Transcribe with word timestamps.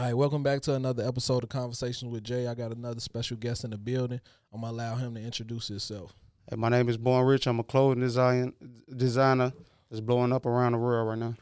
All 0.00 0.06
right, 0.06 0.16
welcome 0.16 0.42
back 0.42 0.62
to 0.62 0.74
another 0.76 1.06
episode 1.06 1.42
of 1.42 1.50
Conversations 1.50 2.10
with 2.10 2.24
Jay. 2.24 2.46
I 2.46 2.54
got 2.54 2.74
another 2.74 3.00
special 3.00 3.36
guest 3.36 3.64
in 3.64 3.70
the 3.70 3.76
building. 3.76 4.18
I'm 4.50 4.62
gonna 4.62 4.72
allow 4.72 4.94
him 4.94 5.14
to 5.14 5.20
introduce 5.20 5.68
himself. 5.68 6.14
Hey, 6.48 6.56
my 6.56 6.70
name 6.70 6.88
is 6.88 6.96
Born 6.96 7.26
Rich. 7.26 7.46
I'm 7.46 7.60
a 7.60 7.62
clothing 7.62 8.00
design 8.00 8.54
designer 8.96 9.52
that's 9.90 10.00
blowing 10.00 10.32
up 10.32 10.46
around 10.46 10.72
the 10.72 10.78
world 10.78 11.06
right 11.06 11.18
now. 11.18 11.34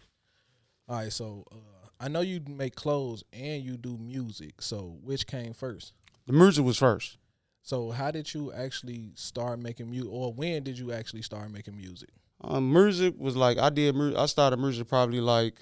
All 0.88 0.96
right, 0.96 1.12
so 1.12 1.44
uh, 1.52 1.86
I 2.00 2.08
know 2.08 2.20
you 2.20 2.40
make 2.48 2.74
clothes 2.74 3.22
and 3.32 3.62
you 3.62 3.76
do 3.76 3.96
music. 3.96 4.60
So 4.60 4.98
which 5.04 5.28
came 5.28 5.52
first? 5.52 5.92
The 6.26 6.32
music 6.32 6.64
was 6.64 6.78
first. 6.78 7.16
So 7.62 7.92
how 7.92 8.10
did 8.10 8.34
you 8.34 8.52
actually 8.52 9.12
start 9.14 9.60
making 9.60 9.88
music, 9.88 10.10
or 10.10 10.32
when 10.32 10.64
did 10.64 10.76
you 10.76 10.90
actually 10.90 11.22
start 11.22 11.52
making 11.52 11.76
music? 11.76 12.08
Um, 12.40 12.72
music 12.72 13.14
was 13.18 13.36
like 13.36 13.56
I 13.58 13.70
did. 13.70 13.94
I 14.16 14.26
started 14.26 14.58
music 14.58 14.88
probably 14.88 15.20
like, 15.20 15.60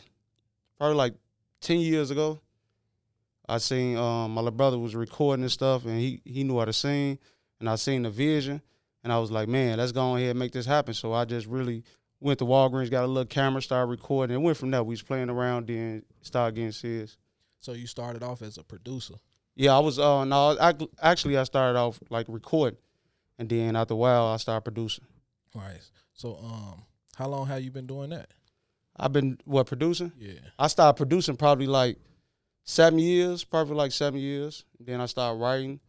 probably 0.79 0.97
like 0.97 1.13
ten 1.61 1.81
years 1.81 2.11
ago. 2.11 2.41
I 3.49 3.59
seen 3.59 3.97
um 3.97 4.33
my 4.33 4.41
little 4.41 4.57
brother 4.57 4.79
was 4.79 4.95
recording 4.95 5.45
and 5.45 5.53
stuff, 5.53 5.85
and 5.85 5.99
he 5.99 6.21
he 6.25 6.45
knew 6.45 6.59
how 6.59 6.65
to 6.65 6.73
sing, 6.73 7.19
and 7.61 7.69
I 7.69 7.77
seen 7.77 8.03
the 8.03 8.11
vision, 8.11 8.61
and 9.05 9.13
I 9.13 9.19
was 9.19 9.31
like, 9.31 9.49
man, 9.49 9.79
let's 9.79 9.93
go 9.93 10.17
ahead 10.17 10.31
and 10.31 10.39
make 10.39 10.53
this 10.53 10.67
happen. 10.67 10.95
So 10.95 11.13
I 11.13 11.25
just 11.25 11.47
really 11.47 11.85
went 12.21 12.39
to 12.41 12.45
Walgreens, 12.45 12.91
got 12.91 13.05
a 13.05 13.07
little 13.07 13.27
camera, 13.27 13.63
started 13.63 13.91
recording, 13.91 14.35
and 14.35 14.45
went 14.45 14.57
from 14.57 14.71
there. 14.71 14.83
We 14.83 14.93
was 14.93 15.03
playing 15.03 15.31
around, 15.31 15.69
then 15.69 16.03
started 16.23 16.57
getting 16.57 16.73
serious. 16.73 17.17
So 17.61 17.73
you 17.73 17.87
started 17.87 18.23
off 18.23 18.43
as 18.43 18.59
a 18.59 18.63
producer. 18.63 19.15
Yeah, 19.55 19.77
I 19.77 19.79
was. 19.81 19.99
Uh, 19.99 20.25
no, 20.25 20.57
I, 20.61 20.75
actually 21.01 21.39
I 21.39 21.45
started 21.45 21.79
off 21.79 21.99
like 22.11 22.27
recording, 22.29 22.79
and 23.39 23.49
then 23.49 23.77
after 23.77 23.95
a 23.95 23.97
while 23.97 24.27
I 24.27 24.37
started 24.37 24.63
producing. 24.63 25.05
All 25.55 25.63
right. 25.63 25.81
So 26.13 26.37
um, 26.37 26.83
how 27.17 27.29
long 27.29 27.47
have 27.47 27.63
you 27.63 27.71
been 27.71 27.87
doing 27.87 28.11
that? 28.11 28.31
I've 28.97 29.13
been 29.13 29.39
what 29.45 29.67
producing. 29.67 30.13
Yeah. 30.19 30.33
I 30.59 30.69
started 30.69 30.97
producing 30.97 31.37
probably 31.37 31.67
like 31.67 31.99
seven 32.67 32.99
years, 32.99 33.45
probably 33.45 33.77
like 33.77 33.93
seven 33.93 34.21
years. 34.21 34.65
Then 34.79 35.01
I 35.01 35.07
started 35.07 35.41
writing. 35.41 35.81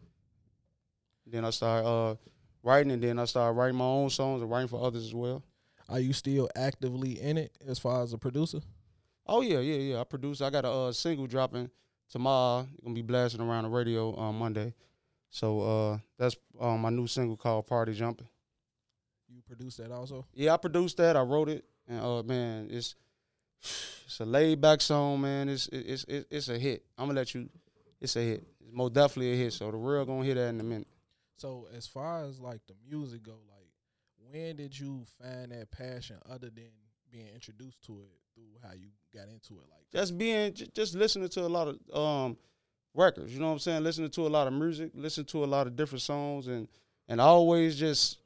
Then 1.26 1.44
I 1.44 1.50
started 1.50 1.86
uh, 1.86 2.16
writing, 2.64 2.92
and 2.94 3.04
then 3.04 3.20
I 3.20 3.26
started 3.26 3.54
writing 3.54 3.78
my 3.78 3.86
own 3.86 4.10
songs 4.10 4.42
and 4.42 4.50
writing 4.50 4.70
for 4.70 4.82
others 4.82 5.04
as 5.04 5.14
well. 5.14 5.44
Are 5.90 6.00
you 6.00 6.14
still 6.14 6.50
actively 6.56 7.20
in 7.20 7.38
it 7.38 7.58
as 7.68 7.80
far 7.80 8.04
as 8.04 8.14
a 8.14 8.18
producer? 8.18 8.60
Oh 9.26 9.42
yeah, 9.42 9.60
yeah, 9.60 9.78
yeah. 9.78 10.02
I 10.02 10.04
produce. 10.06 10.40
I 10.42 10.50
got 10.50 10.64
a 10.64 10.72
uh, 10.72 10.92
single 10.94 11.28
dropping 11.28 11.70
tomorrow. 12.10 12.68
Gonna 12.84 12.96
be 12.96 13.02
blasting 13.02 13.42
around 13.42 13.64
the 13.64 13.70
radio 13.70 14.14
on 14.16 14.36
Monday. 14.36 14.74
So 15.30 15.62
uh, 15.62 15.98
that's 16.18 16.38
um, 16.60 16.82
my 16.82 16.90
new 16.90 17.08
single 17.08 17.36
called 17.36 17.68
"Party 17.68 17.94
Jumping." 17.94 18.28
You 19.30 19.42
produced 19.42 19.78
that 19.80 19.92
also? 19.92 20.26
Yeah, 20.34 20.54
I 20.54 20.58
produced 20.58 20.98
that. 20.98 21.18
I 21.18 21.22
wrote 21.22 21.50
it, 21.50 21.66
and 21.88 22.00
uh, 22.00 22.24
man, 22.24 22.70
it's 22.72 22.96
it's 23.62 24.20
a 24.20 24.26
laid 24.26 24.62
back 24.62 24.82
song, 24.82 25.22
man. 25.22 25.50
It's 25.50 25.68
it's 25.72 26.06
it's 26.08 26.26
it's 26.30 26.50
a 26.50 26.58
hit. 26.58 26.84
I'm 26.98 27.08
gonna 27.08 27.20
let 27.20 27.34
you. 27.34 27.50
It's 28.00 28.16
a 28.16 28.22
hit. 28.22 28.46
It's 28.62 28.74
most 28.74 28.94
definitely 28.94 29.34
a 29.34 29.36
hit. 29.36 29.54
So 29.54 29.72
the 29.72 29.78
real 29.78 30.06
gonna 30.06 30.24
hear 30.24 30.36
that 30.36 30.50
in 30.50 30.60
a 30.60 30.64
minute. 30.64 30.88
So 31.38 31.68
as 31.76 31.88
far 31.88 32.24
as 32.24 32.40
like 32.40 32.62
the 32.68 32.74
music 32.90 33.24
go, 33.24 33.38
like 33.50 33.68
when 34.32 34.56
did 34.56 34.78
you 34.78 35.04
find 35.22 35.52
that 35.52 35.72
passion 35.72 36.18
other 36.30 36.50
than 36.50 36.72
being 37.12 37.28
introduced 37.34 37.84
to 37.86 38.00
it 38.02 38.10
through 38.34 38.68
how 38.68 38.74
you 38.74 38.90
got 39.14 39.28
into 39.30 39.54
it? 39.54 39.66
Like 39.70 39.90
Just 39.92 40.18
being, 40.18 40.54
j- 40.54 40.68
just 40.74 40.96
listening 40.96 41.30
to 41.30 41.42
a 41.42 41.48
lot 41.48 41.68
of 41.68 41.98
um 41.98 42.38
records. 42.94 43.34
You 43.34 43.40
know 43.40 43.48
what 43.48 43.54
I'm 43.54 43.60
saying? 43.60 43.84
Listening 43.84 44.10
to 44.12 44.28
a 44.28 44.30
lot 44.30 44.48
of 44.48 44.54
music, 44.54 44.92
listening 44.94 45.28
to 45.28 45.44
a 45.44 45.46
lot 45.46 45.68
of 45.68 45.76
different 45.76 46.02
songs, 46.02 46.48
and 46.48 46.68
and 47.08 47.22
I 47.22 47.26
always 47.26 47.78
just 47.78 48.18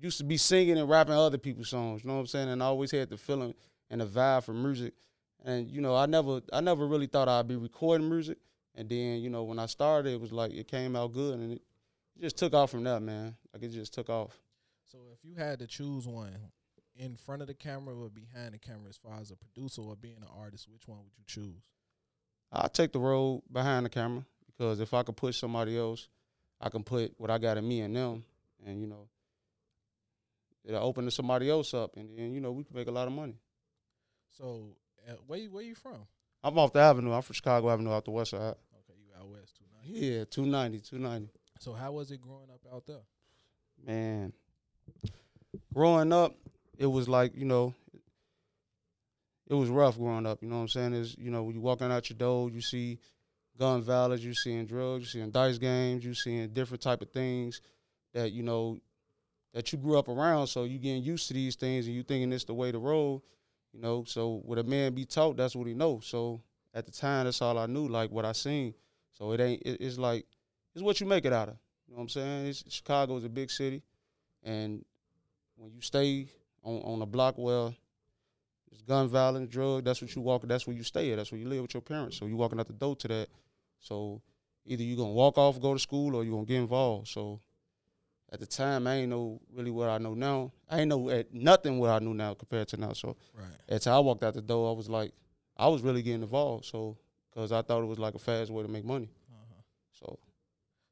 used 0.00 0.18
to 0.18 0.24
be 0.24 0.36
singing 0.36 0.78
and 0.78 0.88
rapping 0.88 1.14
other 1.14 1.38
people's 1.38 1.70
songs. 1.70 2.04
You 2.04 2.08
know 2.08 2.14
what 2.14 2.20
I'm 2.20 2.26
saying? 2.28 2.48
And 2.50 2.62
I 2.62 2.66
always 2.66 2.90
had 2.90 3.08
the 3.10 3.16
feeling 3.16 3.54
and 3.90 4.02
a 4.02 4.06
vibe 4.06 4.44
for 4.44 4.52
music. 4.52 4.94
And 5.44 5.68
you 5.68 5.80
know, 5.80 5.96
I 5.96 6.06
never, 6.06 6.40
I 6.52 6.60
never 6.60 6.86
really 6.86 7.06
thought 7.06 7.28
I'd 7.28 7.48
be 7.48 7.56
recording 7.56 8.08
music. 8.08 8.38
And 8.74 8.88
then, 8.88 9.20
you 9.20 9.30
know, 9.30 9.42
when 9.42 9.58
I 9.58 9.66
started, 9.66 10.12
it 10.12 10.20
was 10.20 10.32
like 10.32 10.52
it 10.52 10.68
came 10.68 10.94
out 10.94 11.12
good, 11.12 11.38
and 11.38 11.52
it, 11.54 11.62
just 12.20 12.36
took 12.36 12.52
off 12.52 12.70
from 12.70 12.84
that, 12.84 13.00
man. 13.00 13.36
Like 13.52 13.62
it 13.62 13.68
just 13.68 13.94
took 13.94 14.10
off. 14.10 14.36
so 14.86 14.98
if 15.12 15.24
you 15.24 15.36
had 15.36 15.60
to 15.60 15.66
choose 15.66 16.06
one 16.06 16.36
in 16.96 17.14
front 17.14 17.42
of 17.42 17.48
the 17.48 17.54
camera 17.54 17.94
or 17.94 18.08
behind 18.08 18.54
the 18.54 18.58
camera 18.58 18.88
as 18.88 18.96
far 18.96 19.18
as 19.20 19.30
a 19.30 19.36
producer 19.36 19.82
or 19.82 19.94
being 19.94 20.16
an 20.16 20.28
artist, 20.36 20.68
which 20.68 20.86
one 20.86 20.98
would 20.98 21.12
you 21.16 21.24
choose? 21.26 21.62
I 22.52 22.68
take 22.68 22.92
the 22.92 22.98
road 22.98 23.42
behind 23.52 23.86
the 23.86 23.90
camera 23.90 24.24
because 24.46 24.80
if 24.80 24.94
I 24.94 25.02
could 25.02 25.16
push 25.16 25.38
somebody 25.38 25.78
else, 25.78 26.08
I 26.60 26.70
can 26.70 26.82
put 26.82 27.14
what 27.18 27.30
I 27.30 27.38
got 27.38 27.56
in 27.56 27.68
me 27.68 27.80
and 27.82 27.94
them, 27.94 28.24
and 28.66 28.80
you 28.80 28.86
know, 28.86 29.08
it'll 30.64 30.84
open 30.84 31.04
to 31.04 31.10
somebody 31.10 31.48
else 31.48 31.72
up, 31.74 31.96
and 31.96 32.18
then 32.18 32.32
you 32.32 32.40
know 32.40 32.50
we 32.50 32.64
can 32.64 32.74
make 32.74 32.88
a 32.88 32.92
lot 32.92 33.06
of 33.06 33.12
money. 33.12 33.36
So 34.38 34.76
uh, 35.08 35.14
where 35.26 35.40
you, 35.40 35.50
where 35.50 35.64
you 35.64 35.74
from? 35.74 36.06
I'm 36.44 36.56
off 36.58 36.72
the 36.72 36.78
avenue. 36.78 37.12
I'm 37.12 37.22
from 37.22 37.34
Chicago 37.34 37.68
Avenue, 37.70 37.92
out 37.92 38.04
the 38.04 38.12
west 38.12 38.30
side. 38.30 38.40
Okay, 38.40 38.94
you 38.96 39.10
out 39.18 39.28
west 39.28 39.56
too. 39.56 39.64
Now. 39.72 39.80
Yeah, 39.84 40.24
290, 40.30 40.80
290. 40.80 41.30
So 41.58 41.72
how 41.72 41.92
was 41.92 42.12
it 42.12 42.20
growing 42.20 42.48
up 42.52 42.60
out 42.72 42.86
there? 42.86 43.02
Man, 43.84 44.32
growing 45.74 46.12
up, 46.12 46.36
it 46.78 46.86
was 46.86 47.08
like 47.08 47.36
you 47.36 47.44
know, 47.44 47.74
it 49.48 49.54
was 49.54 49.68
rough 49.68 49.98
growing 49.98 50.26
up. 50.26 50.42
You 50.42 50.48
know 50.48 50.56
what 50.56 50.62
I'm 50.62 50.68
saying? 50.68 50.94
Is 50.94 51.16
you 51.18 51.30
know 51.30 51.42
when 51.42 51.54
you 51.54 51.60
walking 51.60 51.90
out 51.90 52.08
your 52.08 52.18
door, 52.18 52.50
you 52.50 52.60
see 52.60 52.98
gun 53.58 53.82
violence, 53.82 54.22
you 54.22 54.34
seeing 54.34 54.66
drugs, 54.66 55.02
you 55.02 55.20
seeing 55.20 55.30
dice 55.30 55.58
games, 55.58 56.04
you 56.04 56.14
seeing 56.14 56.48
different 56.48 56.82
type 56.82 57.02
of 57.02 57.10
things 57.10 57.60
that 58.14 58.30
you 58.30 58.44
know 58.44 58.78
that 59.52 59.72
you 59.72 59.78
grew 59.78 59.98
up 59.98 60.08
around. 60.08 60.46
So 60.46 60.64
you 60.64 60.78
getting 60.78 61.02
used 61.02 61.26
to 61.28 61.34
these 61.34 61.56
things, 61.56 61.86
and 61.86 61.94
you 61.94 62.04
thinking 62.04 62.32
it's 62.32 62.44
the 62.44 62.54
way 62.54 62.70
to 62.70 62.78
roll. 62.78 63.24
You 63.72 63.80
know, 63.80 64.04
so 64.06 64.40
what 64.44 64.58
a 64.58 64.62
man 64.62 64.94
be 64.94 65.04
taught, 65.04 65.36
that's 65.36 65.54
what 65.54 65.66
he 65.66 65.74
knows. 65.74 66.06
So 66.06 66.40
at 66.74 66.86
the 66.86 66.92
time, 66.92 67.24
that's 67.24 67.42
all 67.42 67.58
I 67.58 67.66
knew, 67.66 67.86
like 67.88 68.10
what 68.10 68.24
I 68.24 68.32
seen. 68.32 68.74
So 69.10 69.32
it 69.32 69.40
ain't. 69.40 69.62
It, 69.62 69.80
it's 69.80 69.98
like 69.98 70.26
it's 70.74 70.82
what 70.82 71.00
you 71.00 71.06
make 71.06 71.24
it 71.24 71.32
out 71.32 71.48
of. 71.48 71.56
You 71.86 71.94
know 71.94 71.98
what 71.98 72.02
I'm 72.04 72.08
saying? 72.08 72.46
It's, 72.46 72.64
Chicago 72.68 73.16
is 73.16 73.24
a 73.24 73.28
big 73.28 73.50
city, 73.50 73.82
and 74.42 74.84
when 75.56 75.72
you 75.72 75.80
stay 75.80 76.28
on 76.62 76.80
on 76.82 77.02
a 77.02 77.06
block 77.06 77.36
where 77.36 77.70
it's 78.70 78.82
gun 78.82 79.08
violence, 79.08 79.50
drug, 79.50 79.84
that's 79.84 80.00
what 80.00 80.14
you 80.14 80.22
walk. 80.22 80.46
That's 80.46 80.66
where 80.66 80.76
you 80.76 80.82
stay 80.84 81.10
at. 81.12 81.16
That's 81.16 81.32
where 81.32 81.40
you 81.40 81.48
live 81.48 81.62
with 81.62 81.74
your 81.74 81.80
parents. 81.80 82.16
So 82.18 82.26
you 82.26 82.36
walking 82.36 82.60
out 82.60 82.66
the 82.66 82.74
door 82.74 82.96
to 82.96 83.08
that. 83.08 83.28
So 83.80 84.22
either 84.66 84.82
you 84.82 84.96
gonna 84.96 85.10
walk 85.10 85.38
off, 85.38 85.60
go 85.60 85.72
to 85.72 85.80
school, 85.80 86.14
or 86.14 86.24
you 86.24 86.30
gonna 86.30 86.44
get 86.44 86.58
involved. 86.58 87.08
So 87.08 87.40
at 88.32 88.40
the 88.40 88.46
time, 88.46 88.86
I 88.86 88.96
ain't 88.96 89.10
know 89.10 89.40
really 89.52 89.70
what 89.70 89.88
I 89.88 89.98
know 89.98 90.14
now. 90.14 90.52
I 90.68 90.80
ain't 90.80 90.88
know 90.88 91.08
at 91.10 91.32
nothing 91.32 91.78
what 91.78 91.90
I 91.90 91.98
knew 91.98 92.14
now 92.14 92.34
compared 92.34 92.68
to 92.68 92.76
now. 92.76 92.92
So 92.92 93.16
Right. 93.34 93.46
at 93.68 93.82
time 93.82 93.94
I 93.94 93.98
walked 94.00 94.22
out 94.22 94.34
the 94.34 94.42
door, 94.42 94.70
I 94.70 94.76
was 94.76 94.88
like, 94.90 95.12
I 95.56 95.68
was 95.68 95.82
really 95.82 96.02
getting 96.02 96.22
involved. 96.22 96.66
So 96.66 96.98
because 97.30 97.52
I 97.52 97.62
thought 97.62 97.82
it 97.82 97.86
was 97.86 97.98
like 97.98 98.14
a 98.14 98.18
fast 98.18 98.50
way 98.50 98.62
to 98.62 98.68
make 98.68 98.84
money. 98.84 99.10
Uh-huh. 99.30 99.62
So 99.92 100.18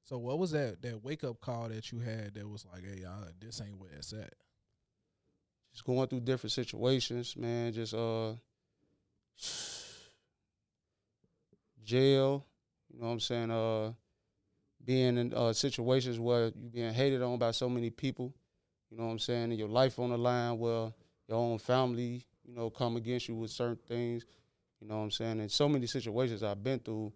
So 0.05 0.19
what 0.19 0.39
was 0.39 0.51
that 0.53 0.81
that 0.83 1.03
wake 1.05 1.25
up 1.25 1.41
call 1.41 1.69
that 1.69 1.93
you 1.93 2.01
had 2.01 2.35
that 2.35 2.49
was 2.49 2.65
like, 2.73 2.85
hey, 2.85 3.05
uh, 3.05 3.31
this 3.41 3.61
ain't 3.61 3.79
where 3.79 3.91
it's 3.93 4.13
at? 4.13 4.33
just 5.73 5.85
going 5.85 6.09
through 6.09 6.21
different 6.21 6.53
situations, 6.53 7.37
man. 7.37 7.71
Just 7.73 7.93
uh, 7.93 8.33
jail. 11.85 12.47
You 12.93 13.01
know 13.01 13.07
what 13.09 13.13
I'm 13.13 13.21
saying? 13.21 13.51
Uh, 13.51 13.93
being 14.87 15.19
in 15.19 15.35
uh, 15.35 15.53
situations 15.53 16.19
where 16.19 16.45
you're 16.45 16.71
being 16.73 16.95
hated 16.95 17.23
on 17.23 17.39
by 17.39 17.51
so 17.51 17.69
many 17.69 17.91
people. 17.91 18.35
You 18.91 18.97
know 18.97 19.07
what 19.07 19.13
I'm 19.13 19.19
saying? 19.19 19.45
And 19.45 19.59
your 19.59 19.69
life 19.69 19.99
on 19.99 20.11
the 20.11 20.19
line, 20.19 20.59
where 20.59 20.93
your 21.29 21.39
own 21.39 21.59
family, 21.59 22.25
you 22.45 22.55
know, 22.55 22.71
come 22.71 22.97
against 22.97 23.29
you 23.29 23.35
with 23.35 23.51
certain 23.51 23.79
things. 23.89 24.25
You 24.81 24.89
know 24.89 24.97
what 24.97 25.05
I'm 25.05 25.11
saying? 25.11 25.41
And 25.41 25.51
so 25.51 25.69
many 25.69 25.87
situations 25.87 26.43
I've 26.43 26.63
been 26.63 26.79
through, 26.79 27.13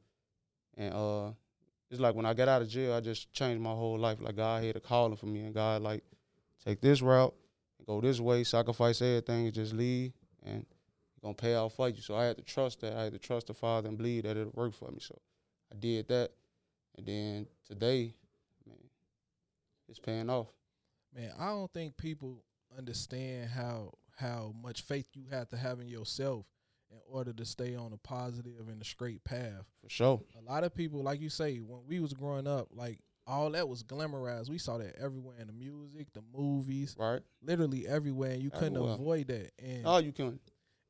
and 0.77 0.93
uh, 0.93 1.31
it's 1.91 2.01
like 2.01 2.15
when 2.15 2.27
I 2.27 2.35
got 2.35 2.49
out 2.49 2.63
of 2.63 2.69
jail, 2.69 2.93
I 2.93 3.01
just 3.01 3.33
changed 3.33 3.63
my 3.63 3.71
whole 3.71 3.99
life. 3.99 4.19
Like 4.21 4.37
God 4.37 4.65
had 4.65 4.77
a 4.77 4.81
calling 4.81 5.17
for 5.17 5.27
me, 5.27 5.41
and 5.41 5.55
God 5.55 5.83
like 5.83 6.03
take 6.65 6.81
this 6.81 7.01
route 7.01 7.35
go 7.91 8.01
this 8.01 8.21
way, 8.21 8.45
sacrifice 8.45 9.03
everything, 9.03 9.47
and 9.47 9.55
just 9.55 9.73
leave, 9.73 10.13
and 10.45 10.65
gonna 11.23 11.35
pay 11.35 11.55
off 11.55 11.75
for 11.75 11.89
you. 11.89 12.01
So 12.01 12.17
I 12.17 12.25
had 12.25 12.37
to 12.37 12.43
trust 12.43 12.81
that. 12.81 12.97
I 12.97 13.05
had 13.05 13.13
to 13.13 13.19
trust 13.19 13.49
the 13.49 13.55
Father 13.55 13.89
and 13.89 13.99
believe 13.99 14.23
that 14.25 14.37
it'll 14.37 14.53
work 14.55 14.75
for 14.75 14.91
me. 14.91 14.99
So 15.01 15.19
I 15.73 15.77
did 15.77 16.09
that, 16.09 16.31
and 16.97 17.07
then 17.07 17.47
today, 17.71 18.15
man, 18.67 18.77
it's 19.89 19.99
paying 19.99 20.29
off. 20.29 20.49
Man, 21.15 21.33
I 21.39 21.47
don't 21.47 21.73
think 21.73 21.97
people 21.97 22.43
understand 22.77 23.51
how 23.51 23.93
how 24.19 24.53
much 24.63 24.83
faith 24.83 25.07
you 25.15 25.25
have 25.31 25.49
to 25.49 25.57
have 25.57 25.81
in 25.81 25.89
yourself 25.89 26.45
in 26.91 26.99
order 27.09 27.33
to 27.33 27.45
stay 27.45 27.75
on 27.75 27.93
a 27.93 27.97
positive 27.97 28.69
and 28.69 28.83
a 28.83 28.85
straight 28.85 29.25
path. 29.25 29.65
For 29.83 29.89
sure. 29.89 30.21
A 30.39 30.43
lot 30.53 30.65
of 30.65 30.75
people, 30.75 31.03
like 31.03 31.21
you 31.21 31.31
say, 31.31 31.57
when 31.59 31.81
we 31.87 32.01
was 32.01 32.13
growing 32.13 32.47
up, 32.47 32.69
like 32.73 32.99
all 33.27 33.51
that 33.51 33.69
was 33.69 33.83
glamorized. 33.85 34.51
We 34.51 34.59
saw 34.59 34.77
that 34.79 34.97
everywhere 35.01 35.37
in 35.41 35.47
the 35.47 35.53
music, 35.53 36.09
the 36.13 36.23
movies, 36.37 36.97
Right? 36.99 37.21
literally 37.43 37.87
everywhere, 37.87 38.33
and 38.33 38.43
you 38.43 38.51
couldn't 38.51 38.77
avoid 38.77 39.29
that. 39.29 39.53
And 39.59 39.83
Oh, 39.87 39.99
you 39.99 40.13
can. 40.13 40.41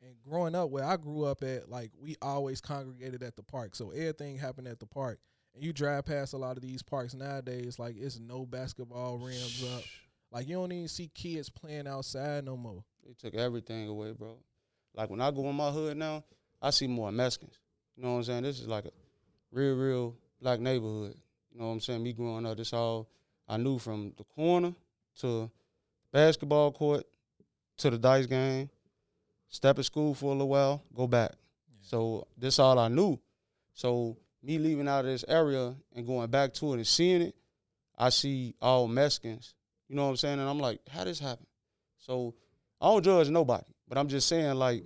and 0.02 0.14
growing 0.26 0.54
up 0.54 0.70
where 0.70 0.84
I 0.84 0.96
grew 0.96 1.24
up 1.24 1.42
at, 1.42 1.68
like 1.68 1.92
we 2.00 2.16
always 2.22 2.60
congregated 2.60 3.22
at 3.22 3.36
the 3.36 3.42
park. 3.42 3.74
So 3.76 3.90
everything 3.90 4.38
happened 4.38 4.68
at 4.68 4.80
the 4.80 4.86
park. 4.86 5.20
And 5.54 5.62
you 5.64 5.72
drive 5.72 6.04
past 6.04 6.32
a 6.32 6.36
lot 6.36 6.56
of 6.56 6.62
these 6.62 6.82
parks 6.82 7.14
nowadays, 7.14 7.78
like 7.78 7.96
it's 7.98 8.18
no 8.18 8.46
basketball 8.46 9.18
rims 9.18 9.64
up. 9.74 9.82
Like 10.30 10.48
you 10.48 10.54
don't 10.54 10.72
even 10.72 10.88
see 10.88 11.10
kids 11.12 11.48
playing 11.48 11.86
outside 11.86 12.44
no 12.44 12.56
more. 12.56 12.84
They 13.06 13.14
took 13.14 13.34
everything 13.34 13.88
away, 13.88 14.12
bro. 14.12 14.36
Like 14.94 15.10
when 15.10 15.20
I 15.20 15.30
go 15.30 15.48
in 15.48 15.56
my 15.56 15.70
hood 15.70 15.96
now, 15.96 16.24
I 16.62 16.70
see 16.70 16.86
more 16.86 17.10
Mexicans. 17.10 17.58
You 17.96 18.04
know 18.04 18.12
what 18.12 18.18
I'm 18.18 18.24
saying? 18.24 18.42
This 18.44 18.60
is 18.60 18.68
like 18.68 18.84
a 18.84 18.90
real, 19.52 19.74
real 19.76 20.16
black 20.40 20.60
neighborhood. 20.60 21.16
You 21.52 21.60
know 21.60 21.66
what 21.66 21.72
I'm 21.72 21.80
saying? 21.80 22.02
Me 22.02 22.12
growing 22.12 22.46
up, 22.46 22.56
this 22.56 22.72
all 22.72 23.08
I 23.48 23.56
knew 23.56 23.78
from 23.78 24.12
the 24.16 24.24
corner 24.24 24.72
to 25.20 25.50
basketball 26.12 26.70
court 26.72 27.04
to 27.78 27.90
the 27.90 27.98
dice 27.98 28.26
game, 28.26 28.70
step 29.48 29.78
at 29.78 29.84
school 29.84 30.14
for 30.14 30.26
a 30.26 30.32
little 30.32 30.48
while, 30.48 30.82
go 30.94 31.06
back. 31.06 31.32
Yeah. 31.70 31.78
So 31.82 32.26
this 32.36 32.58
all 32.58 32.78
I 32.78 32.88
knew. 32.88 33.18
So 33.74 34.16
me 34.42 34.58
leaving 34.58 34.88
out 34.88 35.04
of 35.04 35.10
this 35.10 35.24
area 35.28 35.74
and 35.94 36.06
going 36.06 36.30
back 36.30 36.54
to 36.54 36.72
it 36.72 36.76
and 36.76 36.86
seeing 36.86 37.22
it, 37.22 37.34
I 37.98 38.08
see 38.08 38.54
all 38.60 38.88
Mexicans. 38.88 39.54
You 39.88 39.96
know 39.96 40.04
what 40.04 40.10
I'm 40.10 40.16
saying? 40.16 40.40
And 40.40 40.48
I'm 40.48 40.58
like, 40.58 40.80
how 40.88 41.04
this 41.04 41.18
happen? 41.18 41.46
So 41.98 42.34
I 42.80 42.86
don't 42.86 43.04
judge 43.04 43.28
nobody, 43.28 43.66
but 43.88 43.98
I'm 43.98 44.08
just 44.08 44.28
saying 44.28 44.54
like 44.54 44.84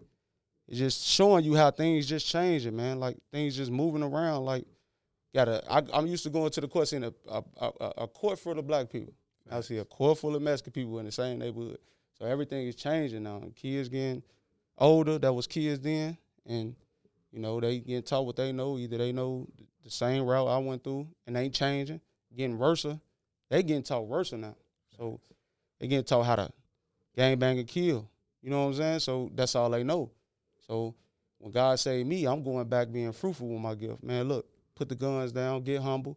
it's 0.66 0.78
just 0.78 1.06
showing 1.06 1.44
you 1.44 1.54
how 1.54 1.70
things 1.70 2.06
just 2.06 2.26
changing, 2.26 2.74
man. 2.74 2.98
Like 2.98 3.16
things 3.30 3.56
just 3.56 3.70
moving 3.70 4.02
around. 4.02 4.44
Like 4.44 4.64
got 5.34 5.48
I, 5.48 5.82
I'm 5.92 6.06
used 6.06 6.24
to 6.24 6.30
going 6.30 6.50
to 6.50 6.60
the 6.60 6.68
court 6.68 6.88
seeing 6.88 7.04
a, 7.04 7.12
a, 7.28 7.42
a, 7.60 7.92
a 7.98 8.08
court 8.08 8.38
full 8.38 8.58
of 8.58 8.66
black 8.66 8.90
people. 8.90 9.14
I 9.50 9.60
see 9.60 9.78
a 9.78 9.84
court 9.84 10.18
full 10.18 10.34
of 10.34 10.42
Mexican 10.42 10.72
people 10.72 10.98
in 10.98 11.06
the 11.06 11.12
same 11.12 11.38
neighborhood. 11.38 11.78
So 12.18 12.24
everything 12.24 12.66
is 12.66 12.76
changing 12.76 13.24
now. 13.24 13.42
Kids 13.54 13.88
getting 13.88 14.22
older. 14.78 15.18
That 15.18 15.32
was 15.32 15.46
kids 15.46 15.80
then, 15.80 16.16
and 16.46 16.74
you 17.34 17.40
know 17.40 17.58
they 17.58 17.80
getting 17.80 18.04
taught 18.04 18.26
what 18.26 18.36
they 18.36 18.52
know. 18.52 18.78
Either 18.78 18.96
they 18.96 19.10
know 19.10 19.48
the 19.82 19.90
same 19.90 20.24
route 20.24 20.46
I 20.46 20.58
went 20.58 20.84
through 20.84 21.08
and 21.26 21.36
ain't 21.36 21.52
changing, 21.52 22.00
getting 22.34 22.56
worse. 22.56 22.86
They 23.50 23.62
getting 23.64 23.82
taught 23.82 24.06
worse 24.06 24.32
now. 24.32 24.54
So 24.96 25.20
they 25.80 25.88
getting 25.88 26.04
taught 26.04 26.22
how 26.22 26.36
to 26.36 26.52
gang 27.16 27.36
bang 27.40 27.58
and 27.58 27.66
kill. 27.66 28.08
You 28.40 28.50
know 28.50 28.62
what 28.62 28.68
I'm 28.68 28.74
saying? 28.74 28.98
So 29.00 29.32
that's 29.34 29.56
all 29.56 29.68
they 29.68 29.82
know. 29.82 30.12
So 30.68 30.94
when 31.38 31.50
God 31.50 31.80
saved 31.80 32.08
me, 32.08 32.24
I'm 32.24 32.44
going 32.44 32.68
back 32.68 32.92
being 32.92 33.10
fruitful 33.10 33.48
with 33.48 33.60
my 33.60 33.74
gift. 33.74 34.04
Man, 34.04 34.28
look, 34.28 34.46
put 34.76 34.88
the 34.88 34.94
guns 34.94 35.32
down, 35.32 35.62
get 35.62 35.82
humble, 35.82 36.16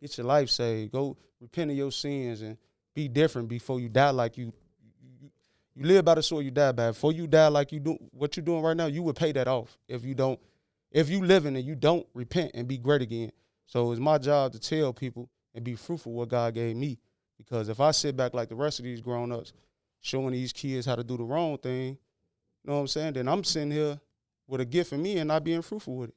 get 0.00 0.18
your 0.18 0.26
life 0.26 0.50
saved, 0.50 0.90
go 0.90 1.16
repent 1.40 1.70
of 1.70 1.76
your 1.76 1.92
sins 1.92 2.42
and 2.42 2.56
be 2.92 3.06
different 3.06 3.48
before 3.48 3.78
you 3.78 3.88
die 3.88 4.10
like 4.10 4.36
you 4.36 4.52
you, 5.00 5.30
you 5.76 5.84
live 5.84 6.04
by 6.04 6.16
the 6.16 6.22
sword, 6.24 6.44
you 6.44 6.50
die 6.50 6.72
by. 6.72 6.88
Before 6.88 7.12
you 7.12 7.28
die 7.28 7.46
like 7.46 7.70
you 7.70 7.78
do 7.78 7.96
what 8.10 8.36
you're 8.36 8.44
doing 8.44 8.62
right 8.62 8.76
now, 8.76 8.86
you 8.86 9.04
would 9.04 9.14
pay 9.14 9.30
that 9.30 9.46
off 9.46 9.78
if 9.86 10.04
you 10.04 10.14
don't 10.16 10.40
if 10.96 11.10
you 11.10 11.22
living 11.22 11.56
and 11.56 11.64
you 11.64 11.74
don't 11.74 12.06
repent 12.14 12.52
and 12.54 12.66
be 12.66 12.78
great 12.78 13.02
again. 13.02 13.30
So 13.66 13.92
it's 13.92 14.00
my 14.00 14.16
job 14.16 14.52
to 14.52 14.58
tell 14.58 14.94
people 14.94 15.28
and 15.54 15.62
be 15.62 15.74
fruitful 15.74 16.12
what 16.12 16.30
God 16.30 16.54
gave 16.54 16.74
me. 16.74 16.98
Because 17.36 17.68
if 17.68 17.80
I 17.80 17.90
sit 17.90 18.16
back 18.16 18.32
like 18.32 18.48
the 18.48 18.54
rest 18.54 18.78
of 18.78 18.86
these 18.86 19.02
grown 19.02 19.30
ups, 19.30 19.52
showing 20.00 20.32
these 20.32 20.54
kids 20.54 20.86
how 20.86 20.96
to 20.96 21.04
do 21.04 21.18
the 21.18 21.22
wrong 21.22 21.58
thing, 21.58 21.88
you 21.88 21.98
know 22.64 22.76
what 22.76 22.80
I'm 22.80 22.86
saying? 22.86 23.12
Then 23.12 23.28
I'm 23.28 23.44
sitting 23.44 23.70
here 23.70 24.00
with 24.48 24.62
a 24.62 24.64
gift 24.64 24.88
for 24.88 24.96
me 24.96 25.18
and 25.18 25.28
not 25.28 25.44
being 25.44 25.60
fruitful 25.60 25.96
with 25.96 26.08
it. 26.08 26.14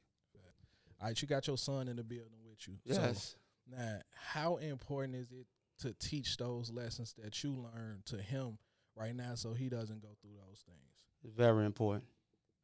All 0.98 1.08
right, 1.08 1.20
you 1.20 1.28
got 1.28 1.46
your 1.46 1.58
son 1.58 1.88
in 1.88 1.96
the 1.96 2.02
building 2.02 2.40
with 2.48 2.66
you. 2.66 2.74
Yes. 2.84 3.36
So, 3.68 3.76
now, 3.76 3.98
how 4.14 4.56
important 4.56 5.16
is 5.16 5.30
it 5.30 5.46
to 5.80 5.92
teach 5.92 6.38
those 6.38 6.72
lessons 6.72 7.14
that 7.22 7.44
you 7.44 7.52
learned 7.52 8.06
to 8.06 8.16
him 8.16 8.56
right 8.96 9.14
now 9.14 9.34
so 9.34 9.52
he 9.52 9.68
doesn't 9.68 10.00
go 10.00 10.08
through 10.22 10.36
those 10.48 10.64
things? 10.64 11.04
It's 11.22 11.34
very 11.34 11.66
important. 11.66 12.04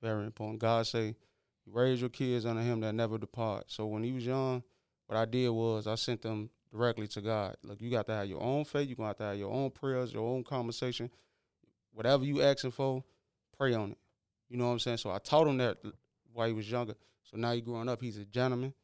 Very 0.01 0.25
important. 0.25 0.61
God 0.61 0.87
say, 0.87 1.15
raise 1.67 2.01
your 2.01 2.11
kids 2.11 2.47
under 2.47 2.63
him 2.63 2.81
that 2.81 2.95
never 2.95 3.19
depart. 3.19 3.65
So 3.69 3.87
when 3.87 4.03
he 4.03 4.13
was 4.13 4.25
young, 4.25 4.63
what 5.07 5.19
I 5.19 5.25
did 5.25 5.49
was 5.51 5.87
I 5.87 5.95
sent 5.95 6.23
them 6.23 6.51
directly 6.73 7.07
to 7.09 7.21
God. 7.21 7.57
Look, 7.63 7.81
you 7.81 7.91
got 7.91 8.07
to 8.07 8.15
have 8.15 8.27
your 8.27 8.43
own 8.43 8.65
faith. 8.65 8.89
You're 8.89 8.97
going 8.97 9.07
to 9.07 9.09
have 9.11 9.17
to 9.19 9.25
have 9.25 9.37
your 9.37 9.53
own 9.53 9.71
prayers, 9.71 10.13
your 10.13 10.29
own 10.29 10.45
conversation. 10.45 11.11
Whatever 11.93 12.25
you 12.25 12.43
asking 12.43 12.73
for, 12.73 13.03
pray 13.57 13.75
on 13.75 13.93
it. 13.93 13.99
You 14.49 14.57
know 14.57 14.67
what 14.67 14.73
I'm 14.73 14.79
saying? 14.79 14.99
So 14.99 15.11
I 15.11 15.19
taught 15.19 15.47
him 15.47 15.59
that 15.59 15.79
while 16.33 16.47
he 16.47 16.53
was 16.53 16.71
younger. 16.71 16.95
So 17.25 17.37
now 17.37 17.53
he 17.53 17.61
growing 17.61 17.89
up, 17.89 18.01
he's 18.01 18.19
a 18.19 18.25
gentleman. 18.25 18.75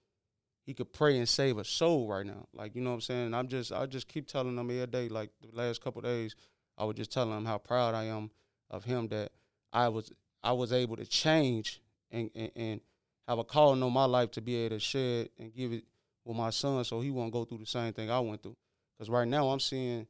He 0.64 0.74
could 0.74 0.92
pray 0.92 1.18
and 1.18 1.28
save 1.28 1.58
a 1.58 1.64
soul 1.64 2.08
right 2.08 2.24
now. 2.24 2.46
Like, 2.54 2.74
you 2.74 2.80
know 2.80 2.90
what 2.90 2.94
I'm 2.94 3.00
saying? 3.02 3.34
I'm 3.34 3.48
just 3.48 3.72
I 3.72 3.84
just 3.86 4.08
keep 4.08 4.28
telling 4.28 4.56
him 4.56 4.70
every 4.70 4.86
day, 4.86 5.08
like 5.08 5.30
the 5.40 5.54
last 5.56 5.82
couple 5.82 6.00
days, 6.02 6.36
I 6.78 6.84
was 6.84 6.96
just 6.96 7.12
telling 7.12 7.36
him 7.36 7.44
how 7.44 7.58
proud 7.58 7.94
I 7.94 8.04
am 8.04 8.30
of 8.70 8.84
him 8.84 9.08
that 9.08 9.32
I 9.72 9.88
was 9.88 10.12
I 10.42 10.52
was 10.52 10.72
able 10.72 10.96
to 10.96 11.04
change 11.04 11.81
and, 12.12 12.30
and, 12.34 12.50
and 12.54 12.80
have 13.26 13.38
a 13.38 13.44
calling 13.44 13.82
on 13.82 13.92
my 13.92 14.04
life 14.04 14.30
to 14.32 14.40
be 14.40 14.56
able 14.56 14.76
to 14.76 14.80
share 14.80 15.22
it 15.22 15.32
and 15.38 15.54
give 15.54 15.72
it 15.72 15.84
with 16.24 16.36
my 16.36 16.50
son 16.50 16.84
so 16.84 17.00
he 17.00 17.10
won't 17.10 17.32
go 17.32 17.44
through 17.44 17.58
the 17.58 17.66
same 17.66 17.92
thing 17.92 18.10
I 18.10 18.20
went 18.20 18.42
through. 18.42 18.56
Because 18.96 19.10
right 19.10 19.26
now 19.26 19.48
I'm 19.48 19.60
seeing 19.60 20.06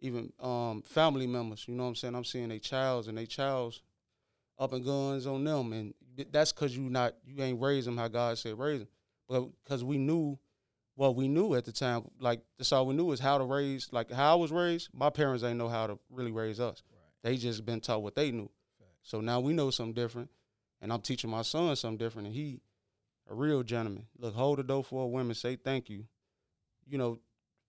even 0.00 0.32
um, 0.40 0.82
family 0.82 1.26
members, 1.26 1.64
you 1.66 1.74
know 1.74 1.84
what 1.84 1.90
I'm 1.90 1.94
saying? 1.94 2.14
I'm 2.14 2.24
seeing 2.24 2.48
their 2.48 2.58
childs 2.58 3.08
and 3.08 3.16
their 3.16 3.26
childs 3.26 3.82
up 4.58 4.72
and 4.72 4.84
guns 4.84 5.26
on 5.26 5.44
them. 5.44 5.72
And 5.72 5.94
that's 6.30 6.52
because 6.52 6.76
you 6.76 6.90
not 6.90 7.14
you 7.24 7.42
ain't 7.42 7.60
raised 7.60 7.86
them 7.86 7.96
how 7.96 8.08
God 8.08 8.38
said 8.38 8.58
raise 8.58 8.80
them. 8.80 8.88
But 9.28 9.48
because 9.64 9.84
we 9.84 9.98
knew 9.98 10.38
what 10.94 11.14
we 11.14 11.28
knew 11.28 11.54
at 11.54 11.64
the 11.64 11.72
time, 11.72 12.10
like 12.18 12.40
that's 12.56 12.72
all 12.72 12.86
we 12.86 12.94
knew 12.94 13.12
is 13.12 13.20
how 13.20 13.38
to 13.38 13.44
raise, 13.44 13.88
like 13.92 14.10
how 14.10 14.32
I 14.32 14.34
was 14.34 14.50
raised. 14.50 14.88
My 14.92 15.10
parents 15.10 15.44
ain't 15.44 15.58
know 15.58 15.68
how 15.68 15.86
to 15.86 15.98
really 16.10 16.32
raise 16.32 16.60
us. 16.60 16.82
Right. 16.90 17.30
They 17.30 17.36
just 17.36 17.64
been 17.64 17.80
taught 17.80 18.02
what 18.02 18.14
they 18.14 18.30
knew. 18.30 18.50
So 19.02 19.20
now 19.20 19.40
we 19.40 19.54
know 19.54 19.70
something 19.70 19.94
different, 19.94 20.28
and 20.80 20.92
I'm 20.92 21.00
teaching 21.00 21.30
my 21.30 21.42
son 21.42 21.74
something 21.76 21.98
different, 21.98 22.28
and 22.28 22.36
he 22.36 22.60
a 23.30 23.34
real 23.34 23.62
gentleman. 23.62 24.06
Look, 24.18 24.34
hold 24.34 24.58
the 24.58 24.62
door 24.62 24.84
for 24.84 25.04
a 25.04 25.08
woman, 25.08 25.34
say 25.34 25.56
thank 25.56 25.90
you. 25.90 26.04
You 26.86 26.98
know, 26.98 27.18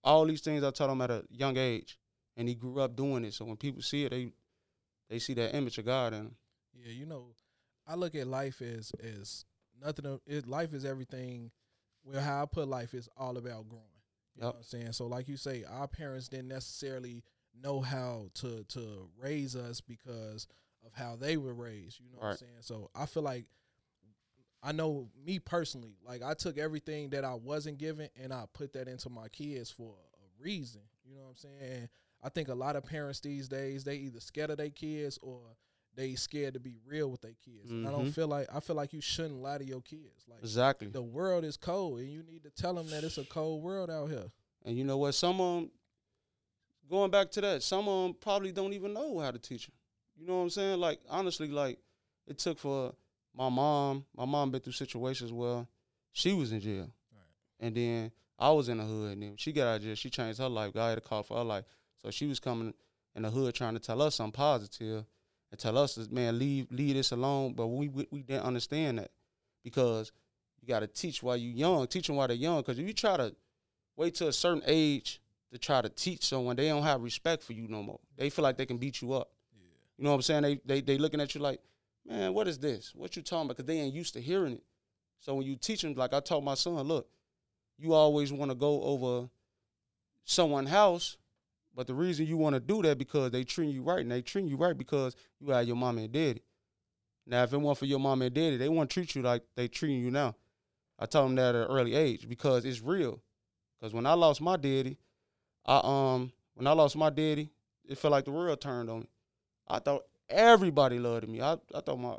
all 0.02 0.24
these 0.24 0.40
things 0.40 0.64
I 0.64 0.70
taught 0.70 0.90
him 0.90 1.02
at 1.02 1.10
a 1.10 1.24
young 1.30 1.56
age, 1.56 1.98
and 2.36 2.48
he 2.48 2.54
grew 2.54 2.80
up 2.80 2.96
doing 2.96 3.24
it. 3.24 3.34
So 3.34 3.44
when 3.44 3.56
people 3.56 3.82
see 3.82 4.04
it, 4.04 4.10
they 4.10 4.32
they 5.08 5.18
see 5.18 5.34
that 5.34 5.54
image 5.54 5.78
of 5.78 5.86
God 5.86 6.14
in 6.14 6.20
him. 6.20 6.34
Yeah, 6.72 6.92
you 6.92 7.06
know, 7.06 7.26
I 7.86 7.94
look 7.94 8.14
at 8.14 8.26
life 8.26 8.62
as 8.62 8.92
as 9.02 9.44
nothing. 9.82 10.06
Of, 10.06 10.20
it, 10.26 10.46
life 10.46 10.72
is 10.72 10.84
everything. 10.84 11.50
Well, 12.02 12.22
how 12.22 12.42
I 12.42 12.46
put 12.46 12.68
life 12.68 12.94
is 12.94 13.08
all 13.16 13.36
about 13.36 13.68
growing. 13.68 13.84
You 14.34 14.40
yep. 14.40 14.42
know 14.42 14.46
what 14.48 14.56
I'm 14.56 14.62
saying? 14.62 14.92
So, 14.92 15.06
like 15.06 15.28
you 15.28 15.36
say, 15.36 15.64
our 15.70 15.86
parents 15.86 16.28
didn't 16.28 16.48
necessarily 16.48 17.22
know 17.62 17.80
how 17.80 18.28
to 18.34 18.64
to 18.68 19.08
raise 19.20 19.56
us 19.56 19.80
because 19.80 20.46
of 20.84 20.92
how 20.94 21.16
they 21.16 21.36
were 21.36 21.54
raised. 21.54 22.00
You 22.00 22.06
know 22.10 22.18
right. 22.18 22.24
what 22.24 22.30
I'm 22.32 22.36
saying? 22.38 22.52
So, 22.60 22.90
I 22.94 23.06
feel 23.06 23.22
like 23.22 23.46
I 24.62 24.72
know 24.72 25.08
me 25.24 25.38
personally, 25.38 25.96
like 26.06 26.22
I 26.22 26.34
took 26.34 26.58
everything 26.58 27.10
that 27.10 27.24
I 27.24 27.34
wasn't 27.34 27.78
given 27.78 28.08
and 28.22 28.32
I 28.32 28.44
put 28.52 28.74
that 28.74 28.88
into 28.88 29.08
my 29.08 29.28
kids 29.28 29.70
for 29.70 29.94
a 29.94 30.42
reason. 30.42 30.82
You 31.04 31.16
know 31.16 31.22
what 31.22 31.30
I'm 31.30 31.36
saying? 31.36 31.72
And 31.72 31.88
I 32.22 32.28
think 32.28 32.48
a 32.48 32.54
lot 32.54 32.76
of 32.76 32.84
parents 32.84 33.20
these 33.20 33.48
days 33.48 33.84
they 33.84 33.96
either 33.96 34.20
scared 34.20 34.50
of 34.50 34.58
their 34.58 34.68
kids 34.68 35.18
or 35.22 35.40
they 35.96 36.14
scared 36.14 36.54
to 36.54 36.60
be 36.60 36.76
real 36.86 37.10
with 37.10 37.22
their 37.22 37.34
kids. 37.44 37.70
Mm-hmm. 37.70 37.86
I 37.86 37.90
don't 37.90 38.02
mm-hmm. 38.02 38.10
feel 38.10 38.28
like 38.28 38.48
I 38.54 38.60
feel 38.60 38.76
like 38.76 38.92
you 38.92 39.00
shouldn't 39.00 39.40
lie 39.40 39.58
to 39.58 39.64
your 39.64 39.80
kids. 39.80 40.24
Like 40.28 40.40
exactly, 40.40 40.88
the 40.88 41.02
world 41.02 41.44
is 41.44 41.56
cold, 41.56 42.00
and 42.00 42.10
you 42.10 42.22
need 42.22 42.42
to 42.44 42.50
tell 42.50 42.74
them 42.74 42.88
that 42.90 43.02
it's 43.02 43.18
a 43.18 43.24
cold 43.24 43.62
world 43.62 43.90
out 43.90 44.10
here. 44.10 44.30
And 44.64 44.76
you 44.76 44.84
know 44.84 44.98
what? 44.98 45.14
Some 45.14 45.40
of 45.40 45.56
them, 45.56 45.70
going 46.88 47.10
back 47.10 47.30
to 47.32 47.40
that, 47.40 47.62
some 47.62 47.88
of 47.88 48.02
them 48.04 48.16
probably 48.20 48.52
don't 48.52 48.74
even 48.74 48.92
know 48.92 49.18
how 49.18 49.30
to 49.30 49.38
teach 49.38 49.66
them. 49.66 49.74
You 50.20 50.26
know 50.26 50.36
what 50.36 50.42
I'm 50.42 50.50
saying? 50.50 50.78
Like 50.78 51.00
honestly, 51.08 51.48
like 51.48 51.78
it 52.26 52.38
took 52.38 52.58
for 52.58 52.94
my 53.34 53.48
mom. 53.48 54.04
My 54.14 54.26
mom 54.26 54.50
been 54.50 54.60
through 54.60 54.74
situations 54.74 55.32
where 55.32 55.66
she 56.12 56.34
was 56.34 56.52
in 56.52 56.60
jail, 56.60 56.90
right. 57.12 57.24
and 57.58 57.74
then 57.74 58.12
I 58.38 58.50
was 58.50 58.68
in 58.68 58.78
the 58.78 58.84
hood, 58.84 59.12
and 59.12 59.22
then 59.22 59.34
she 59.36 59.52
got 59.52 59.68
out 59.68 59.76
of 59.76 59.82
jail. 59.82 59.94
She 59.94 60.10
changed 60.10 60.38
her 60.38 60.48
life. 60.48 60.74
God 60.74 60.90
had 60.90 60.98
a 60.98 61.00
call 61.00 61.22
for 61.22 61.38
her 61.38 61.44
life, 61.44 61.64
so 62.02 62.10
she 62.10 62.26
was 62.26 62.38
coming 62.38 62.74
in 63.16 63.22
the 63.22 63.30
hood 63.30 63.54
trying 63.54 63.72
to 63.74 63.80
tell 63.80 64.02
us 64.02 64.16
something 64.16 64.32
positive 64.32 65.06
and 65.50 65.58
tell 65.58 65.78
us, 65.78 65.98
man, 66.10 66.38
leave 66.38 66.66
leave 66.70 66.96
this 66.96 67.12
alone. 67.12 67.54
But 67.54 67.68
we 67.68 67.88
we, 67.88 68.06
we 68.10 68.22
didn't 68.22 68.44
understand 68.44 68.98
that 68.98 69.10
because 69.64 70.12
you 70.60 70.68
got 70.68 70.80
to 70.80 70.86
teach 70.86 71.22
while 71.22 71.36
you 71.38 71.48
young, 71.48 71.86
teach 71.86 72.08
them 72.08 72.16
while 72.16 72.28
they're 72.28 72.36
young. 72.36 72.58
Because 72.58 72.78
if 72.78 72.86
you 72.86 72.92
try 72.92 73.16
to 73.16 73.34
wait 73.96 74.16
till 74.16 74.28
a 74.28 74.32
certain 74.34 74.62
age 74.66 75.20
to 75.50 75.58
try 75.58 75.80
to 75.80 75.88
teach 75.88 76.26
someone, 76.26 76.56
they 76.56 76.68
don't 76.68 76.82
have 76.82 77.02
respect 77.02 77.42
for 77.42 77.54
you 77.54 77.66
no 77.68 77.82
more. 77.82 78.00
They 78.18 78.28
feel 78.28 78.42
like 78.42 78.58
they 78.58 78.66
can 78.66 78.76
beat 78.76 79.00
you 79.00 79.14
up. 79.14 79.30
You 80.00 80.04
know 80.04 80.10
what 80.10 80.16
I'm 80.16 80.22
saying? 80.22 80.42
They 80.42 80.60
they 80.64 80.80
they 80.80 80.98
looking 80.98 81.20
at 81.20 81.36
you 81.36 81.40
like, 81.40 81.60
man, 82.04 82.34
what 82.34 82.48
is 82.48 82.58
this? 82.58 82.92
What 82.96 83.14
you 83.14 83.22
talking 83.22 83.44
about? 83.44 83.58
Because 83.58 83.66
they 83.66 83.78
ain't 83.78 83.94
used 83.94 84.14
to 84.14 84.20
hearing 84.20 84.54
it. 84.54 84.62
So 85.20 85.34
when 85.34 85.46
you 85.46 85.54
teach 85.54 85.82
them, 85.82 85.94
like 85.94 86.12
I 86.12 86.20
told 86.20 86.42
my 86.42 86.54
son, 86.54 86.74
look, 86.88 87.06
you 87.78 87.92
always 87.92 88.32
want 88.32 88.50
to 88.50 88.56
go 88.56 88.82
over 88.82 89.28
someone's 90.24 90.70
house 90.70 91.18
but 91.74 91.86
the 91.86 91.94
reason 91.94 92.26
you 92.26 92.36
want 92.36 92.54
to 92.54 92.60
do 92.60 92.82
that 92.82 92.98
because 92.98 93.30
they 93.30 93.44
treat 93.44 93.70
you 93.70 93.82
right, 93.82 94.00
and 94.00 94.10
they 94.10 94.22
treat 94.22 94.44
you 94.44 94.56
right 94.56 94.76
because 94.76 95.14
you 95.38 95.50
had 95.50 95.66
your 95.66 95.76
mom 95.76 95.98
and 95.98 96.12
daddy. 96.12 96.42
Now, 97.26 97.44
if 97.44 97.52
it 97.52 97.58
weren't 97.58 97.78
for 97.78 97.86
your 97.86 98.00
mom 98.00 98.22
and 98.22 98.34
daddy, 98.34 98.56
they 98.56 98.68
won't 98.68 98.90
treat 98.90 99.14
you 99.14 99.22
like 99.22 99.42
they 99.56 99.68
treating 99.68 100.00
you 100.00 100.10
now. 100.10 100.34
I 100.98 101.06
told 101.06 101.28
them 101.28 101.36
that 101.36 101.54
at 101.54 101.62
an 101.62 101.68
early 101.68 101.94
age 101.94 102.28
because 102.28 102.64
it's 102.64 102.80
real. 102.80 103.22
Because 103.78 103.94
when 103.94 104.04
I 104.04 104.14
lost 104.14 104.40
my 104.40 104.56
daddy, 104.56 104.98
I 105.64 105.80
um 105.82 106.32
when 106.54 106.66
I 106.66 106.72
lost 106.72 106.96
my 106.96 107.08
daddy, 107.08 107.50
it 107.88 107.98
felt 107.98 108.12
like 108.12 108.24
the 108.24 108.32
world 108.32 108.60
turned 108.60 108.90
on 108.90 109.00
me. 109.00 109.08
I 109.70 109.78
thought 109.78 110.04
everybody 110.28 110.98
loved 110.98 111.28
me. 111.28 111.40
I, 111.40 111.54
I 111.74 111.80
thought 111.80 111.98
my 111.98 112.16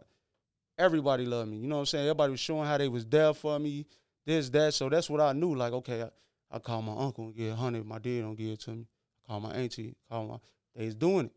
everybody 0.78 1.26
loved 1.26 1.50
me. 1.50 1.58
You 1.58 1.68
know 1.68 1.76
what 1.76 1.82
I'm 1.82 1.86
saying? 1.88 2.06
Everybody 2.06 2.32
was 2.32 2.40
showing 2.40 2.68
how 2.68 2.78
they 2.78 2.88
was 2.88 3.06
there 3.06 3.34
for 3.34 3.60
me, 3.60 3.86
this, 4.26 4.50
that. 4.50 4.74
So 4.74 4.90
that's 4.90 5.10
what 5.10 5.22
I 5.22 5.34
knew. 5.34 5.56
Like, 5.56 5.74
okay, 5.74 6.04
I, 6.04 6.10
I 6.56 6.60
call 6.60 6.82
my 6.82 6.96
uncle 6.96 7.26
and 7.26 7.36
get 7.36 7.52
a 7.52 7.56
hundred. 7.56 7.86
My 7.86 8.00
dad 8.00 8.22
don't 8.22 8.36
give 8.36 8.52
it 8.52 8.62
to 8.62 8.72
me 8.72 8.88
call 9.32 9.40
my 9.40 9.52
auntie, 9.52 9.96
call 10.10 10.28
my. 10.28 10.38
They's 10.76 10.96
doing 10.96 11.28
it. 11.28 11.32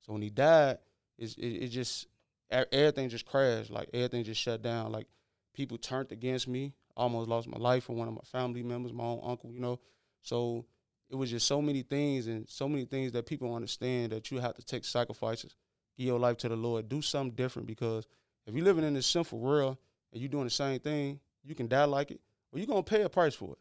So 0.00 0.12
when 0.12 0.22
he 0.22 0.30
died, 0.30 0.78
it, 1.18 1.34
it 1.38 1.68
just 1.68 2.06
everything 2.50 3.08
just 3.08 3.26
crashed. 3.26 3.70
Like 3.70 3.88
everything 3.92 4.24
just 4.24 4.40
shut 4.40 4.62
down. 4.62 4.92
Like 4.92 5.06
people 5.54 5.78
turned 5.78 6.12
against 6.12 6.46
me. 6.46 6.74
almost 6.96 7.28
lost 7.28 7.48
my 7.48 7.58
life 7.58 7.84
for 7.84 7.94
one 7.94 8.08
of 8.08 8.14
my 8.14 8.22
family 8.24 8.62
members, 8.62 8.92
my 8.92 9.04
own 9.04 9.20
uncle, 9.22 9.50
you 9.52 9.60
know. 9.60 9.80
So 10.22 10.66
it 11.10 11.16
was 11.16 11.30
just 11.30 11.46
so 11.46 11.62
many 11.62 11.82
things 11.82 12.26
and 12.26 12.48
so 12.48 12.68
many 12.68 12.84
things 12.84 13.12
that 13.12 13.26
people 13.26 13.54
understand 13.54 14.12
that 14.12 14.30
you 14.30 14.38
have 14.38 14.54
to 14.54 14.62
take 14.62 14.84
sacrifices, 14.84 15.56
give 15.96 16.06
your 16.06 16.18
life 16.18 16.36
to 16.38 16.48
the 16.48 16.56
Lord, 16.56 16.88
do 16.88 17.00
something 17.00 17.34
different 17.34 17.66
because 17.66 18.06
if 18.46 18.54
you're 18.54 18.64
living 18.64 18.84
in 18.84 18.94
this 18.94 19.06
sinful 19.06 19.38
world 19.38 19.76
and 20.12 20.20
you're 20.20 20.28
doing 20.28 20.44
the 20.44 20.50
same 20.50 20.78
thing, 20.80 21.20
you 21.44 21.54
can 21.54 21.68
die 21.68 21.84
like 21.84 22.10
it, 22.10 22.20
or 22.52 22.58
you're 22.58 22.66
gonna 22.66 22.82
pay 22.82 23.02
a 23.02 23.08
price 23.08 23.34
for 23.34 23.52
it. 23.52 23.58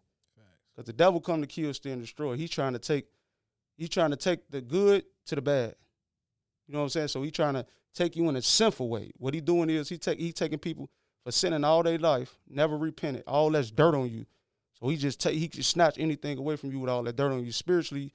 Because 0.76 0.88
the 0.88 0.94
devil 0.94 1.20
come 1.20 1.42
to 1.42 1.48
kill, 1.48 1.74
steal, 1.74 1.94
and 1.94 2.02
destroy. 2.02 2.36
He's 2.36 2.50
trying 2.50 2.74
to 2.74 2.80
take, 2.80 3.08
he's 3.78 3.90
trying 3.90 4.12
to 4.12 4.16
take 4.16 4.50
the 4.50 4.62
good 4.62 5.06
to 5.26 5.36
the 5.36 5.42
bad. 5.42 5.76
You 6.68 6.74
know 6.74 6.80
what 6.80 6.84
I'm 6.86 6.90
saying? 6.90 7.08
So 7.08 7.24
he's 7.24 7.32
trying 7.32 7.56
to 7.56 7.66
take 7.96 8.16
you 8.16 8.28
in 8.30 8.36
a 8.36 8.42
sinful 8.42 8.88
way. 8.90 9.12
What 9.18 9.34
he 9.34 9.42
doing 9.42 9.70
is 9.70 9.90
he 9.90 9.98
take 9.98 10.20
he 10.20 10.32
taking 10.32 10.60
people 10.60 10.90
for 11.24 11.32
sinning 11.32 11.64
all 11.64 11.82
their 11.84 11.98
life, 11.98 12.38
never 12.48 12.78
repented, 12.78 13.24
all 13.26 13.50
that's 13.50 13.72
dirt 13.72 13.96
on 13.96 14.10
you. 14.10 14.26
So 14.80 14.90
he 14.90 14.98
just 14.98 15.20
take 15.20 15.36
he 15.36 15.48
can 15.48 15.64
snatch 15.64 15.98
anything 15.98 16.38
away 16.38 16.56
from 16.56 16.72
you 16.72 16.80
with 16.80 16.90
all 16.90 17.04
that 17.04 17.16
dirt 17.16 17.32
on 17.32 17.44
you. 17.44 17.52
Spiritually, 17.52 18.14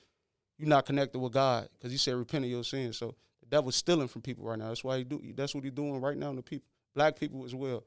you're 0.59 0.69
not 0.69 0.87
connected 0.87 1.19
with 1.19 1.33
God 1.33 1.69
because 1.73 1.91
he 1.91 1.99
said 1.99 2.15
repent 2.15 2.45
of 2.45 2.51
your 2.51 2.65
sins. 2.65 2.99
So 2.99 3.17
the 3.41 3.47
devil's 3.47 3.77
stealing 3.77 4.09
from 4.09 4.23
people 4.23 4.45
right 4.45 4.59
now. 4.59 4.69
That's 4.69 4.85
why 4.85 4.99
he 4.99 5.05
do. 5.05 5.21
That's 5.35 5.55
what 5.55 5.65
he's 5.65 5.73
doing 5.73 6.01
right 6.01 6.17
now 6.17 6.33
to 6.35 6.43
people, 6.43 6.67
black 6.95 7.19
people 7.19 7.45
as 7.45 7.55
well. 7.55 7.85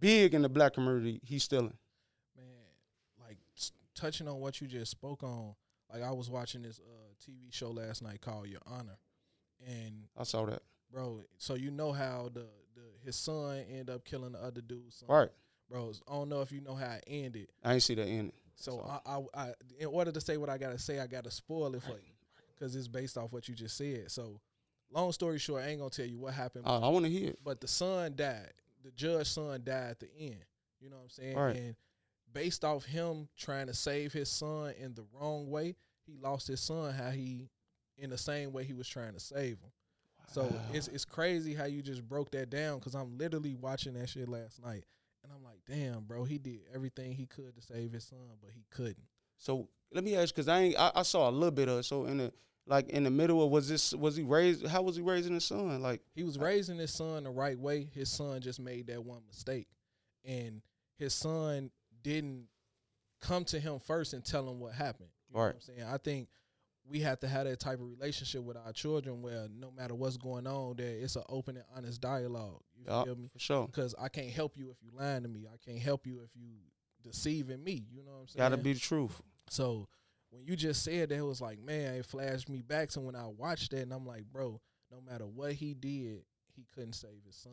Big 0.00 0.34
in 0.34 0.42
the 0.42 0.48
black 0.48 0.74
community, 0.74 1.20
he's 1.24 1.44
stealing. 1.44 1.72
Man, 2.36 2.46
like 3.26 3.38
touching 3.94 4.28
on 4.28 4.40
what 4.40 4.60
you 4.60 4.66
just 4.66 4.90
spoke 4.90 5.22
on. 5.22 5.54
Like 5.92 6.02
I 6.02 6.10
was 6.10 6.28
watching 6.28 6.62
this 6.62 6.80
uh, 6.80 7.14
TV 7.24 7.52
show 7.52 7.70
last 7.70 8.02
night 8.02 8.20
called 8.20 8.48
Your 8.48 8.60
Honor, 8.66 8.98
and 9.64 10.02
I 10.18 10.24
saw 10.24 10.44
that. 10.46 10.62
bro, 10.92 11.22
so 11.38 11.54
you 11.54 11.70
know 11.70 11.92
how 11.92 12.30
the, 12.34 12.46
the 12.74 12.82
his 13.04 13.14
son 13.14 13.64
ended 13.70 13.90
up 13.90 14.04
killing 14.04 14.32
the 14.32 14.42
other 14.42 14.60
dude's 14.60 14.96
son. 14.96 15.08
Right. 15.08 15.28
Bro. 15.70 15.92
I 16.08 16.12
don't 16.14 16.28
know 16.28 16.40
if 16.42 16.52
you 16.52 16.60
know 16.60 16.74
how 16.74 16.92
it 16.92 17.04
ended. 17.06 17.48
I 17.64 17.74
ain't 17.74 17.82
see 17.82 17.94
that 17.94 18.06
in 18.08 18.28
it. 18.28 18.34
So 18.54 18.72
So- 18.78 19.00
I, 19.06 19.16
I, 19.18 19.46
I, 19.48 19.52
in 19.78 19.86
order 19.88 20.12
to 20.12 20.20
say 20.20 20.36
what 20.36 20.48
I 20.48 20.58
gotta 20.58 20.78
say, 20.78 21.00
I 21.00 21.06
gotta 21.06 21.30
spoil 21.30 21.74
it 21.74 21.82
for 21.82 21.92
you 21.92 22.14
because 22.54 22.74
it's 22.74 22.88
based 22.88 23.18
off 23.18 23.32
what 23.32 23.48
you 23.48 23.54
just 23.54 23.76
said. 23.76 24.10
So, 24.10 24.40
long 24.90 25.12
story 25.12 25.38
short, 25.38 25.62
I 25.64 25.68
ain't 25.68 25.78
gonna 25.78 25.90
tell 25.90 26.06
you 26.06 26.18
what 26.18 26.32
happened. 26.34 26.66
Uh, 26.66 26.80
I 26.80 26.88
want 26.88 27.04
to 27.04 27.10
hear 27.10 27.30
it. 27.30 27.38
but 27.44 27.60
the 27.60 27.68
son 27.68 28.14
died. 28.16 28.52
The 28.84 28.90
judge's 28.92 29.28
son 29.28 29.60
died 29.64 29.90
at 29.90 30.00
the 30.00 30.08
end. 30.18 30.44
You 30.80 30.90
know 30.90 30.96
what 30.96 31.02
I'm 31.04 31.10
saying? 31.10 31.36
Right. 31.36 31.56
And 31.56 31.76
based 32.32 32.64
off 32.64 32.84
him 32.84 33.28
trying 33.36 33.66
to 33.66 33.74
save 33.74 34.12
his 34.12 34.30
son 34.30 34.72
in 34.78 34.94
the 34.94 35.04
wrong 35.12 35.50
way, 35.50 35.74
he 36.06 36.16
lost 36.22 36.46
his 36.46 36.60
son 36.60 36.94
how 36.94 37.10
he 37.10 37.48
in 37.98 38.10
the 38.10 38.18
same 38.18 38.52
way 38.52 38.62
he 38.64 38.74
was 38.74 38.86
trying 38.88 39.12
to 39.14 39.20
save 39.20 39.58
him. 39.58 39.70
So 40.32 40.52
it's 40.72 40.88
it's 40.88 41.04
crazy 41.04 41.54
how 41.54 41.64
you 41.66 41.82
just 41.82 42.06
broke 42.08 42.30
that 42.32 42.50
down 42.50 42.78
because 42.78 42.94
I'm 42.94 43.16
literally 43.16 43.54
watching 43.54 43.94
that 43.94 44.08
shit 44.08 44.28
last 44.28 44.62
night. 44.64 44.84
And 45.26 45.34
I'm 45.34 45.42
like, 45.42 45.58
damn, 45.66 46.04
bro, 46.04 46.22
he 46.22 46.38
did 46.38 46.60
everything 46.72 47.12
he 47.12 47.26
could 47.26 47.56
to 47.56 47.60
save 47.60 47.90
his 47.90 48.04
son, 48.04 48.18
but 48.40 48.50
he 48.54 48.64
couldn't. 48.70 49.02
So 49.38 49.68
let 49.92 50.04
me 50.04 50.14
ask, 50.14 50.32
because 50.32 50.46
I 50.46 50.60
ain't, 50.60 50.78
I, 50.78 50.92
I 50.94 51.02
saw 51.02 51.28
a 51.28 51.32
little 51.32 51.50
bit 51.50 51.68
of 51.68 51.80
it. 51.80 51.82
So 51.82 52.04
in 52.06 52.18
the 52.18 52.32
like 52.68 52.88
in 52.90 53.02
the 53.04 53.10
middle 53.10 53.44
of 53.44 53.50
was 53.50 53.68
this 53.68 53.92
was 53.92 54.14
he 54.16 54.22
raised? 54.22 54.64
How 54.66 54.82
was 54.82 54.94
he 54.96 55.02
raising 55.02 55.34
his 55.34 55.44
son? 55.44 55.82
Like 55.82 56.00
He 56.14 56.22
was 56.22 56.38
raising 56.38 56.78
his 56.78 56.92
son 56.92 57.24
the 57.24 57.30
right 57.30 57.58
way. 57.58 57.88
His 57.92 58.08
son 58.10 58.40
just 58.40 58.60
made 58.60 58.86
that 58.86 59.04
one 59.04 59.22
mistake. 59.26 59.66
And 60.24 60.62
his 60.96 61.12
son 61.12 61.70
didn't 62.02 62.46
come 63.20 63.44
to 63.46 63.58
him 63.58 63.78
first 63.80 64.12
and 64.12 64.24
tell 64.24 64.48
him 64.48 64.60
what 64.60 64.74
happened. 64.74 65.10
You 65.28 65.34
know 65.34 65.40
what 65.40 65.46
Right. 65.46 65.54
I'm 65.56 65.60
saying? 65.60 65.82
I 65.82 65.98
think 65.98 66.28
we 66.88 67.00
have 67.00 67.18
to 67.20 67.28
have 67.28 67.44
that 67.46 67.58
type 67.60 67.80
of 67.80 67.88
relationship 67.90 68.42
with 68.42 68.56
our 68.56 68.72
children 68.72 69.20
where 69.22 69.48
no 69.58 69.70
matter 69.70 69.94
what's 69.94 70.16
going 70.16 70.46
on, 70.46 70.76
there 70.76 70.88
it's 70.98 71.16
an 71.16 71.24
open 71.28 71.56
and 71.56 71.64
honest 71.76 72.00
dialogue. 72.00 72.60
You 72.76 72.84
Yeah. 72.86 73.04
feel 73.04 73.16
me? 73.16 73.28
for 73.28 73.38
sure, 73.38 73.66
Because 73.66 73.94
I 73.98 74.08
can't 74.08 74.30
help 74.30 74.56
you 74.56 74.70
if 74.70 74.76
you 74.82 74.90
lying 74.96 75.22
to 75.22 75.28
me. 75.28 75.46
I 75.52 75.56
can't 75.64 75.80
help 75.82 76.06
you 76.06 76.20
if 76.22 76.30
you 76.36 76.48
deceiving 77.02 77.62
me. 77.62 77.86
You 77.92 78.02
know 78.04 78.12
what 78.12 78.20
I'm 78.20 78.26
saying? 78.28 78.38
gotta 78.38 78.56
be 78.56 78.72
the 78.72 78.80
truth. 78.80 79.20
So 79.48 79.88
when 80.30 80.44
you 80.44 80.56
just 80.56 80.82
said 80.82 81.08
that, 81.10 81.16
it 81.16 81.22
was 81.22 81.40
like, 81.40 81.58
man, 81.60 81.94
it 81.94 82.04
flashed 82.06 82.48
me 82.48 82.62
back 82.62 82.90
to 82.90 83.00
when 83.00 83.16
I 83.16 83.26
watched 83.26 83.70
that, 83.72 83.80
and 83.82 83.92
I'm 83.92 84.06
like, 84.06 84.24
bro, 84.24 84.60
no 84.90 85.00
matter 85.00 85.26
what 85.26 85.52
he 85.52 85.74
did, 85.74 86.24
he 86.54 86.66
couldn't 86.74 86.94
save 86.94 87.22
his 87.24 87.36
son. 87.36 87.52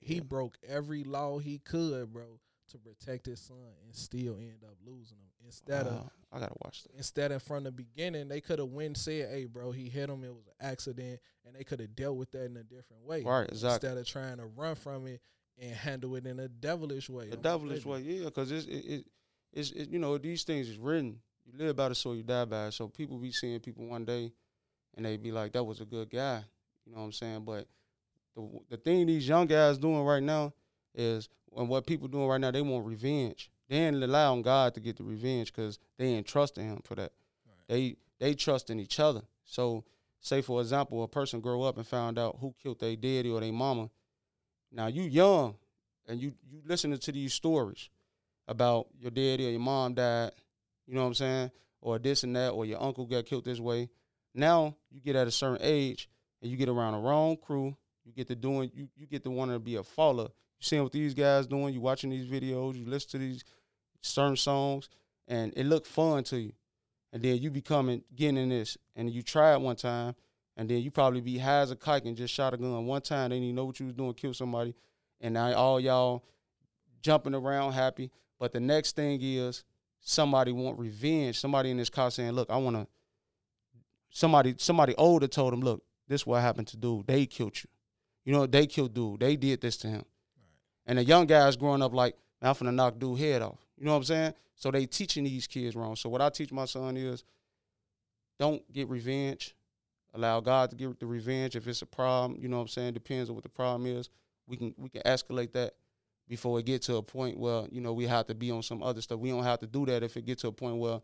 He 0.00 0.20
broke 0.20 0.56
every 0.66 1.04
law 1.04 1.38
he 1.38 1.58
could, 1.58 2.12
bro, 2.12 2.40
to 2.70 2.78
protect 2.78 3.26
his 3.26 3.40
son, 3.40 3.56
and 3.84 3.94
still 3.94 4.36
end 4.36 4.64
up 4.64 4.76
losing 4.84 5.18
him. 5.18 5.31
Instead 5.44 5.86
of 5.86 6.10
I 6.32 6.38
gotta 6.38 6.54
watch 6.64 6.82
that. 6.84 6.96
instead 6.96 7.30
of 7.32 7.42
from 7.42 7.64
the 7.64 7.72
beginning, 7.72 8.28
they 8.28 8.40
could 8.40 8.58
have 8.58 8.68
went 8.68 8.96
said, 8.96 9.28
"Hey, 9.30 9.44
bro, 9.44 9.70
he 9.70 9.88
hit 9.88 10.08
him. 10.08 10.24
It 10.24 10.34
was 10.34 10.46
an 10.46 10.54
accident," 10.60 11.20
and 11.44 11.54
they 11.54 11.64
could 11.64 11.80
have 11.80 11.94
dealt 11.94 12.16
with 12.16 12.30
that 12.30 12.44
in 12.44 12.56
a 12.56 12.62
different 12.62 13.04
way. 13.04 13.22
Right, 13.22 13.48
exactly. 13.48 13.88
Instead 13.88 13.98
of 13.98 14.06
trying 14.06 14.36
to 14.38 14.46
run 14.46 14.74
from 14.74 15.06
it 15.06 15.20
and 15.58 15.72
handle 15.74 16.16
it 16.16 16.26
in 16.26 16.40
a 16.40 16.48
devilish 16.48 17.10
way. 17.10 17.28
The 17.28 17.36
devilish 17.36 17.84
way, 17.84 18.00
yeah, 18.00 18.24
because 18.24 18.50
it's 18.50 18.66
it, 18.66 18.84
it 18.86 19.06
it's 19.52 19.70
it, 19.72 19.90
you 19.90 19.98
know 19.98 20.16
these 20.16 20.44
things 20.44 20.68
is 20.68 20.78
written. 20.78 21.20
You 21.44 21.52
live 21.58 21.76
by 21.76 21.88
the 21.90 21.94
sword, 21.94 22.16
you 22.16 22.22
die 22.22 22.44
by 22.46 22.68
it. 22.68 22.72
So 22.72 22.88
people 22.88 23.18
be 23.18 23.32
seeing 23.32 23.60
people 23.60 23.86
one 23.86 24.04
day, 24.04 24.32
and 24.96 25.04
they 25.04 25.16
be 25.18 25.32
like, 25.32 25.52
"That 25.52 25.64
was 25.64 25.80
a 25.80 25.84
good 25.84 26.08
guy," 26.08 26.42
you 26.86 26.92
know 26.92 27.00
what 27.00 27.04
I'm 27.06 27.12
saying? 27.12 27.44
But 27.44 27.66
the 28.34 28.48
the 28.70 28.76
thing 28.78 29.06
these 29.06 29.28
young 29.28 29.46
guys 29.46 29.76
doing 29.76 30.02
right 30.02 30.22
now 30.22 30.54
is, 30.94 31.28
and 31.54 31.68
what 31.68 31.86
people 31.86 32.08
doing 32.08 32.26
right 32.26 32.40
now, 32.40 32.50
they 32.50 32.62
want 32.62 32.86
revenge. 32.86 33.50
They 33.68 33.78
ain't 33.78 34.00
rely 34.00 34.24
on 34.26 34.42
God 34.42 34.74
to 34.74 34.80
get 34.80 34.96
the 34.96 35.04
revenge 35.04 35.52
because 35.52 35.78
they 35.98 36.06
ain't 36.06 36.26
trusting 36.26 36.64
Him 36.64 36.80
for 36.84 36.94
that. 36.96 37.12
Right. 37.46 37.68
They 37.68 37.96
they 38.18 38.34
trust 38.34 38.70
in 38.70 38.78
each 38.78 39.00
other. 39.00 39.22
So, 39.44 39.84
say 40.20 40.42
for 40.42 40.60
example, 40.60 41.02
a 41.02 41.08
person 41.08 41.40
grow 41.40 41.62
up 41.62 41.76
and 41.76 41.86
found 41.86 42.18
out 42.18 42.38
who 42.40 42.54
killed 42.62 42.80
their 42.80 42.96
daddy 42.96 43.30
or 43.30 43.40
their 43.40 43.52
mama. 43.52 43.90
Now 44.70 44.86
you 44.86 45.02
young, 45.02 45.56
and 46.06 46.20
you 46.20 46.34
you 46.48 46.60
listening 46.66 46.98
to 46.98 47.12
these 47.12 47.34
stories 47.34 47.88
about 48.48 48.88
your 48.98 49.10
daddy 49.10 49.46
or 49.46 49.50
your 49.50 49.60
mom 49.60 49.94
died, 49.94 50.32
you 50.86 50.94
know 50.94 51.02
what 51.02 51.08
I'm 51.08 51.14
saying, 51.14 51.50
or 51.80 51.98
this 51.98 52.24
and 52.24 52.34
that, 52.36 52.50
or 52.50 52.64
your 52.64 52.82
uncle 52.82 53.06
got 53.06 53.26
killed 53.26 53.44
this 53.44 53.60
way. 53.60 53.88
Now 54.34 54.76
you 54.90 55.00
get 55.00 55.16
at 55.16 55.26
a 55.26 55.30
certain 55.30 55.58
age 55.60 56.08
and 56.40 56.50
you 56.50 56.56
get 56.56 56.68
around 56.68 56.94
the 56.94 56.98
wrong 56.98 57.36
crew. 57.36 57.76
You 58.04 58.12
get 58.12 58.28
to 58.28 58.34
doing 58.34 58.70
you 58.74 58.88
you 58.96 59.06
get 59.06 59.22
to 59.24 59.30
wanting 59.30 59.56
to 59.56 59.60
be 59.60 59.76
a 59.76 59.82
follower. 59.82 60.28
You 60.62 60.66
seeing 60.66 60.82
what 60.84 60.92
these 60.92 61.12
guys 61.12 61.48
doing. 61.48 61.74
You 61.74 61.80
watching 61.80 62.10
these 62.10 62.30
videos. 62.30 62.76
You 62.76 62.86
listen 62.86 63.10
to 63.10 63.18
these 63.18 63.42
certain 64.00 64.36
songs, 64.36 64.88
and 65.26 65.52
it 65.56 65.66
look 65.66 65.86
fun 65.86 66.22
to 66.24 66.38
you. 66.38 66.52
And 67.12 67.20
then 67.20 67.38
you 67.38 67.50
becoming 67.50 68.04
getting 68.14 68.36
in 68.36 68.48
this, 68.50 68.78
and 68.94 69.10
you 69.10 69.22
try 69.22 69.54
it 69.54 69.60
one 69.60 69.74
time, 69.74 70.14
and 70.56 70.68
then 70.68 70.78
you 70.78 70.92
probably 70.92 71.20
be 71.20 71.36
high 71.36 71.62
as 71.62 71.72
a 71.72 71.76
kite 71.76 72.04
and 72.04 72.16
just 72.16 72.32
shot 72.32 72.54
a 72.54 72.56
gun 72.56 72.86
one 72.86 73.02
time. 73.02 73.30
Didn't 73.30 73.42
even 73.42 73.56
know 73.56 73.64
what 73.64 73.80
you 73.80 73.86
was 73.86 73.94
doing, 73.94 74.14
kill 74.14 74.34
somebody, 74.34 74.72
and 75.20 75.34
now 75.34 75.52
all 75.52 75.80
y'all 75.80 76.22
jumping 77.02 77.34
around 77.34 77.72
happy. 77.72 78.12
But 78.38 78.52
the 78.52 78.60
next 78.60 78.94
thing 78.94 79.18
is 79.20 79.64
somebody 80.00 80.52
want 80.52 80.78
revenge. 80.78 81.40
Somebody 81.40 81.72
in 81.72 81.76
this 81.76 81.90
car 81.90 82.10
saying, 82.12 82.32
"Look, 82.32 82.50
I 82.50 82.56
want 82.56 82.76
to." 82.76 82.86
Somebody, 84.10 84.54
somebody 84.58 84.94
older 84.94 85.26
told 85.26 85.52
him, 85.52 85.60
"Look, 85.60 85.82
this 86.06 86.24
what 86.24 86.40
happened 86.40 86.68
to 86.68 86.76
dude. 86.76 87.08
They 87.08 87.26
killed 87.26 87.56
you. 87.56 87.68
You 88.24 88.32
know, 88.32 88.46
they 88.46 88.68
killed 88.68 88.94
dude. 88.94 89.18
They 89.20 89.34
did 89.34 89.60
this 89.60 89.76
to 89.78 89.88
him." 89.88 90.04
And 90.86 90.98
the 90.98 91.04
young 91.04 91.26
guys 91.26 91.56
growing 91.56 91.82
up 91.82 91.92
like, 91.92 92.16
"Man, 92.40 92.50
I'm 92.50 92.54
finna 92.54 92.74
knock 92.74 92.98
dude 92.98 93.18
head 93.18 93.42
off." 93.42 93.66
You 93.78 93.84
know 93.84 93.92
what 93.92 93.98
I'm 93.98 94.04
saying? 94.04 94.34
So 94.54 94.70
they 94.70 94.86
teaching 94.86 95.24
these 95.24 95.46
kids 95.46 95.74
wrong. 95.74 95.96
So 95.96 96.08
what 96.08 96.20
I 96.20 96.30
teach 96.30 96.52
my 96.52 96.66
son 96.66 96.96
is, 96.96 97.24
don't 98.38 98.70
get 98.72 98.88
revenge. 98.88 99.54
Allow 100.14 100.40
God 100.40 100.70
to 100.70 100.76
get 100.76 101.00
the 101.00 101.06
revenge. 101.06 101.56
If 101.56 101.66
it's 101.66 101.82
a 101.82 101.86
problem, 101.86 102.38
you 102.40 102.48
know 102.48 102.56
what 102.56 102.62
I'm 102.62 102.68
saying. 102.68 102.94
Depends 102.94 103.30
on 103.30 103.34
what 103.34 103.44
the 103.44 103.48
problem 103.48 103.86
is. 103.86 104.10
We 104.46 104.56
can 104.56 104.74
we 104.76 104.88
can 104.88 105.02
escalate 105.02 105.52
that 105.52 105.74
before 106.28 106.58
it 106.58 106.66
get 106.66 106.82
to 106.82 106.96
a 106.96 107.02
point 107.02 107.38
where 107.38 107.66
you 107.70 107.80
know 107.80 107.92
we 107.92 108.06
have 108.06 108.26
to 108.26 108.34
be 108.34 108.50
on 108.50 108.62
some 108.62 108.82
other 108.82 109.00
stuff. 109.00 109.18
We 109.18 109.30
don't 109.30 109.44
have 109.44 109.60
to 109.60 109.66
do 109.66 109.86
that 109.86 110.02
if 110.02 110.16
it 110.16 110.24
get 110.24 110.38
to 110.38 110.48
a 110.48 110.52
point 110.52 110.76
where 110.76 111.00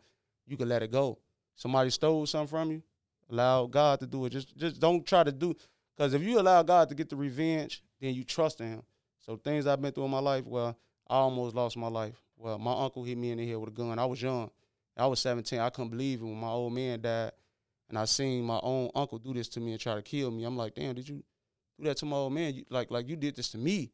you 0.46 0.56
can 0.56 0.68
let 0.68 0.82
it 0.82 0.92
go. 0.92 1.18
Somebody 1.54 1.90
stole 1.90 2.26
something 2.26 2.48
from 2.48 2.70
you, 2.70 2.82
allow 3.30 3.66
God 3.66 4.00
to 4.00 4.06
do 4.06 4.24
it. 4.26 4.30
Just 4.30 4.56
just 4.56 4.80
don't 4.80 5.06
try 5.06 5.24
to 5.24 5.32
do 5.32 5.54
because 5.96 6.14
if 6.14 6.22
you 6.22 6.38
allow 6.38 6.62
God 6.62 6.88
to 6.88 6.94
get 6.94 7.08
the 7.08 7.16
revenge, 7.16 7.82
then 8.00 8.14
you 8.14 8.24
trust 8.24 8.60
in 8.60 8.68
Him. 8.68 8.82
So 9.28 9.36
things 9.36 9.66
I've 9.66 9.82
been 9.82 9.92
through 9.92 10.06
in 10.06 10.10
my 10.10 10.20
life, 10.20 10.46
well, 10.46 10.74
I 11.06 11.16
almost 11.16 11.54
lost 11.54 11.76
my 11.76 11.88
life. 11.88 12.14
Well, 12.38 12.58
my 12.58 12.72
uncle 12.72 13.04
hit 13.04 13.18
me 13.18 13.30
in 13.30 13.36
the 13.36 13.46
head 13.46 13.58
with 13.58 13.68
a 13.68 13.72
gun. 13.72 13.98
I 13.98 14.06
was 14.06 14.22
young. 14.22 14.50
I 14.96 15.06
was 15.06 15.20
17. 15.20 15.58
I 15.58 15.68
couldn't 15.68 15.90
believe 15.90 16.22
it 16.22 16.24
when 16.24 16.40
my 16.40 16.48
old 16.48 16.72
man 16.72 17.02
died, 17.02 17.32
and 17.90 17.98
I 17.98 18.06
seen 18.06 18.42
my 18.44 18.58
own 18.62 18.90
uncle 18.94 19.18
do 19.18 19.34
this 19.34 19.48
to 19.50 19.60
me 19.60 19.72
and 19.72 19.80
try 19.80 19.96
to 19.96 20.00
kill 20.00 20.30
me. 20.30 20.44
I'm 20.44 20.56
like, 20.56 20.74
damn, 20.74 20.94
did 20.94 21.06
you 21.06 21.22
do 21.78 21.84
that 21.84 21.98
to 21.98 22.06
my 22.06 22.16
old 22.16 22.32
man? 22.32 22.54
You, 22.54 22.64
like 22.70 22.90
like 22.90 23.06
you 23.06 23.16
did 23.16 23.36
this 23.36 23.50
to 23.50 23.58
me. 23.58 23.92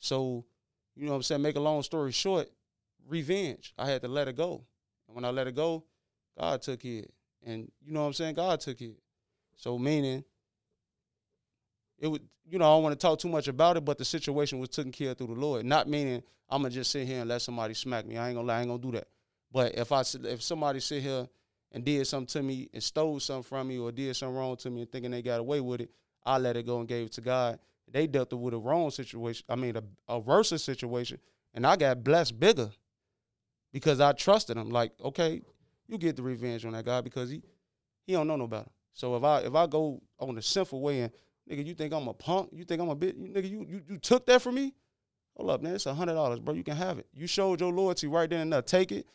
So, 0.00 0.44
you 0.94 1.06
know 1.06 1.12
what 1.12 1.16
I'm 1.16 1.22
saying? 1.22 1.40
Make 1.40 1.56
a 1.56 1.60
long 1.60 1.82
story 1.82 2.12
short, 2.12 2.50
revenge. 3.08 3.72
I 3.78 3.88
had 3.88 4.02
to 4.02 4.08
let 4.08 4.28
it 4.28 4.36
go. 4.36 4.66
And 5.08 5.14
when 5.14 5.24
I 5.24 5.30
let 5.30 5.46
it 5.46 5.56
go, 5.56 5.84
God 6.38 6.60
took 6.60 6.84
it. 6.84 7.10
And 7.42 7.72
you 7.82 7.94
know 7.94 8.02
what 8.02 8.08
I'm 8.08 8.12
saying? 8.12 8.34
God 8.34 8.60
took 8.60 8.82
it. 8.82 8.98
So 9.56 9.78
meaning 9.78 10.24
it 11.98 12.08
would 12.08 12.22
you 12.46 12.58
know, 12.58 12.66
I 12.66 12.76
don't 12.76 12.82
want 12.82 12.98
to 12.98 13.06
talk 13.06 13.18
too 13.18 13.28
much 13.28 13.48
about 13.48 13.76
it, 13.76 13.84
but 13.84 13.98
the 13.98 14.04
situation 14.04 14.58
was 14.58 14.68
taken 14.68 14.92
care 14.92 15.12
of 15.12 15.18
through 15.18 15.28
the 15.28 15.32
Lord. 15.34 15.64
Not 15.64 15.88
meaning 15.88 16.22
I'm 16.48 16.62
gonna 16.62 16.74
just 16.74 16.90
sit 16.90 17.06
here 17.06 17.20
and 17.20 17.28
let 17.28 17.42
somebody 17.42 17.74
smack 17.74 18.06
me. 18.06 18.16
I 18.16 18.28
ain't 18.28 18.36
gonna 18.36 18.46
lie, 18.46 18.58
I 18.58 18.60
ain't 18.60 18.68
gonna 18.68 18.82
do 18.82 18.92
that. 18.92 19.08
But 19.50 19.76
if 19.76 19.92
I 19.92 20.02
if 20.24 20.42
somebody 20.42 20.80
sit 20.80 21.02
here 21.02 21.26
and 21.72 21.84
did 21.84 22.06
something 22.06 22.26
to 22.26 22.42
me 22.42 22.68
and 22.72 22.82
stole 22.82 23.18
something 23.20 23.42
from 23.44 23.68
me 23.68 23.78
or 23.78 23.90
did 23.92 24.14
something 24.14 24.36
wrong 24.36 24.56
to 24.58 24.70
me 24.70 24.82
and 24.82 24.92
thinking 24.92 25.10
they 25.10 25.22
got 25.22 25.40
away 25.40 25.60
with 25.60 25.80
it, 25.80 25.90
I 26.24 26.38
let 26.38 26.56
it 26.56 26.66
go 26.66 26.80
and 26.80 26.88
gave 26.88 27.06
it 27.06 27.12
to 27.12 27.20
God. 27.20 27.58
They 27.90 28.06
dealt 28.06 28.32
with 28.32 28.54
a 28.54 28.58
wrong 28.58 28.90
situation. 28.90 29.44
I 29.48 29.56
mean, 29.56 29.76
a, 29.76 29.82
a 30.08 30.18
worse 30.18 30.48
situation. 30.62 31.18
And 31.54 31.66
I 31.66 31.76
got 31.76 32.02
blessed 32.02 32.38
bigger 32.40 32.70
because 33.72 34.00
I 34.00 34.12
trusted 34.12 34.56
him. 34.56 34.70
Like, 34.70 34.92
okay, 35.02 35.42
you 35.86 35.98
get 35.98 36.16
the 36.16 36.22
revenge 36.22 36.64
on 36.64 36.72
that 36.72 36.84
guy 36.84 37.00
because 37.00 37.30
he 37.30 37.42
he 38.06 38.12
don't 38.12 38.26
know 38.26 38.36
no 38.36 38.46
better. 38.46 38.68
So 38.92 39.16
if 39.16 39.24
I 39.24 39.40
if 39.40 39.54
I 39.54 39.66
go 39.66 40.02
on 40.18 40.34
the 40.34 40.42
sinful 40.42 40.80
way 40.80 41.00
and 41.00 41.12
nigga, 41.50 41.64
you 41.64 41.74
think 41.74 41.92
I'm 41.92 42.08
a 42.08 42.14
punk? 42.14 42.50
You 42.52 42.64
think 42.64 42.80
I'm 42.80 42.88
a 42.88 42.94
bit? 42.94 43.18
Nigga, 43.18 43.48
you 43.48 43.66
you, 43.68 43.82
you 43.88 43.98
took 43.98 44.26
that 44.26 44.42
from 44.42 44.56
me? 44.56 44.74
Hold 45.36 45.50
up, 45.50 45.62
man. 45.62 45.74
It's 45.74 45.86
a 45.86 45.94
hundred 45.94 46.14
dollars, 46.14 46.38
bro. 46.40 46.54
You 46.54 46.64
can 46.64 46.76
have 46.76 46.98
it. 46.98 47.06
You 47.12 47.26
showed 47.26 47.60
your 47.60 47.72
loyalty 47.72 48.06
right 48.06 48.28
then 48.28 48.40
and 48.40 48.52
there. 48.52 48.62
Take 48.62 48.92
it. 48.92 49.06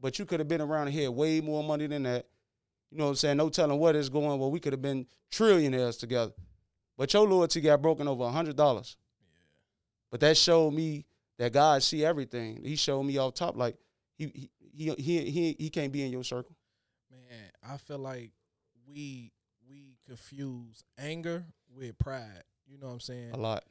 But 0.00 0.18
you 0.18 0.24
could 0.26 0.40
have 0.40 0.48
been 0.48 0.60
around 0.60 0.88
here 0.88 1.10
way 1.10 1.40
more 1.40 1.62
money 1.64 1.86
than 1.86 2.04
that. 2.04 2.26
You 2.90 2.98
know 2.98 3.04
what 3.04 3.10
I'm 3.10 3.16
saying? 3.16 3.36
No 3.36 3.48
telling 3.48 3.78
what 3.78 3.96
is 3.96 4.08
going. 4.08 4.38
Well, 4.38 4.50
we 4.50 4.60
could 4.60 4.72
have 4.72 4.82
been 4.82 5.06
trillionaires 5.30 5.98
together. 5.98 6.32
But 6.96 7.12
your 7.12 7.26
loyalty 7.26 7.60
got 7.60 7.82
broken 7.82 8.08
over 8.08 8.24
a 8.24 8.30
hundred 8.30 8.56
dollars. 8.56 8.96
Yeah. 9.20 9.26
But 10.10 10.20
that 10.20 10.36
showed 10.36 10.72
me 10.72 11.04
that 11.38 11.52
God 11.52 11.82
see 11.82 12.04
everything. 12.04 12.62
He 12.64 12.76
showed 12.76 13.02
me 13.02 13.18
off 13.18 13.34
top 13.34 13.56
like 13.56 13.76
he 14.14 14.50
he 14.72 14.94
he 14.96 15.30
he 15.30 15.56
he 15.58 15.70
can't 15.70 15.92
be 15.92 16.04
in 16.04 16.10
your 16.10 16.24
circle. 16.24 16.56
Man, 17.10 17.50
I 17.62 17.76
feel 17.76 17.98
like 17.98 18.32
we 18.86 19.32
we 19.68 19.96
confuse 20.06 20.84
anger 20.98 21.44
with 21.76 21.98
pride. 21.98 22.42
You 22.66 22.78
know 22.78 22.86
what 22.86 22.94
I'm 22.94 23.00
saying? 23.00 23.30
A 23.32 23.36
lot. 23.36 23.64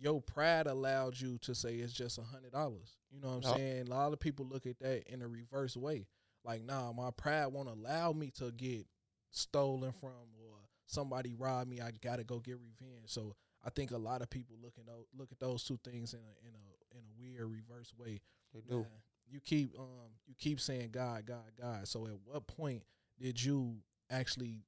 Your 0.00 0.20
pride 0.22 0.66
allowed 0.66 1.18
you 1.18 1.38
to 1.38 1.54
say 1.54 1.76
it's 1.76 1.92
just 1.92 2.18
a 2.18 2.22
hundred 2.22 2.52
dollars. 2.52 2.96
You 3.10 3.20
know 3.20 3.28
what 3.28 3.46
I'm 3.46 3.56
saying? 3.56 3.88
A 3.88 3.90
lot 3.90 4.12
of 4.12 4.20
people 4.20 4.46
look 4.46 4.66
at 4.66 4.78
that 4.80 5.12
in 5.12 5.22
a 5.22 5.28
reverse 5.28 5.76
way. 5.76 6.06
Like, 6.44 6.62
nah, 6.62 6.92
my 6.92 7.10
pride 7.10 7.48
won't 7.48 7.68
allow 7.68 8.12
me 8.12 8.30
to 8.38 8.52
get 8.52 8.86
stolen 9.30 9.92
from 9.92 10.10
or 10.40 10.54
somebody 10.86 11.34
robbed 11.36 11.68
me. 11.68 11.80
I 11.80 11.90
gotta 12.02 12.24
go 12.24 12.38
get 12.38 12.58
revenge. 12.58 13.06
So 13.06 13.34
I 13.64 13.70
think 13.70 13.90
a 13.90 13.98
lot 13.98 14.22
of 14.22 14.30
people 14.30 14.56
look 14.62 14.74
at 14.78 14.86
those, 14.86 15.04
look 15.16 15.32
at 15.32 15.40
those 15.40 15.64
two 15.64 15.78
things 15.84 16.14
in 16.14 16.20
a 16.20 16.46
in 16.46 16.54
a 16.54 16.96
in 16.98 17.04
a 17.04 17.20
weird 17.20 17.50
reverse 17.50 17.92
way. 17.98 18.20
They 18.54 18.60
do. 18.60 18.76
Man, 18.76 18.86
you 19.28 19.40
keep 19.40 19.74
um 19.78 20.12
you 20.26 20.34
keep 20.38 20.60
saying 20.60 20.90
God, 20.92 21.26
God, 21.26 21.50
God. 21.60 21.86
So 21.88 22.06
at 22.06 22.14
what 22.24 22.46
point 22.46 22.82
did 23.20 23.42
you 23.42 23.76
actually 24.10 24.62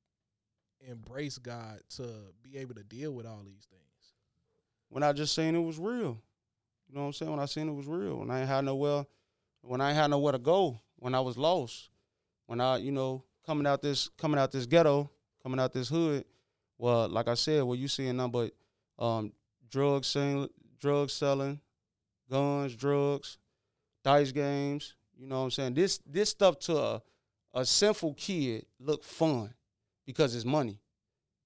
embrace 0.88 1.38
God 1.38 1.80
to 1.96 2.08
be 2.42 2.58
able 2.58 2.74
to 2.74 2.82
deal 2.82 3.12
with 3.12 3.26
all 3.26 3.42
these 3.44 3.66
things? 3.70 4.14
When 4.88 5.02
I 5.02 5.12
just 5.12 5.34
seen 5.34 5.54
it 5.54 5.60
was 5.60 5.78
real. 5.78 6.20
You 6.88 6.96
know 6.96 7.02
what 7.02 7.06
I'm 7.06 7.12
saying? 7.12 7.30
When 7.30 7.40
I 7.40 7.46
seen 7.46 7.68
it 7.68 7.74
was 7.74 7.86
real. 7.86 8.18
When 8.18 8.30
I 8.30 8.40
ain't 8.40 8.48
had 8.48 8.64
nowhere 8.64 9.04
when 9.62 9.80
I 9.80 9.88
ain't 9.88 9.98
had 9.98 10.10
nowhere 10.10 10.32
to 10.32 10.38
go, 10.38 10.80
when 10.96 11.14
I 11.14 11.20
was 11.20 11.36
lost. 11.36 11.90
When 12.46 12.60
I, 12.60 12.78
you 12.78 12.90
know, 12.90 13.24
coming 13.46 13.66
out 13.66 13.82
this 13.82 14.08
coming 14.18 14.38
out 14.38 14.50
this 14.50 14.66
ghetto, 14.66 15.10
coming 15.42 15.60
out 15.60 15.72
this 15.72 15.88
hood, 15.88 16.24
well, 16.78 17.08
like 17.08 17.28
I 17.28 17.34
said, 17.34 17.62
well 17.62 17.76
you 17.76 17.88
seeing 17.88 18.16
nothing 18.16 18.32
but 18.32 19.04
um 19.04 19.32
drug 19.70 20.04
selling 20.04 20.48
drug 20.80 21.10
selling, 21.10 21.60
guns, 22.30 22.74
drugs, 22.74 23.38
dice 24.02 24.32
games. 24.32 24.94
You 25.16 25.26
know 25.26 25.38
what 25.38 25.44
I'm 25.44 25.50
saying? 25.50 25.74
This 25.74 26.00
this 26.06 26.30
stuff 26.30 26.58
to 26.60 26.76
a, 26.76 27.02
a 27.54 27.64
sinful 27.64 28.14
kid 28.14 28.66
look 28.80 29.04
fun 29.04 29.54
because 30.10 30.34
it's 30.34 30.44
money. 30.44 30.80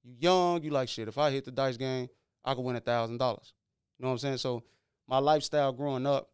You 0.03 0.15
young, 0.19 0.63
you 0.63 0.71
like 0.71 0.89
shit. 0.89 1.07
If 1.07 1.19
I 1.19 1.31
hit 1.31 1.45
the 1.45 1.51
dice 1.51 1.77
game, 1.77 2.09
I 2.45 2.55
could 2.55 2.65
win 2.65 2.77
a 2.77 2.81
thousand 2.81 3.19
dollars. 3.19 3.53
You 3.99 4.05
know 4.05 4.09
what 4.09 4.15
I'm 4.15 4.19
saying? 4.19 4.39
So 4.39 4.63
my 5.07 5.19
lifestyle 5.19 5.73
growing 5.73 6.07
up 6.07 6.31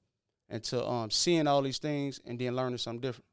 and 0.48 0.62
to 0.64 0.86
um 0.86 1.10
seeing 1.10 1.46
all 1.46 1.62
these 1.62 1.78
things 1.78 2.20
and 2.24 2.38
then 2.38 2.54
learning 2.54 2.78
something 2.78 3.00
different. 3.00 3.26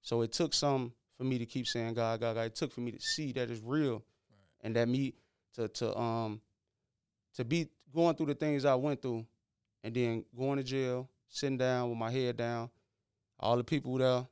So 0.00 0.22
it 0.22 0.32
took 0.32 0.54
some 0.54 0.92
for 1.16 1.24
me 1.24 1.38
to 1.38 1.46
keep 1.46 1.66
saying 1.66 1.94
God, 1.94 2.20
God, 2.20 2.36
God. 2.36 2.42
It 2.42 2.54
took 2.54 2.72
for 2.72 2.80
me 2.80 2.92
to 2.92 3.00
see 3.00 3.32
that 3.32 3.50
it's 3.50 3.62
real 3.62 4.04
and 4.60 4.76
that 4.76 4.88
me 4.88 5.14
to 5.54 5.68
to 5.68 5.98
um 5.98 6.40
to 7.34 7.44
be 7.44 7.68
going 7.92 8.14
through 8.14 8.26
the 8.26 8.34
things 8.34 8.64
I 8.64 8.76
went 8.76 9.02
through 9.02 9.26
and 9.82 9.94
then 9.94 10.24
going 10.36 10.58
to 10.58 10.64
jail, 10.64 11.08
sitting 11.28 11.58
down 11.58 11.88
with 11.90 11.98
my 11.98 12.10
head 12.10 12.36
down. 12.36 12.70
All 13.40 13.56
the 13.56 13.64
people 13.64 13.98
there 13.98 14.24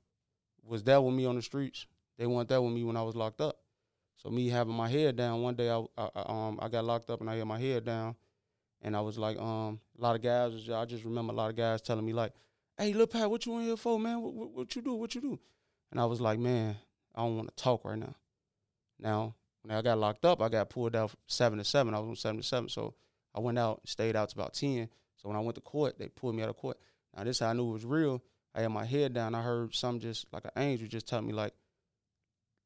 was 0.65 0.83
there 0.85 1.01
with 1.01 1.15
me 1.15 1.27
on 1.27 1.35
the 1.35 1.43
streets. 1.43 1.87
They 2.17 2.27
weren't 2.27 2.49
there 2.49 2.63
with 2.63 2.73
me 2.73 2.85
when 2.85 2.97
I 2.97 3.03
was 3.03 3.17
locked 3.17 3.41
up. 3.41 3.59
So 4.25 4.31
me 4.31 4.49
having 4.49 4.75
my 4.75 4.89
head 4.89 5.17
down, 5.17 5.43
one 5.43 5.55
day 5.55 5.69
I, 5.69 5.85
I, 5.99 6.09
um 6.15 6.59
I 6.61 6.69
got 6.69 6.85
locked 6.85 7.11
up 7.11 7.21
and 7.21 7.29
I 7.29 7.37
had 7.37 7.47
my 7.47 7.59
head 7.59 7.85
down, 7.85 8.17
and 8.81 8.97
I 8.97 9.01
was 9.03 9.19
like 9.19 9.39
um 9.39 9.81
a 9.99 10.03
lot 10.03 10.17
of 10.17 10.23
guys 10.23 10.53
was 10.53 10.71
I 10.71 10.87
just 10.87 11.05
remember 11.05 11.33
a 11.33 11.37
lot 11.37 11.51
of 11.51 11.57
guys 11.57 11.83
telling 11.83 12.07
me 12.07 12.15
like, 12.15 12.33
hey 12.79 12.95
Lil 12.95 13.07
Pat, 13.07 13.31
what 13.31 13.45
you 13.45 13.59
in 13.59 13.65
here 13.65 13.77
for, 13.77 14.01
man? 14.01 14.23
What, 14.23 14.33
what, 14.33 14.51
what 14.51 14.77
you 14.77 14.81
do? 14.81 14.95
What 14.95 15.15
you 15.15 15.21
do? 15.21 15.39
And 15.91 16.01
I 16.01 16.07
was 16.07 16.23
like, 16.23 16.39
man, 16.39 16.77
I 17.15 17.21
don't 17.21 17.37
want 17.37 17.55
to 17.55 17.63
talk 17.63 17.85
right 17.85 17.99
now. 17.99 18.15
Now 18.99 19.35
when 19.63 19.77
I 19.77 19.83
got 19.83 19.99
locked 19.99 20.25
up, 20.25 20.41
I 20.41 20.49
got 20.49 20.71
pulled 20.71 20.97
out 20.97 21.13
seven 21.27 21.59
to 21.59 21.65
seven. 21.65 21.95
I 21.95 21.99
was 21.99 22.09
on 22.09 22.17
seven 22.17 22.41
to 22.41 22.47
seven, 22.47 22.69
so 22.71 22.95
I 23.35 23.41
went 23.41 23.59
out, 23.59 23.83
stayed 23.85 24.17
out 24.17 24.31
to 24.31 24.37
about 24.37 24.55
ten. 24.55 24.89
So 25.17 25.29
when 25.29 25.37
I 25.37 25.41
went 25.41 25.57
to 25.57 25.61
court, 25.61 25.99
they 25.99 26.09
pulled 26.09 26.35
me 26.35 26.43
out 26.43 26.49
of 26.49 26.57
court. 26.57 26.79
Now 27.15 27.25
this 27.25 27.41
how 27.41 27.49
I 27.49 27.53
knew 27.53 27.69
it 27.69 27.73
was 27.75 27.85
real. 27.85 28.23
I 28.55 28.63
had 28.63 28.71
my 28.71 28.87
head 28.87 29.13
down. 29.13 29.35
I 29.35 29.43
heard 29.43 29.75
some 29.75 30.01
just 30.01 30.33
like 30.33 30.47
an 30.47 30.53
angel 30.57 30.89
just 30.89 31.09
tell 31.09 31.21
me 31.21 31.35
like, 31.35 31.53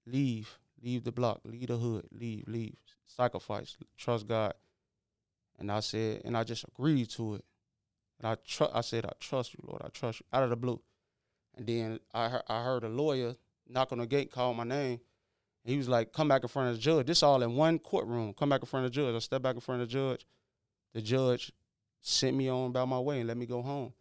leave, 0.07 0.57
leave 0.83 1.05
the 1.05 1.13
block, 1.13 1.41
leave 1.45 1.69
the 1.69 1.77
hood, 1.77 2.07
leave, 2.13 2.45
leave, 2.47 2.77
sacrifice, 3.07 3.77
trust 3.97 4.27
God. 4.27 4.55
And 5.59 5.73
I 5.73 5.81
said, 5.81 6.23
and 6.25 6.37
I 6.37 6.45
just 6.45 6.65
agreed 6.65 7.11
to 7.11 7.37
it. 7.37 7.45
And 8.21 8.29
I 8.29 8.37
tr- 8.47 8.73
I 8.73 8.81
said, 8.81 9.05
I 9.05 9.13
trust 9.21 9.55
you, 9.55 9.61
Lord. 9.67 9.83
I 9.85 9.89
trust 9.89 10.21
you. 10.21 10.27
Out 10.33 10.45
of 10.45 10.51
the 10.51 10.57
blue. 10.57 10.81
And 11.57 11.67
then 11.67 12.01
I 12.15 12.29
heard, 12.29 12.43
I 12.49 12.63
heard 12.63 12.85
a 12.85 12.89
lawyer 12.89 13.35
knock 13.69 13.93
on 13.93 13.99
the 13.99 14.07
gate, 14.07 14.31
call 14.31 14.55
my 14.55 14.65
name. 14.65 15.01
He 15.65 15.77
was 15.77 15.89
like, 15.89 16.13
come 16.13 16.29
back 16.29 16.43
in 16.43 16.49
front 16.49 16.71
of 16.71 16.77
the 16.77 16.81
judge. 16.81 17.07
This 17.07 17.23
all 17.23 17.43
in 17.43 17.55
one 17.55 17.79
courtroom. 17.79 18.33
Come 18.33 18.49
back 18.49 18.63
in 18.63 18.67
front 18.67 18.87
of 18.87 18.93
the 18.93 18.95
judge. 18.95 19.15
I 19.15 19.19
step 19.19 19.43
back 19.43 19.55
in 19.55 19.61
front 19.61 19.83
of 19.83 19.89
the 19.89 19.93
judge. 19.93 20.27
The 20.95 21.03
judge 21.03 21.53
sent 22.01 22.37
me 22.37 22.49
on 22.49 22.71
about 22.71 22.89
my 22.89 22.99
way 22.99 23.19
and 23.19 23.29
let 23.29 23.37
me 23.37 23.45
go 23.45 23.61
home. 23.61 23.93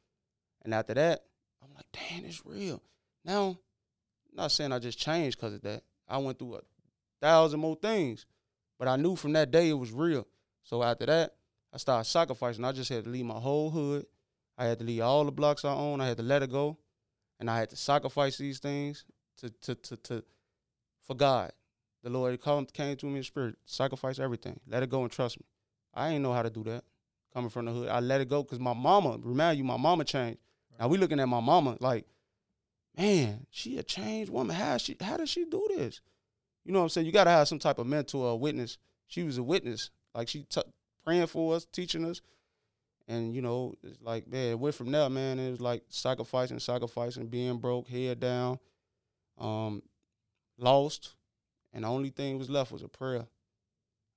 And 0.64 0.74
after 0.74 0.94
that, 0.94 1.26
I'm 1.62 1.74
like, 1.76 1.86
damn, 1.92 2.26
it's 2.26 2.46
real. 2.46 2.82
Now, 3.26 3.58
not 4.34 4.52
saying 4.52 4.72
I 4.72 4.80
just 4.80 5.00
changed 5.00 5.38
because 5.38 5.56
of 5.56 5.62
that. 5.64 5.84
I 6.08 6.18
went 6.18 6.40
through 6.40 6.56
a 6.56 6.62
thousand 7.22 7.60
more 7.60 7.76
things. 7.76 8.26
But 8.80 8.88
I 8.88 8.96
knew 8.96 9.16
from 9.16 9.34
that 9.34 9.52
day 9.52 9.70
it 9.70 9.74
was 9.74 9.92
real. 9.92 10.28
So 10.64 10.84
after 10.84 11.06
that, 11.08 11.36
I 11.74 11.78
started 11.78 12.08
sacrificing. 12.10 12.64
I 12.64 12.72
just 12.72 12.90
had 12.90 13.06
to 13.06 13.10
leave 13.10 13.26
my 13.26 13.40
whole 13.40 13.70
hood. 13.70 14.06
I 14.58 14.66
had 14.66 14.80
to 14.80 14.86
leave 14.86 15.02
all 15.02 15.26
the 15.26 15.32
blocks 15.32 15.66
I 15.66 15.74
own. 15.74 16.02
I 16.02 16.08
had 16.08 16.18
to 16.18 16.24
let 16.24 16.44
it 16.44 16.52
go. 16.52 16.78
And 17.40 17.50
I 17.50 17.60
had 17.60 17.70
to 17.70 17.76
sacrifice 17.76 18.38
these 18.38 18.60
things 18.60 19.06
to 19.38 19.50
to 19.50 19.76
to, 19.76 19.98
to 19.98 20.24
for 21.06 21.16
God. 21.16 21.52
The 22.04 22.10
Lord 22.10 22.42
came, 22.42 22.66
came 22.68 22.96
to 22.98 23.06
me 23.06 23.18
in 23.18 23.24
spirit. 23.24 23.56
Sacrifice 23.66 24.20
everything. 24.20 24.60
Let 24.68 24.84
it 24.84 24.90
go 24.90 25.04
and 25.04 25.12
trust 25.12 25.40
me. 25.40 25.46
I 25.94 26.10
ain't 26.10 26.24
know 26.24 26.34
how 26.34 26.44
to 26.44 26.50
do 26.50 26.64
that. 26.66 26.84
Coming 27.34 27.50
from 27.50 27.66
the 27.66 27.72
hood. 27.72 27.90
I 27.90 28.00
let 28.00 28.22
it 28.22 28.30
go 28.30 28.44
because 28.44 28.60
my 28.60 28.74
mama, 28.74 29.18
remind 29.22 29.58
you, 29.58 29.64
my 29.64 29.78
mama 29.78 30.04
changed. 30.04 30.40
Now 30.80 30.88
we 30.88 30.98
looking 30.98 31.20
at 31.20 31.28
my 31.28 31.40
mama 31.40 31.78
like, 31.80 32.06
man, 32.98 33.46
she 33.52 33.78
a 33.78 33.84
changed 33.84 34.32
woman. 34.32 34.56
How 34.56 34.78
she 34.78 34.98
how 35.00 35.18
does 35.18 35.30
she 35.30 35.46
do 35.46 35.68
this? 35.76 36.02
You 36.66 36.74
know 36.74 36.80
what 36.80 36.84
I'm 36.84 36.90
saying? 36.90 37.08
You 37.08 37.14
gotta 37.14 37.30
have 37.30 37.48
some 37.48 37.60
type 37.60 37.80
of 37.80 37.88
mentor 37.88 38.26
or 38.26 38.40
witness. 38.40 38.78
She 39.08 39.24
was 39.24 39.38
a 39.38 39.44
witness. 39.44 39.90
Like 40.14 40.28
she 40.28 40.44
t- 40.44 40.62
praying 41.06 41.28
for 41.28 41.56
us, 41.56 41.66
teaching 41.66 42.06
us. 42.06 42.22
And 43.08 43.34
you 43.34 43.42
know, 43.42 43.74
it's 43.84 44.02
like, 44.02 44.28
man, 44.28 44.60
went 44.60 44.76
from 44.76 44.92
there, 44.92 45.10
man. 45.10 45.40
It 45.40 45.52
was 45.52 45.62
like 45.62 45.84
sacrificing, 45.90 46.60
sacrificing, 46.60 47.28
being 47.28 47.58
broke, 47.58 47.88
head 47.88 48.20
down, 48.20 48.60
um, 49.38 49.82
lost. 50.58 51.16
And 51.74 51.84
the 51.84 51.88
only 51.88 52.10
thing 52.10 52.38
was 52.38 52.50
left 52.50 52.72
was 52.72 52.84
a 52.84 52.90
prayer. 52.90 53.28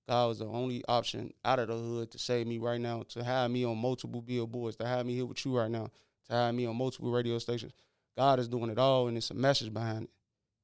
God 0.09 0.27
was 0.27 0.39
the 0.41 0.47
only 0.47 0.83
option 0.89 1.33
out 1.45 1.61
of 1.61 1.69
the 1.69 1.75
hood 1.75 2.11
to 2.11 2.19
save 2.19 2.49
me 2.49 2.59
right 2.59 2.81
now, 2.81 3.05
to 3.11 3.23
have 3.23 3.49
me 3.51 3.65
on 3.65 3.79
multiple 3.79 4.21
billboards, 4.21 4.75
to 4.77 4.87
have 4.87 5.07
me 5.07 5.15
here 5.15 5.27
with 5.27 5.45
you 5.45 5.57
right 5.57 5.71
now, 5.71 5.89
to 6.29 6.33
have 6.33 6.53
me 6.53 6.67
on 6.67 6.75
multiple 6.75 7.13
radio 7.13 7.39
stations. 7.39 7.73
God 8.17 8.39
is 8.39 8.49
doing 8.49 8.71
it 8.71 8.79
all, 8.79 9.09
and 9.09 9.17
it's 9.17 9.31
a 9.31 9.35
message 9.35 9.73
behind 9.73 10.05
it. 10.05 10.11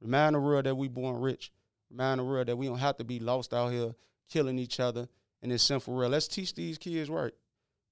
Remind 0.01 0.35
the 0.35 0.41
world 0.41 0.67
that 0.67 0.75
we 0.75 0.89
born 0.89 1.21
rich. 1.21 1.53
Remind 1.91 2.21
the 2.21 2.25
world 2.25 2.49
that 2.49 2.57
we 2.57 2.67
don't 2.67 2.79
have 2.79 2.97
to 2.99 3.05
be 3.05 3.19
lost 3.19 3.55
out 3.55 3.73
here 3.73 3.95
killing 4.29 4.59
each 4.59 4.81
other 4.81 5.09
in 5.43 5.51
this 5.51 5.63
sinful 5.63 5.95
world. 5.95 6.13
Let's 6.13 6.29
teach 6.29 6.55
these 6.55 6.79
kids 6.79 7.09
right. 7.09 7.33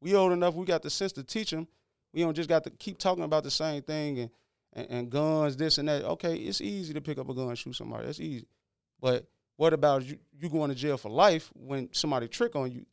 We 0.00 0.14
old 0.14 0.32
enough, 0.32 0.54
we 0.54 0.66
got 0.66 0.82
the 0.82 0.90
sense 0.90 1.12
to 1.12 1.22
teach 1.22 1.50
them. 1.50 1.66
We 2.12 2.20
don't 2.20 2.34
just 2.34 2.48
got 2.48 2.64
to 2.64 2.70
keep 2.70 2.98
talking 2.98 3.24
about 3.24 3.42
the 3.42 3.50
same 3.50 3.82
thing 3.82 4.18
and, 4.18 4.30
and, 4.72 4.86
and 4.90 5.10
guns, 5.10 5.56
this 5.56 5.78
and 5.78 5.88
that. 5.88 6.04
Okay, 6.04 6.36
it's 6.36 6.60
easy 6.60 6.92
to 6.94 7.00
pick 7.00 7.18
up 7.18 7.28
a 7.28 7.34
gun 7.34 7.48
and 7.48 7.58
shoot 7.58 7.74
somebody. 7.74 8.06
That's 8.06 8.20
easy. 8.20 8.46
But 9.00 9.26
what 9.56 9.72
about 9.72 10.04
you, 10.04 10.18
you 10.38 10.48
going 10.48 10.70
to 10.70 10.76
jail 10.76 10.96
for 10.96 11.10
life 11.10 11.50
when 11.54 11.88
somebody 11.92 12.28
trick 12.28 12.54
on 12.56 12.70
you? 12.70 12.84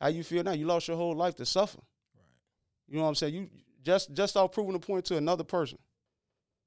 How 0.00 0.08
you 0.08 0.22
feel 0.22 0.42
now? 0.42 0.52
You 0.52 0.66
lost 0.66 0.88
your 0.88 0.96
whole 0.96 1.14
life 1.14 1.34
to 1.36 1.46
suffer. 1.46 1.78
Right. 2.14 2.24
You 2.88 2.96
know 2.96 3.02
what 3.02 3.08
I'm 3.08 3.14
saying? 3.14 3.34
You 3.34 3.48
just 3.84 4.12
just 4.12 4.36
off 4.36 4.52
proving 4.52 4.74
a 4.74 4.78
point 4.78 5.04
to 5.06 5.16
another 5.16 5.44
person 5.44 5.78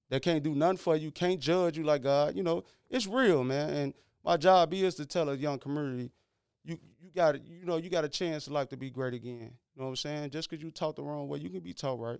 that 0.10 0.21
can't 0.21 0.43
do 0.43 0.56
nothing 0.56 0.77
for 0.77 0.95
you, 0.95 1.12
can't 1.12 1.39
judge 1.39 1.77
you 1.77 1.84
like 1.84 2.03
God. 2.03 2.36
You 2.36 2.43
know, 2.43 2.63
it's 2.89 3.08
real, 3.08 3.43
man. 3.43 3.69
And 3.69 3.93
my 4.23 4.38
job 4.38 4.73
is 4.73 4.95
to 4.95 5.06
tell 5.06 5.30
a 5.30 5.36
young 5.36 5.60
community, 5.60 6.12
you 6.63 6.77
you 7.01 7.10
got 7.13 7.36
you 7.45 7.65
know 7.65 7.77
you 7.77 7.89
got 7.89 8.06
a 8.06 8.10
chance 8.10 8.47
in 8.47 8.53
life 8.53 8.69
to 8.69 8.77
be 8.77 8.89
great 8.89 9.13
again. 9.13 9.51
You 9.75 9.82
know 9.82 9.86
what 9.86 9.89
I'm 9.89 9.95
saying? 9.97 10.30
Just 10.30 10.49
because 10.49 10.63
you 10.63 10.71
taught 10.71 10.95
the 10.95 11.03
wrong 11.03 11.27
way, 11.27 11.39
you 11.39 11.49
can 11.49 11.60
be 11.60 11.73
taught 11.73 11.99
right. 11.99 12.19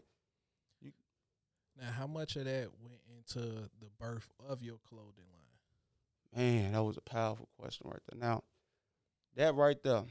Now, 1.79 1.91
how 1.91 2.07
much 2.07 2.36
of 2.38 2.45
that 2.45 2.69
went 2.81 2.99
into 3.15 3.47
the 3.79 3.89
birth 3.99 4.27
of 4.49 4.63
your 4.63 4.77
clothing 4.89 5.25
line? 5.31 6.36
Man, 6.36 6.71
that 6.71 6.83
was 6.83 6.97
a 6.97 7.01
powerful 7.01 7.47
question 7.60 7.88
right 7.88 8.01
there. 8.10 8.19
Now, 8.19 8.43
that 9.36 9.53
right 9.53 9.81
there. 9.83 10.03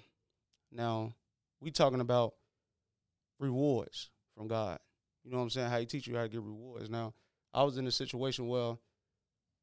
Now, 0.71 1.13
we 1.61 1.73
talking 1.73 2.01
about 2.01 2.35
rewards 3.41 4.11
from 4.37 4.49
God. 4.49 4.79
You 5.25 5.31
know 5.31 5.39
what 5.39 5.45
I'm 5.45 5.51
saying? 5.51 5.71
How 5.71 5.79
he 5.79 5.87
teach 5.87 6.07
you 6.07 6.17
how 6.17 6.23
to 6.23 6.29
get 6.29 6.43
rewards. 6.43 6.91
Now, 6.91 7.15
I 7.53 7.63
was 7.63 7.79
in 7.79 7.87
a 7.87 7.91
situation 7.91 8.49
where 8.49 8.77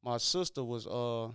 my 0.04 0.18
sister 0.18 0.64
was 0.64 0.88
uh 0.88 1.30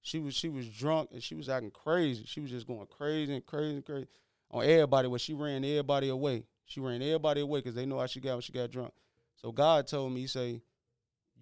she 0.00 0.18
was 0.20 0.34
she 0.34 0.48
was 0.48 0.68
drunk 0.68 1.10
and 1.12 1.22
she 1.22 1.34
was 1.34 1.48
acting 1.48 1.70
crazy. 1.70 2.24
She 2.26 2.40
was 2.40 2.50
just 2.50 2.66
going 2.66 2.86
crazy 2.86 3.34
and 3.34 3.44
crazy 3.44 3.74
and 3.74 3.84
crazy 3.84 4.06
on 4.50 4.64
everybody. 4.64 5.08
Where 5.08 5.18
she 5.18 5.34
ran 5.34 5.64
everybody 5.64 6.08
away. 6.08 6.44
She 6.64 6.80
ran 6.80 7.02
everybody 7.02 7.40
away 7.40 7.60
because 7.60 7.74
they 7.74 7.86
know 7.86 7.98
how 7.98 8.06
she 8.06 8.20
got 8.20 8.34
when 8.34 8.40
she 8.42 8.52
got 8.52 8.70
drunk. 8.70 8.92
So 9.36 9.52
God 9.52 9.86
told 9.86 10.12
me, 10.12 10.22
he 10.22 10.26
say, 10.26 10.62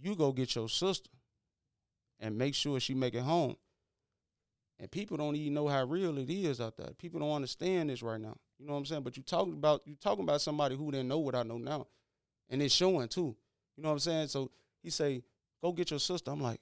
you 0.00 0.16
go 0.16 0.32
get 0.32 0.54
your 0.54 0.68
sister 0.68 1.10
and 2.20 2.36
make 2.36 2.54
sure 2.54 2.80
she 2.80 2.94
make 2.94 3.14
it 3.14 3.22
home. 3.22 3.56
And 4.78 4.90
people 4.90 5.16
don't 5.16 5.36
even 5.36 5.54
know 5.54 5.68
how 5.68 5.84
real 5.84 6.18
it 6.18 6.28
is 6.28 6.60
out 6.60 6.76
there. 6.76 6.90
People 6.98 7.20
don't 7.20 7.32
understand 7.32 7.90
this 7.90 8.02
right 8.02 8.20
now. 8.20 8.36
You 8.58 8.66
know 8.66 8.72
what 8.72 8.78
I'm 8.80 8.86
saying? 8.86 9.02
But 9.02 9.16
you 9.16 9.22
talking 9.22 9.54
about 9.54 9.82
you 9.84 9.96
talking 9.96 10.24
about 10.24 10.40
somebody 10.40 10.76
who 10.76 10.90
didn't 10.90 11.08
know 11.08 11.18
what 11.18 11.34
I 11.34 11.42
know 11.42 11.58
now, 11.58 11.86
and 12.48 12.62
it's 12.62 12.74
showing 12.74 13.08
too. 13.08 13.36
You 13.76 13.82
know 13.82 13.88
what 13.88 13.94
I'm 13.94 13.98
saying? 14.00 14.28
So 14.28 14.50
he 14.82 14.90
say, 14.90 15.22
"Go 15.62 15.72
get 15.72 15.90
your 15.90 16.00
sister." 16.00 16.30
I'm 16.30 16.40
like, 16.40 16.60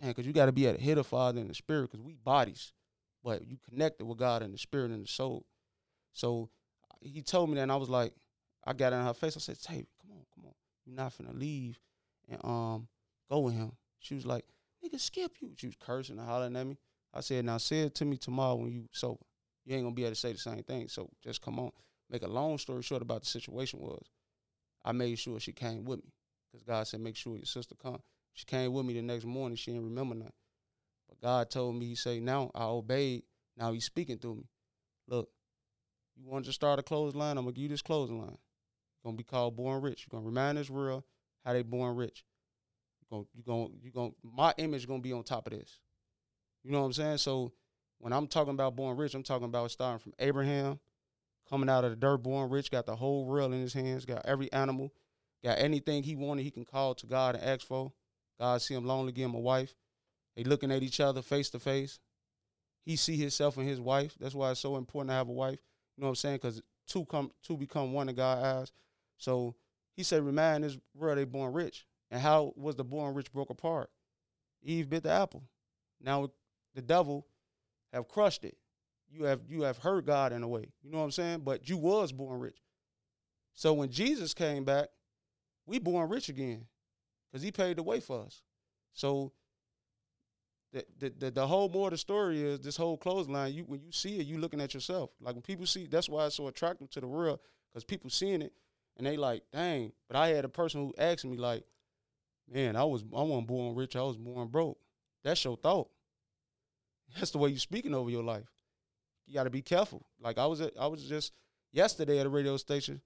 man, 0.00 0.10
because 0.10 0.26
you 0.26 0.32
got 0.32 0.46
to 0.46 0.52
be 0.52 0.66
at 0.66 0.76
a 0.76 0.80
hit 0.80 0.98
of 0.98 1.06
Father 1.06 1.40
in 1.40 1.48
the 1.48 1.54
spirit, 1.54 1.90
because 1.90 2.04
we 2.04 2.14
bodies, 2.14 2.72
but 3.22 3.46
you 3.46 3.58
connected 3.68 4.04
with 4.06 4.18
God 4.18 4.42
in 4.42 4.52
the 4.52 4.58
spirit 4.58 4.90
and 4.90 5.04
the 5.04 5.08
soul. 5.08 5.44
So 6.14 6.48
he 7.00 7.22
told 7.22 7.50
me 7.50 7.56
that, 7.56 7.62
and 7.62 7.72
I 7.72 7.76
was 7.76 7.90
like, 7.90 8.14
I 8.64 8.72
got 8.72 8.92
in 8.92 9.04
her 9.04 9.14
face. 9.14 9.36
I 9.36 9.40
said, 9.40 9.58
"Hey, 9.68 9.86
come 10.00 10.12
on, 10.12 10.24
come 10.34 10.46
on, 10.46 10.54
you're 10.86 10.96
not 10.96 11.12
finna 11.12 11.38
leave 11.38 11.78
and 12.28 12.42
um 12.42 12.88
go 13.30 13.40
with 13.40 13.54
him." 13.54 13.72
She 13.98 14.14
was 14.14 14.24
like, 14.24 14.46
"Nigga, 14.82 14.98
skip 14.98 15.32
you." 15.42 15.52
She 15.56 15.66
was 15.66 15.76
cursing 15.78 16.18
and 16.18 16.26
hollering 16.26 16.56
at 16.56 16.66
me. 16.66 16.78
I 17.12 17.20
said, 17.20 17.44
"Now 17.44 17.58
say 17.58 17.80
it 17.80 17.94
to 17.96 18.04
me 18.04 18.16
tomorrow 18.16 18.54
when 18.54 18.72
you 18.72 18.88
sober. 18.92 19.20
You 19.66 19.74
ain't 19.74 19.84
gonna 19.84 19.94
be 19.94 20.04
able 20.04 20.12
to 20.12 20.20
say 20.20 20.32
the 20.32 20.38
same 20.38 20.62
thing. 20.62 20.88
So 20.88 21.10
just 21.22 21.42
come 21.42 21.58
on." 21.58 21.72
Make 22.08 22.22
a 22.22 22.28
long 22.28 22.56
story 22.56 22.82
short 22.82 23.02
about 23.02 23.22
the 23.22 23.26
situation 23.26 23.80
was, 23.80 24.06
I 24.84 24.92
made 24.92 25.18
sure 25.18 25.38
she 25.40 25.52
came 25.52 25.84
with 25.84 26.02
me, 26.04 26.12
cause 26.52 26.62
God 26.62 26.86
said, 26.86 27.00
"Make 27.00 27.16
sure 27.16 27.36
your 27.36 27.44
sister 27.44 27.74
come." 27.74 28.00
She 28.36 28.44
came 28.44 28.72
with 28.72 28.84
me 28.84 28.92
the 28.92 29.02
next 29.02 29.24
morning. 29.24 29.56
She 29.56 29.72
didn't 29.72 29.86
remember 29.86 30.14
nothing. 30.14 30.32
But 31.08 31.20
God 31.20 31.50
told 31.50 31.74
me, 31.74 31.86
He 31.86 31.94
said, 31.94 32.20
now 32.22 32.50
I 32.54 32.64
obeyed. 32.64 33.22
Now 33.56 33.72
He's 33.72 33.86
speaking 33.86 34.18
through 34.18 34.36
me. 34.36 34.48
Look, 35.08 35.30
you 36.16 36.26
want 36.26 36.44
to 36.44 36.52
start 36.52 36.78
a 36.78 36.82
clothesline? 36.82 37.38
I'm 37.38 37.46
to 37.46 37.52
give 37.52 37.62
you 37.62 37.68
this 37.68 37.80
clothesline. 37.80 38.36
You're 39.02 39.12
to 39.12 39.16
be 39.16 39.24
called 39.24 39.56
Born 39.56 39.80
Rich. 39.80 40.06
You're 40.06 40.20
to 40.20 40.26
remind 40.26 40.58
Israel 40.58 41.06
how 41.44 41.54
they 41.54 41.62
born 41.62 41.96
rich. 41.96 42.24
You're 43.00 43.18
going, 43.18 43.28
you're 43.34 43.44
going, 43.44 43.78
you're 43.82 43.92
going, 43.92 44.14
my 44.22 44.52
image 44.58 44.86
to 44.86 44.98
be 44.98 45.12
on 45.12 45.22
top 45.22 45.46
of 45.46 45.52
this. 45.58 45.78
You 46.62 46.72
know 46.72 46.80
what 46.80 46.86
I'm 46.86 46.92
saying? 46.92 47.18
So 47.18 47.52
when 47.98 48.12
I'm 48.12 48.26
talking 48.26 48.52
about 48.52 48.76
born 48.76 48.96
rich, 48.96 49.14
I'm 49.14 49.22
talking 49.22 49.46
about 49.46 49.70
starting 49.70 49.98
from 49.98 50.12
Abraham, 50.18 50.78
coming 51.48 51.68
out 51.68 51.84
of 51.84 51.90
the 51.90 51.96
dirt, 51.96 52.18
born 52.18 52.50
rich, 52.50 52.70
got 52.70 52.86
the 52.86 52.96
whole 52.96 53.24
world 53.24 53.52
in 53.52 53.60
his 53.60 53.72
hands, 53.72 54.04
got 54.04 54.24
every 54.26 54.52
animal, 54.52 54.92
got 55.42 55.58
anything 55.58 56.02
he 56.02 56.16
wanted, 56.16 56.42
he 56.42 56.50
can 56.50 56.64
call 56.64 56.94
to 56.94 57.06
God 57.06 57.34
and 57.34 57.44
ask 57.44 57.66
for. 57.66 57.92
God 58.38 58.60
see 58.60 58.74
him 58.74 58.84
lonely, 58.84 59.12
give 59.12 59.30
him 59.30 59.34
a 59.34 59.40
wife. 59.40 59.74
They 60.36 60.44
looking 60.44 60.70
at 60.70 60.82
each 60.82 61.00
other 61.00 61.22
face 61.22 61.48
to 61.50 61.58
face. 61.58 61.98
He 62.84 62.96
see 62.96 63.16
himself 63.16 63.56
and 63.56 63.66
his 63.66 63.80
wife. 63.80 64.14
That's 64.20 64.34
why 64.34 64.50
it's 64.50 64.60
so 64.60 64.76
important 64.76 65.10
to 65.10 65.14
have 65.14 65.28
a 65.28 65.32
wife. 65.32 65.58
You 65.96 66.02
know 66.02 66.08
what 66.08 66.10
I'm 66.10 66.16
saying? 66.16 66.36
Because 66.36 66.62
two 66.86 67.04
come 67.06 67.32
two 67.42 67.56
become 67.56 67.92
one 67.92 68.08
in 68.08 68.14
God's 68.14 68.44
eyes. 68.44 68.72
So 69.16 69.56
he 69.94 70.02
said, 70.02 70.22
remind 70.22 70.62
this 70.62 70.78
world 70.94 71.18
they 71.18 71.24
born 71.24 71.52
rich. 71.52 71.86
And 72.10 72.20
how 72.20 72.52
was 72.54 72.76
the 72.76 72.84
born 72.84 73.14
rich 73.14 73.32
broke 73.32 73.50
apart? 73.50 73.90
Eve 74.62 74.90
bit 74.90 75.02
the 75.02 75.10
apple. 75.10 75.42
Now 76.00 76.30
the 76.74 76.82
devil 76.82 77.26
have 77.96 78.08
crushed 78.08 78.44
it. 78.44 78.56
You 79.10 79.24
have 79.24 79.40
you 79.48 79.62
have 79.62 79.78
hurt 79.78 80.06
God 80.06 80.32
in 80.32 80.42
a 80.42 80.48
way. 80.48 80.68
You 80.82 80.90
know 80.90 80.98
what 80.98 81.04
I'm 81.04 81.10
saying? 81.10 81.40
But 81.40 81.68
you 81.68 81.76
was 81.76 82.12
born 82.12 82.40
rich. 82.40 82.58
So 83.54 83.72
when 83.72 83.90
Jesus 83.90 84.34
came 84.34 84.64
back, 84.64 84.88
we 85.66 85.78
born 85.78 86.08
rich 86.08 86.28
again 86.28 86.66
because 87.30 87.42
he 87.42 87.50
paid 87.50 87.78
the 87.78 87.82
way 87.82 88.00
for 88.00 88.22
us. 88.22 88.42
So 88.92 89.32
the, 90.72 90.84
the, 90.98 91.12
the 91.18 91.30
the 91.30 91.46
whole 91.46 91.68
more 91.68 91.90
the 91.90 91.96
story 91.96 92.42
is 92.42 92.60
this 92.60 92.76
whole 92.76 92.96
clothesline. 92.96 93.54
You 93.54 93.64
when 93.64 93.80
you 93.80 93.92
see 93.92 94.18
it, 94.18 94.26
you 94.26 94.38
looking 94.38 94.60
at 94.60 94.74
yourself. 94.74 95.10
Like 95.20 95.34
when 95.34 95.42
people 95.42 95.66
see, 95.66 95.86
that's 95.86 96.08
why 96.08 96.26
it's 96.26 96.36
so 96.36 96.48
attractive 96.48 96.90
to 96.90 97.00
the 97.00 97.08
world 97.08 97.38
because 97.72 97.84
people 97.84 98.10
seeing 98.10 98.42
it 98.42 98.52
and 98.98 99.06
they 99.06 99.16
like, 99.16 99.42
dang. 99.52 99.92
But 100.08 100.16
I 100.16 100.28
had 100.28 100.44
a 100.44 100.48
person 100.48 100.80
who 100.80 100.94
asked 100.98 101.24
me 101.24 101.36
like, 101.36 101.64
man, 102.52 102.76
I 102.76 102.84
was 102.84 103.02
I 103.16 103.22
wasn't 103.22 103.46
born 103.46 103.74
rich. 103.74 103.96
I 103.96 104.02
was 104.02 104.16
born 104.16 104.48
broke. 104.48 104.78
That's 105.24 105.42
your 105.44 105.56
thought. 105.56 105.88
That's 107.14 107.30
the 107.30 107.38
way 107.38 107.50
you're 107.50 107.58
speaking 107.58 107.94
over 107.94 108.10
your 108.10 108.24
life. 108.24 108.50
You 109.26 109.34
got 109.34 109.44
to 109.44 109.50
be 109.50 109.62
careful. 109.62 110.06
Like 110.20 110.38
I 110.38 110.46
was 110.46 110.60
at, 110.60 110.72
I 110.78 110.86
was 110.86 111.04
just 111.04 111.32
yesterday 111.72 112.18
at 112.18 112.26
a 112.26 112.30
radio 112.30 112.56
station, 112.56 113.00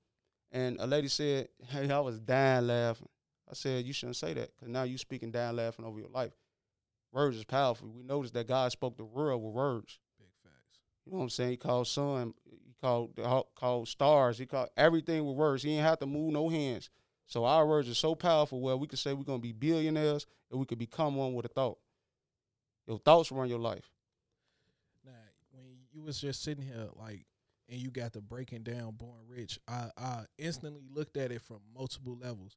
and 0.52 0.78
a 0.80 0.86
lady 0.86 1.08
said, 1.08 1.48
"Hey, 1.68 1.90
I 1.90 2.00
was 2.00 2.18
dying 2.18 2.66
laughing." 2.66 3.08
I 3.50 3.54
said, 3.54 3.84
you 3.84 3.92
shouldn't 3.92 4.16
say 4.16 4.32
that 4.34 4.50
because 4.54 4.68
now 4.68 4.84
you're 4.84 4.98
speaking 4.98 5.32
dying 5.32 5.56
laughing 5.56 5.84
over 5.84 5.98
your 5.98 6.08
life. 6.08 6.32
Words 7.12 7.36
is 7.36 7.44
powerful. 7.44 7.88
We 7.88 8.04
noticed 8.04 8.34
that 8.34 8.46
God 8.46 8.70
spoke 8.70 8.96
the 8.96 9.04
world 9.04 9.42
with 9.42 9.52
words. 9.52 9.98
Big 10.18 10.28
facts. 10.44 10.78
You 11.04 11.12
know 11.12 11.18
what 11.18 11.24
I'm 11.24 11.30
saying? 11.30 11.50
He 11.50 11.56
called 11.56 11.88
sun. 11.88 12.34
He 12.48 12.74
called 12.80 13.18
uh, 13.18 13.42
called 13.56 13.88
stars. 13.88 14.38
He 14.38 14.46
called 14.46 14.68
everything 14.76 15.24
with 15.26 15.36
words. 15.36 15.64
He 15.64 15.70
didn't 15.70 15.84
have 15.84 15.98
to 15.98 16.06
move 16.06 16.32
no 16.32 16.48
hands. 16.48 16.90
So 17.26 17.44
our 17.44 17.66
words 17.66 17.88
are 17.88 17.94
so 17.94 18.14
powerful. 18.14 18.60
Well, 18.60 18.78
we 18.78 18.86
could 18.86 19.00
say 19.00 19.12
we're 19.12 19.24
gonna 19.24 19.40
be 19.40 19.52
billionaires, 19.52 20.26
and 20.50 20.60
we 20.60 20.66
could 20.66 20.78
become 20.78 21.16
one 21.16 21.34
with 21.34 21.46
a 21.46 21.48
thought. 21.48 21.78
Your 22.86 22.98
thoughts 22.98 23.30
run 23.30 23.48
your 23.48 23.58
life. 23.58 23.90
Now, 25.04 25.12
when 25.52 25.64
you 25.92 26.02
was 26.02 26.20
just 26.20 26.42
sitting 26.42 26.64
here, 26.64 26.88
like, 26.96 27.24
and 27.68 27.78
you 27.80 27.90
got 27.90 28.12
the 28.12 28.20
breaking 28.20 28.62
down 28.64 28.92
born 28.92 29.20
rich, 29.28 29.58
I 29.68 29.90
I 29.96 30.24
instantly 30.38 30.82
looked 30.92 31.16
at 31.16 31.30
it 31.32 31.40
from 31.42 31.60
multiple 31.74 32.16
levels 32.20 32.56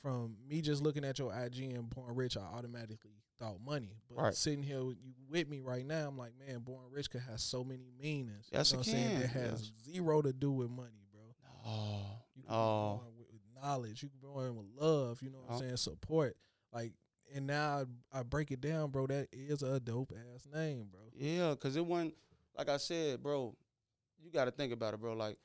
from 0.00 0.36
me 0.48 0.60
just 0.60 0.82
looking 0.82 1.04
at 1.04 1.18
your 1.18 1.32
IG 1.32 1.72
and 1.72 1.90
Born 1.90 2.14
Rich, 2.14 2.36
I 2.36 2.40
automatically 2.42 3.10
thought 3.38 3.60
money. 3.60 3.96
But 4.08 4.18
right. 4.22 4.34
sitting 4.34 4.62
here 4.62 4.84
with 4.84 4.96
you 5.02 5.12
with 5.28 5.48
me 5.48 5.60
right 5.60 5.84
now, 5.84 6.06
I'm 6.08 6.16
like, 6.16 6.32
man, 6.38 6.60
Born 6.60 6.84
Rich 6.90 7.10
could 7.10 7.22
have 7.22 7.40
so 7.40 7.64
many 7.64 7.90
meanings. 8.00 8.48
Yes, 8.52 8.70
you 8.70 8.76
know 8.76 8.80
it 8.82 8.86
what 8.86 8.86
I'm 8.86 8.92
saying? 8.92 9.10
can. 9.10 9.20
That 9.20 9.28
has 9.30 9.72
Yes. 9.86 9.92
zero 9.94 10.22
to 10.22 10.32
do 10.32 10.52
with 10.52 10.70
money, 10.70 11.04
bro. 11.12 11.22
Oh, 11.64 12.22
You 12.36 12.44
can 12.44 12.52
Oh. 12.54 12.92
be 12.92 12.98
born 13.00 13.16
with, 13.18 13.26
with 13.32 13.42
knowledge. 13.60 14.02
You 14.04 14.08
can 14.08 14.18
be 14.20 14.26
born 14.28 14.56
with 14.56 14.66
love. 14.76 15.20
You 15.20 15.30
know 15.30 15.38
what 15.40 15.50
I'm 15.50 15.56
Oh. 15.56 15.60
saying? 15.60 15.76
Support. 15.78 16.36
Like, 16.72 16.92
and 17.34 17.46
now 17.46 17.84
I, 18.12 18.20
I 18.20 18.22
break 18.22 18.50
it 18.50 18.60
down, 18.60 18.90
bro. 18.90 19.06
That 19.06 19.28
is 19.32 19.62
a 19.62 19.80
dope 19.80 20.12
ass 20.34 20.46
name, 20.52 20.88
bro. 20.90 21.00
Yeah, 21.14 21.54
cause 21.54 21.76
it 21.76 21.84
wasn't 21.84 22.14
like 22.56 22.68
I 22.68 22.76
said, 22.76 23.22
bro. 23.22 23.54
You 24.20 24.30
got 24.30 24.46
to 24.46 24.50
think 24.50 24.72
about 24.72 24.94
it, 24.94 25.00
bro. 25.00 25.14
Like 25.14 25.36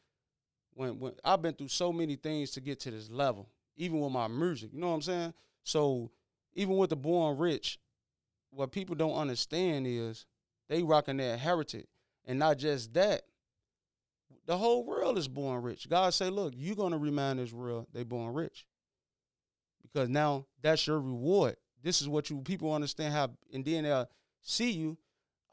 when 0.74 1.00
when 1.00 1.13
I've 1.24 1.41
been 1.41 1.54
through 1.54 1.67
so 1.69 1.93
many 1.93 2.15
things 2.15 2.52
to 2.52 2.62
get 2.62 2.80
to 2.82 2.91
this 2.91 3.10
level, 3.10 3.48
even 3.78 4.00
with 4.00 4.12
my 4.12 4.28
music. 4.28 4.72
You 4.74 4.80
know 4.80 4.89
what 4.89 4.96
I'm 4.96 5.02
saying? 5.02 5.34
So 5.63 6.12
even 6.56 6.78
with 6.78 6.89
the 6.89 6.96
born 6.96 7.38
rich, 7.38 7.80
what 8.50 8.72
people 8.72 8.96
don't 8.96 9.15
understand 9.15 9.86
is 9.88 10.26
they 10.69 10.84
rocking 10.84 11.17
their 11.17 11.38
heritage, 11.38 11.88
and 12.26 12.39
not 12.39 12.58
just 12.58 12.93
that. 12.93 13.24
The 14.46 14.58
whole 14.58 14.84
world 14.84 15.17
is 15.17 15.30
born 15.30 15.62
rich. 15.62 15.88
God 15.88 16.13
say, 16.13 16.30
look, 16.30 16.54
you're 16.56 16.76
gonna 16.76 16.98
remind 16.98 17.39
this 17.39 17.54
world 17.54 17.88
they 17.93 18.04
born 18.04 18.34
rich. 18.34 18.65
Because 19.82 20.10
now 20.10 20.48
that's 20.62 20.86
your 20.86 21.00
reward. 21.00 21.56
This 21.84 22.02
is 22.02 22.08
what 22.08 22.30
you 22.30 22.41
people 22.41 22.74
understand 22.74 23.13
how, 23.13 23.30
and 23.54 23.63
then 23.63 23.84
they'll 23.84 24.10
see 24.41 24.72
you 24.72 24.98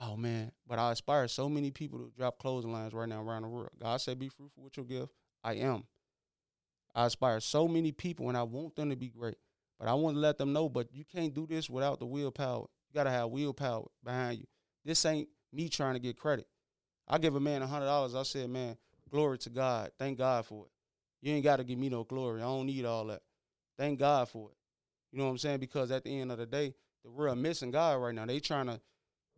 oh 0.00 0.16
man, 0.16 0.50
but 0.66 0.78
I 0.78 0.92
aspire 0.92 1.28
so 1.28 1.48
many 1.48 1.70
people 1.70 1.98
to 1.98 2.10
drop 2.16 2.38
clothing 2.38 2.72
lines 2.72 2.92
right 2.92 3.08
now 3.08 3.22
around 3.22 3.42
the 3.42 3.48
world. 3.48 3.70
God 3.80 4.00
said, 4.00 4.18
be 4.18 4.28
fruitful 4.28 4.64
with 4.64 4.76
your 4.76 4.86
gift. 4.86 5.12
I 5.44 5.54
am. 5.54 5.84
I 6.94 7.06
aspire 7.06 7.40
so 7.40 7.68
many 7.68 7.92
people 7.92 8.28
and 8.28 8.36
I 8.36 8.42
want 8.42 8.76
them 8.76 8.90
to 8.90 8.96
be 8.96 9.08
great. 9.08 9.36
But 9.78 9.88
I 9.88 9.94
want 9.94 10.16
to 10.16 10.20
let 10.20 10.38
them 10.38 10.52
know, 10.52 10.68
but 10.68 10.88
you 10.92 11.04
can't 11.04 11.34
do 11.34 11.46
this 11.46 11.70
without 11.70 12.00
the 12.00 12.06
willpower. 12.06 12.66
You 12.88 12.94
gotta 12.94 13.10
have 13.10 13.30
willpower 13.30 13.86
behind 14.04 14.38
you. 14.38 14.46
This 14.84 15.04
ain't 15.06 15.28
me 15.52 15.68
trying 15.68 15.94
to 15.94 16.00
get 16.00 16.18
credit. 16.18 16.46
I 17.08 17.18
give 17.18 17.34
a 17.34 17.40
man 17.40 17.62
a 17.62 17.66
hundred 17.66 17.86
dollars. 17.86 18.14
I 18.14 18.24
said, 18.24 18.50
man, 18.50 18.76
glory 19.10 19.38
to 19.38 19.50
God. 19.50 19.90
Thank 19.98 20.18
God 20.18 20.44
for 20.44 20.66
it. 20.66 20.72
You 21.22 21.34
ain't 21.34 21.44
gotta 21.44 21.64
give 21.64 21.78
me 21.78 21.88
no 21.88 22.04
glory. 22.04 22.40
I 22.40 22.44
don't 22.44 22.66
need 22.66 22.84
all 22.84 23.06
that. 23.06 23.22
Thank 23.78 23.98
God 23.98 24.28
for 24.28 24.50
it. 24.50 24.56
You 25.12 25.18
know 25.18 25.24
what 25.24 25.30
I'm 25.30 25.38
saying? 25.38 25.60
Because 25.60 25.90
at 25.90 26.04
the 26.04 26.20
end 26.20 26.30
of 26.30 26.38
the 26.38 26.46
day, 26.46 26.74
the 27.04 27.10
world 27.10 27.38
missing 27.38 27.70
God 27.70 28.00
right 28.00 28.14
now. 28.14 28.26
They 28.26 28.40
trying 28.40 28.66
to 28.66 28.80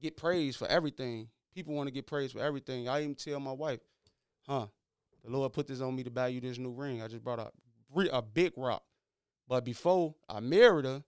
get 0.01 0.17
praise 0.17 0.57
for 0.57 0.69
everything. 0.69 1.29
People 1.55 1.75
want 1.75 1.87
to 1.87 1.93
get 1.93 2.07
praise 2.07 2.33
for 2.33 2.41
everything. 2.41 2.89
I 2.89 3.01
even 3.03 3.15
tell 3.15 3.41
my 3.41 3.53
wife, 3.53 3.81
huh, 4.47 4.67
the 5.25 5.31
Lord 5.31 5.53
put 5.53 5.67
this 5.67 5.81
on 5.81 5.95
me 5.95 6.03
to 6.03 6.11
buy 6.11 6.29
you 6.29 6.41
this 6.41 6.59
new 6.59 6.73
ring. 6.73 7.03
I 7.03 7.09
just 7.09 7.25
brought 7.25 7.39
a, 7.39 7.51
a 8.13 8.23
big 8.23 8.53
rock. 8.57 8.83
But 9.49 9.65
before 9.65 10.15
I 10.29 10.41
married 10.41 10.87
her, 10.87 11.03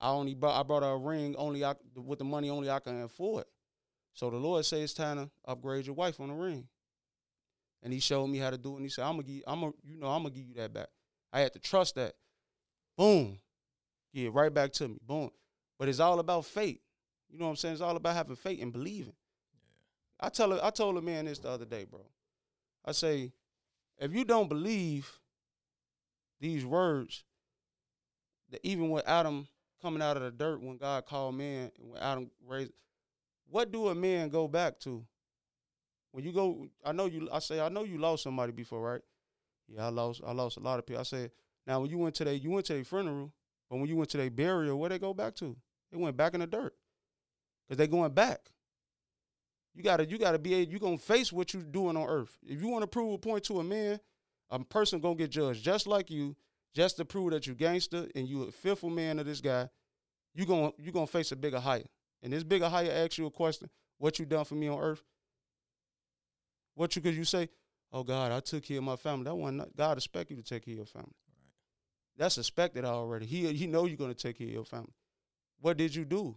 I 0.00 0.10
only 0.10 0.34
brought, 0.34 0.58
I 0.58 0.62
brought 0.62 0.82
her 0.82 0.90
a 0.90 0.98
ring 0.98 1.34
only 1.36 1.64
I, 1.64 1.74
with 1.96 2.18
the 2.18 2.24
money 2.24 2.50
only 2.50 2.70
I 2.70 2.80
can 2.80 3.02
afford. 3.02 3.44
So 4.14 4.30
the 4.30 4.36
Lord 4.36 4.64
says 4.64 4.82
it's 4.82 4.94
time 4.94 5.16
to 5.16 5.30
upgrade 5.46 5.86
your 5.86 5.94
wife 5.94 6.20
on 6.20 6.28
the 6.28 6.34
ring. 6.34 6.68
And 7.82 7.92
he 7.92 7.98
showed 7.98 8.26
me 8.26 8.38
how 8.38 8.50
to 8.50 8.58
do 8.58 8.74
it. 8.74 8.76
And 8.76 8.84
he 8.84 8.88
said, 8.88 9.04
I'm 9.04 9.12
gonna 9.12 9.22
give 9.24 9.42
I'm 9.46 9.60
gonna, 9.60 9.72
you 9.84 9.96
know, 9.96 10.08
I'm 10.08 10.22
gonna 10.22 10.34
give 10.34 10.44
you 10.44 10.54
that 10.54 10.72
back. 10.72 10.88
I 11.32 11.40
had 11.40 11.52
to 11.54 11.58
trust 11.58 11.94
that. 11.94 12.14
Boom. 12.96 13.38
Yeah, 14.12 14.30
right 14.32 14.52
back 14.52 14.72
to 14.74 14.88
me. 14.88 14.98
Boom. 15.06 15.30
But 15.78 15.88
it's 15.88 16.00
all 16.00 16.18
about 16.18 16.44
faith. 16.44 16.78
You 17.30 17.38
know 17.38 17.46
what 17.46 17.50
I'm 17.52 17.56
saying? 17.56 17.74
It's 17.74 17.82
all 17.82 17.96
about 17.96 18.14
having 18.14 18.36
faith 18.36 18.60
and 18.60 18.72
believing. 18.72 19.14
I 20.20 20.28
tell 20.28 20.50
her, 20.52 20.60
I 20.62 20.70
told 20.70 20.96
a 20.98 21.02
man 21.02 21.24
this 21.24 21.38
the 21.38 21.48
other 21.48 21.64
day, 21.64 21.84
bro. 21.84 22.00
I 22.84 22.92
say, 22.92 23.32
if 23.98 24.14
you 24.14 24.24
don't 24.24 24.48
believe 24.48 25.10
these 26.40 26.64
words 26.64 27.24
that 28.50 28.60
even 28.62 28.90
with 28.90 29.06
Adam 29.06 29.48
coming 29.80 30.02
out 30.02 30.16
of 30.16 30.22
the 30.22 30.30
dirt 30.30 30.62
when 30.62 30.76
God 30.76 31.06
called 31.06 31.34
man, 31.34 31.72
when 31.78 32.00
Adam 32.00 32.30
raised, 32.46 32.72
what 33.48 33.72
do 33.72 33.88
a 33.88 33.94
man 33.94 34.28
go 34.28 34.46
back 34.46 34.78
to? 34.80 35.04
When 36.12 36.24
you 36.24 36.32
go, 36.32 36.68
I 36.84 36.92
know 36.92 37.06
you. 37.06 37.28
I 37.32 37.38
say, 37.38 37.60
I 37.60 37.68
know 37.68 37.84
you 37.84 37.98
lost 37.98 38.22
somebody 38.22 38.52
before, 38.52 38.80
right? 38.80 39.00
Yeah, 39.68 39.86
I 39.86 39.88
lost. 39.88 40.20
I 40.26 40.32
lost 40.32 40.58
a 40.58 40.60
lot 40.60 40.78
of 40.78 40.86
people. 40.86 41.00
I 41.00 41.04
said, 41.04 41.30
now 41.66 41.80
when 41.80 41.90
you 41.90 41.98
went 41.98 42.14
to 42.16 42.24
their, 42.24 42.34
you 42.34 42.50
went 42.50 42.66
to 42.66 42.74
their 42.74 42.84
funeral, 42.84 43.32
but 43.72 43.78
when 43.78 43.88
you 43.88 43.96
went 43.96 44.10
to 44.10 44.18
their 44.18 44.30
burial, 44.30 44.78
where 44.78 44.90
they 44.90 44.98
go 44.98 45.14
back 45.14 45.34
to? 45.36 45.56
They 45.90 45.96
went 45.96 46.14
back 46.14 46.34
in 46.34 46.40
the 46.40 46.46
dirt, 46.46 46.74
cause 47.66 47.78
they 47.78 47.86
going 47.86 48.12
back. 48.12 48.50
You 49.74 49.82
gotta, 49.82 50.04
you 50.04 50.18
gotta 50.18 50.38
be. 50.38 50.50
You 50.50 50.78
gonna 50.78 50.98
face 50.98 51.32
what 51.32 51.54
you 51.54 51.62
doing 51.62 51.96
on 51.96 52.06
earth. 52.06 52.36
If 52.46 52.60
you 52.60 52.68
want 52.68 52.82
to 52.82 52.86
prove 52.86 53.14
a 53.14 53.18
point 53.18 53.44
to 53.44 53.60
a 53.60 53.64
man, 53.64 53.98
a 54.50 54.58
person 54.58 55.00
gonna 55.00 55.14
get 55.14 55.30
judged 55.30 55.64
just 55.64 55.86
like 55.86 56.10
you, 56.10 56.36
just 56.74 56.98
to 56.98 57.06
prove 57.06 57.30
that 57.30 57.46
you 57.46 57.54
gangster 57.54 58.08
and 58.14 58.28
you 58.28 58.42
a 58.42 58.52
fearful 58.52 58.90
man 58.90 59.18
of 59.18 59.24
this 59.24 59.40
guy. 59.40 59.70
You 60.34 60.44
gonna, 60.44 60.72
you 60.76 60.92
gonna 60.92 61.06
face 61.06 61.32
a 61.32 61.36
bigger 61.36 61.58
higher. 61.58 61.86
And 62.22 62.30
this 62.30 62.44
bigger 62.44 62.68
higher 62.68 62.92
asks 62.92 63.16
you 63.16 63.24
a 63.24 63.30
question: 63.30 63.70
What 63.96 64.18
you 64.18 64.26
done 64.26 64.44
for 64.44 64.54
me 64.54 64.68
on 64.68 64.80
earth? 64.80 65.02
What 66.74 66.94
you 66.94 67.00
could 67.00 67.14
you 67.14 67.24
say? 67.24 67.48
Oh 67.90 68.02
God, 68.02 68.32
I 68.32 68.40
took 68.40 68.64
care 68.64 68.76
of 68.76 68.84
my 68.84 68.96
family. 68.96 69.24
That 69.24 69.34
one, 69.34 69.64
God 69.74 69.96
expect 69.96 70.28
you 70.28 70.36
to 70.36 70.42
take 70.42 70.66
care 70.66 70.72
of 70.72 70.76
your 70.76 70.84
family. 70.84 71.14
That's 72.16 72.38
expected 72.38 72.84
already. 72.84 73.26
He 73.26 73.52
he 73.52 73.66
know 73.66 73.86
you're 73.86 73.96
gonna 73.96 74.14
take 74.14 74.38
care 74.38 74.46
of 74.46 74.52
your 74.52 74.64
family. 74.64 74.92
What 75.60 75.76
did 75.76 75.94
you 75.94 76.04
do? 76.04 76.36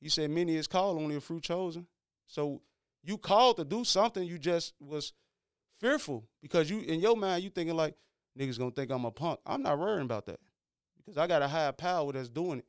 He 0.00 0.08
said, 0.08 0.30
"Many 0.30 0.56
is 0.56 0.66
called, 0.66 0.98
only 0.98 1.16
a 1.16 1.20
few 1.20 1.40
chosen." 1.40 1.86
So 2.26 2.62
you 3.02 3.18
called 3.18 3.56
to 3.58 3.64
do 3.64 3.84
something. 3.84 4.26
You 4.26 4.38
just 4.38 4.74
was 4.80 5.12
fearful 5.78 6.28
because 6.40 6.70
you 6.70 6.80
in 6.80 7.00
your 7.00 7.16
mind 7.16 7.42
you 7.42 7.50
thinking 7.50 7.76
like 7.76 7.94
niggas 8.38 8.58
gonna 8.58 8.70
think 8.70 8.90
I'm 8.90 9.04
a 9.04 9.10
punk. 9.10 9.40
I'm 9.46 9.62
not 9.62 9.78
worrying 9.78 10.04
about 10.04 10.26
that 10.26 10.40
because 10.96 11.18
I 11.18 11.26
got 11.26 11.42
a 11.42 11.48
higher 11.48 11.72
power 11.72 12.12
that's 12.12 12.28
doing 12.28 12.60
it. 12.60 12.66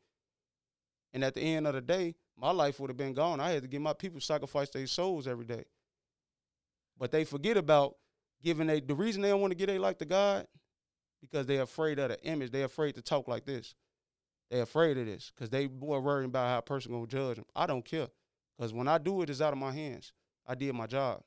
And 1.13 1.23
at 1.23 1.35
the 1.35 1.41
end 1.41 1.67
of 1.67 1.75
the 1.75 1.81
day, 1.81 2.15
my 2.35 2.51
life 2.51 2.79
would 2.79 2.89
have 2.89 2.97
been 2.97 3.13
gone. 3.13 3.39
I 3.39 3.51
had 3.51 3.61
to 3.61 3.67
get 3.67 3.81
my 3.81 3.93
people 3.93 4.19
sacrifice 4.19 4.69
their 4.69 4.87
souls 4.87 5.27
every 5.27 5.45
day. 5.45 5.65
But 6.97 7.11
they 7.11 7.23
forget 7.23 7.57
about 7.57 7.97
giving 8.41 8.69
a 8.69 8.79
the 8.79 8.95
reason 8.95 9.21
they 9.21 9.29
don't 9.29 9.41
want 9.41 9.51
to 9.51 9.57
get 9.57 9.69
a 9.69 9.77
like 9.77 9.99
to 9.99 10.05
God 10.05 10.47
because 11.23 11.45
they're 11.45 11.63
afraid 11.63 11.99
of 11.99 12.09
the 12.09 12.21
image. 12.23 12.51
They're 12.51 12.65
afraid 12.65 12.95
to 12.95 13.01
talk 13.01 13.27
like 13.27 13.45
this. 13.45 13.75
They're 14.51 14.63
afraid 14.63 14.97
of 14.97 15.05
this 15.05 15.31
because 15.33 15.49
they 15.49 15.67
more 15.67 16.01
worried 16.01 16.25
about 16.25 16.49
how 16.49 16.57
a 16.59 16.61
person 16.61 16.91
gonna 16.91 17.07
judge 17.07 17.37
them. 17.37 17.45
I 17.55 17.65
don't 17.65 17.83
care 17.85 18.07
because 18.57 18.73
when 18.73 18.87
I 18.87 18.97
do 18.97 19.21
it, 19.21 19.29
it's 19.29 19.41
out 19.41 19.53
of 19.53 19.59
my 19.59 19.71
hands. 19.71 20.11
I 20.45 20.55
did 20.55 20.75
my 20.75 20.85
job. 20.85 21.23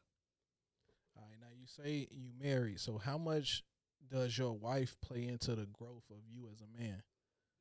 All 1.16 1.22
right, 1.22 1.40
now 1.40 1.46
you 1.58 1.66
say 1.66 2.06
you 2.10 2.28
married. 2.40 2.80
So 2.80 2.98
how 2.98 3.18
much 3.18 3.64
does 4.10 4.36
your 4.36 4.52
wife 4.52 4.96
play 5.00 5.26
into 5.26 5.54
the 5.54 5.66
growth 5.66 6.04
of 6.10 6.18
you 6.28 6.48
as 6.52 6.60
a 6.60 6.80
man? 6.80 7.02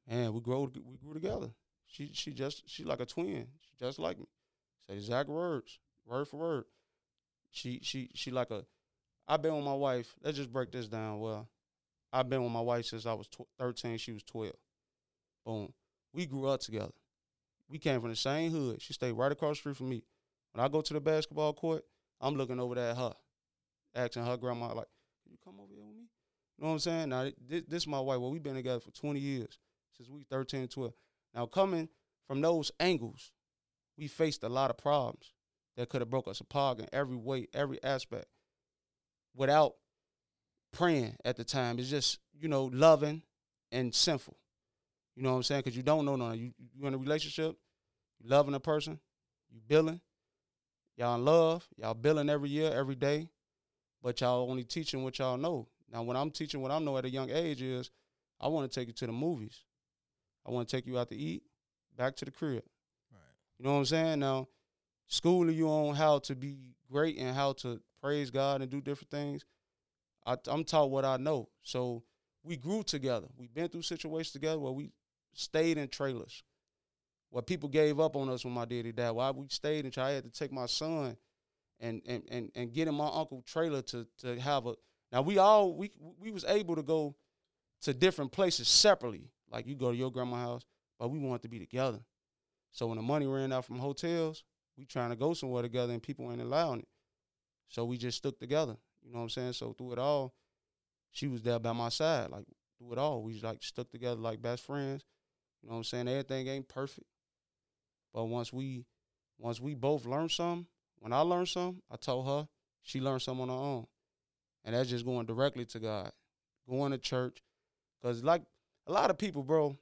Man, 0.07 0.33
we 0.33 0.41
grow 0.41 0.69
we 0.75 0.97
grew 0.97 1.13
together. 1.13 1.49
She 1.87 2.11
she 2.13 2.33
just 2.33 2.69
she 2.69 2.83
like 2.83 2.99
a 2.99 3.05
twin. 3.05 3.47
She 3.61 3.71
just 3.79 3.97
like 3.97 4.19
me. 4.19 4.25
Say 4.87 4.95
exact 4.95 5.29
words, 5.29 5.79
word 6.05 6.27
for 6.27 6.37
word. 6.37 6.65
She 7.51 7.79
she 7.81 8.09
she 8.13 8.31
like 8.31 8.51
a. 8.51 8.65
I've 9.27 9.41
been 9.41 9.55
with 9.55 9.65
my 9.65 9.73
wife. 9.73 10.13
Let's 10.21 10.37
just 10.37 10.53
break 10.53 10.71
this 10.71 10.87
down. 10.87 11.19
Well, 11.19 11.47
I've 12.13 12.29
been 12.29 12.43
with 12.43 12.51
my 12.51 12.61
wife 12.61 12.85
since 12.85 13.05
I 13.05 13.13
was 13.13 13.27
tw- 13.27 13.47
thirteen. 13.57 13.97
She 13.97 14.13
was 14.13 14.23
twelve. 14.23 14.55
Boom. 15.45 15.73
We 16.13 16.25
grew 16.25 16.47
up 16.47 16.61
together. 16.61 16.93
We 17.69 17.77
came 17.77 17.99
from 17.99 18.09
the 18.09 18.15
same 18.15 18.51
hood. 18.51 18.81
She 18.81 18.93
stayed 18.93 19.13
right 19.13 19.31
across 19.31 19.57
the 19.57 19.61
street 19.61 19.77
from 19.77 19.89
me. 19.89 20.03
When 20.53 20.63
I 20.63 20.67
go 20.67 20.81
to 20.81 20.93
the 20.93 21.01
basketball 21.01 21.53
court, 21.53 21.83
I'm 22.21 22.35
looking 22.35 22.59
over 22.59 22.75
there 22.75 22.91
at 22.91 22.97
her, 22.97 23.13
asking 23.95 24.25
her 24.25 24.37
grandma 24.37 24.67
like, 24.67 24.87
"Can 25.23 25.31
you 25.31 25.37
come 25.43 25.59
over 25.59 25.73
here 25.73 25.83
with 25.83 25.95
me?" 25.95 26.03
You 26.57 26.63
know 26.63 26.67
what 26.69 26.73
I'm 26.73 26.79
saying? 26.79 27.09
Now 27.09 27.23
this, 27.23 27.63
this 27.67 27.83
is 27.83 27.87
my 27.87 27.99
wife. 27.99 28.19
Well, 28.19 28.31
we've 28.31 28.43
been 28.43 28.55
together 28.55 28.79
for 28.79 28.91
20 28.91 29.19
years 29.19 29.59
since 29.97 30.09
we 30.09 30.23
13, 30.23 30.67
12. 30.67 30.93
Now 31.33 31.45
coming 31.45 31.89
from 32.27 32.41
those 32.41 32.71
angles, 32.79 33.31
we 33.97 34.07
faced 34.07 34.43
a 34.43 34.49
lot 34.49 34.69
of 34.69 34.77
problems 34.77 35.33
that 35.75 35.89
could 35.89 36.01
have 36.01 36.09
broke 36.09 36.27
us 36.27 36.39
apart 36.39 36.79
in 36.79 36.87
every 36.93 37.17
way, 37.17 37.47
every 37.53 37.83
aspect, 37.83 38.27
without 39.35 39.73
praying 40.75 41.15
at 41.25 41.35
the 41.35 41.43
time. 41.43 41.79
It's 41.79 41.89
just 41.89 42.19
you 42.39 42.47
know 42.47 42.65
loving 42.65 43.23
and 43.71 43.93
sinful. 43.93 44.38
You 45.15 45.23
know 45.23 45.31
what 45.31 45.38
I'm 45.38 45.43
saying? 45.43 45.61
Because 45.61 45.77
you 45.77 45.83
don't 45.83 46.05
know 46.05 46.15
no. 46.15 46.33
You 46.33 46.51
you 46.73 46.85
in 46.85 46.93
a 46.93 46.97
relationship, 46.97 47.55
you 48.19 48.29
loving 48.29 48.53
a 48.53 48.59
person, 48.59 48.99
you 49.49 49.59
billing, 49.67 50.01
y'all 50.97 51.15
in 51.15 51.25
love, 51.25 51.67
y'all 51.77 51.93
billing 51.93 52.29
every 52.29 52.49
year, 52.49 52.71
every 52.71 52.95
day, 52.95 53.29
but 54.03 54.19
y'all 54.21 54.49
only 54.49 54.63
teaching 54.63 55.03
what 55.03 55.17
y'all 55.17 55.38
know. 55.38 55.67
Now, 55.91 56.03
when 56.03 56.17
I'm 56.17 56.31
teaching 56.31 56.61
what 56.61 56.71
I 56.71 56.79
know 56.79 56.97
at 56.97 57.05
a 57.05 57.09
young 57.09 57.29
age 57.29 57.61
is, 57.61 57.91
I 58.39 58.47
want 58.47 58.69
to 58.69 58.79
take 58.79 58.88
you 58.88 58.93
to 58.93 59.05
the 59.05 59.13
movies. 59.13 59.63
I 60.45 60.51
want 60.51 60.67
to 60.67 60.75
take 60.75 60.85
you 60.85 60.99
out 60.99 61.09
to 61.09 61.15
eat, 61.15 61.43
back 61.97 62.15
to 62.17 62.25
the 62.25 62.31
crib. 62.31 62.63
Right. 63.11 63.21
You 63.57 63.65
know 63.65 63.73
what 63.73 63.79
I'm 63.79 63.85
saying? 63.85 64.19
Now, 64.19 64.47
schooling 65.07 65.55
you 65.55 65.69
on 65.69 65.95
how 65.95 66.19
to 66.19 66.35
be 66.35 66.75
great 66.91 67.17
and 67.17 67.35
how 67.35 67.53
to 67.53 67.79
praise 68.01 68.29
God 68.29 68.61
and 68.61 68.69
do 68.69 68.81
different 68.81 69.09
things. 69.09 69.45
I, 70.25 70.38
am 70.47 70.63
taught 70.63 70.89
what 70.89 71.05
I 71.05 71.17
know. 71.17 71.49
So 71.61 72.03
we 72.43 72.57
grew 72.57 72.83
together. 72.83 73.27
We've 73.38 73.53
been 73.53 73.69
through 73.69 73.83
situations 73.83 74.31
together 74.31 74.59
where 74.59 74.71
we 74.71 74.91
stayed 75.33 75.77
in 75.77 75.88
trailers, 75.88 76.43
where 77.29 77.43
people 77.43 77.69
gave 77.69 77.99
up 77.99 78.15
on 78.15 78.29
us 78.29 78.45
when 78.45 78.53
my 78.53 78.65
daddy 78.65 78.91
died. 78.91 79.11
Why 79.11 79.31
we 79.31 79.47
stayed 79.49 79.85
in 79.85 79.91
trailers. 79.91 80.11
I 80.11 80.15
had 80.15 80.23
to 80.23 80.31
take 80.31 80.51
my 80.51 80.65
son 80.65 81.17
and 81.79 82.01
and 82.07 82.23
and 82.29 82.51
and 82.55 82.73
get 82.73 82.88
in 82.88 82.95
my 82.95 83.09
uncle 83.11 83.43
trailer 83.45 83.81
to 83.83 84.07
to 84.19 84.39
have 84.39 84.65
a. 84.67 84.75
Now 85.11 85.21
we 85.21 85.38
all 85.38 85.75
we 85.75 85.91
we 86.19 86.31
was 86.31 86.45
able 86.45 86.75
to 86.75 86.83
go 86.83 87.15
to 87.81 87.93
different 87.93 88.31
places 88.31 88.67
separately. 88.67 89.29
Like 89.51 89.67
you 89.67 89.75
go 89.75 89.91
to 89.91 89.97
your 89.97 90.11
grandma's 90.11 90.39
house, 90.39 90.65
but 90.99 91.09
we 91.09 91.19
wanted 91.19 91.43
to 91.43 91.49
be 91.49 91.59
together. 91.59 91.99
So 92.71 92.88
when 92.88 92.97
the 92.97 93.03
money 93.03 93.25
ran 93.27 93.53
out 93.53 93.65
from 93.65 93.79
hotels, 93.79 94.43
we 94.77 94.85
trying 94.85 95.09
to 95.11 95.15
go 95.15 95.33
somewhere 95.33 95.61
together 95.61 95.93
and 95.93 96.01
people 96.01 96.31
ain't 96.31 96.41
allowing 96.41 96.79
it. 96.79 96.88
So 97.69 97.85
we 97.85 97.97
just 97.97 98.17
stuck 98.17 98.38
together. 98.38 98.75
You 99.05 99.11
know 99.11 99.19
what 99.19 99.23
I'm 99.23 99.29
saying? 99.29 99.53
So 99.53 99.73
through 99.73 99.93
it 99.93 99.99
all, 99.99 100.33
she 101.11 101.27
was 101.27 101.41
there 101.41 101.59
by 101.59 101.73
my 101.73 101.89
side. 101.89 102.29
Like 102.31 102.45
through 102.77 102.93
it 102.93 102.97
all, 102.97 103.21
we 103.21 103.39
like 103.41 103.63
stuck 103.63 103.89
together 103.89 104.19
like 104.19 104.41
best 104.41 104.63
friends. 104.63 105.05
You 105.61 105.69
know 105.69 105.75
what 105.75 105.79
I'm 105.79 105.83
saying? 105.83 106.07
Everything 106.07 106.47
ain't 106.47 106.67
perfect. 106.67 107.07
But 108.13 108.25
once 108.25 108.51
we 108.51 108.85
once 109.37 109.59
we 109.59 109.75
both 109.75 110.05
learned 110.05 110.31
something, 110.31 110.67
when 110.99 111.13
I 111.13 111.19
learned 111.19 111.49
something, 111.49 111.81
I 111.91 111.97
told 111.97 112.27
her, 112.27 112.47
she 112.81 113.01
learned 113.01 113.21
something 113.21 113.43
on 113.43 113.49
her 113.49 113.53
own. 113.53 113.87
And 114.63 114.75
that's 114.75 114.89
just 114.89 115.05
going 115.05 115.25
directly 115.25 115.65
to 115.65 115.79
God. 115.79 116.11
Going 116.67 116.91
to 116.91 116.97
church. 116.97 117.43
Cause 118.01 118.23
like 118.23 118.43
a 118.87 118.91
lot 118.91 119.09
of 119.09 119.17
people, 119.17 119.43
bro, 119.43 119.77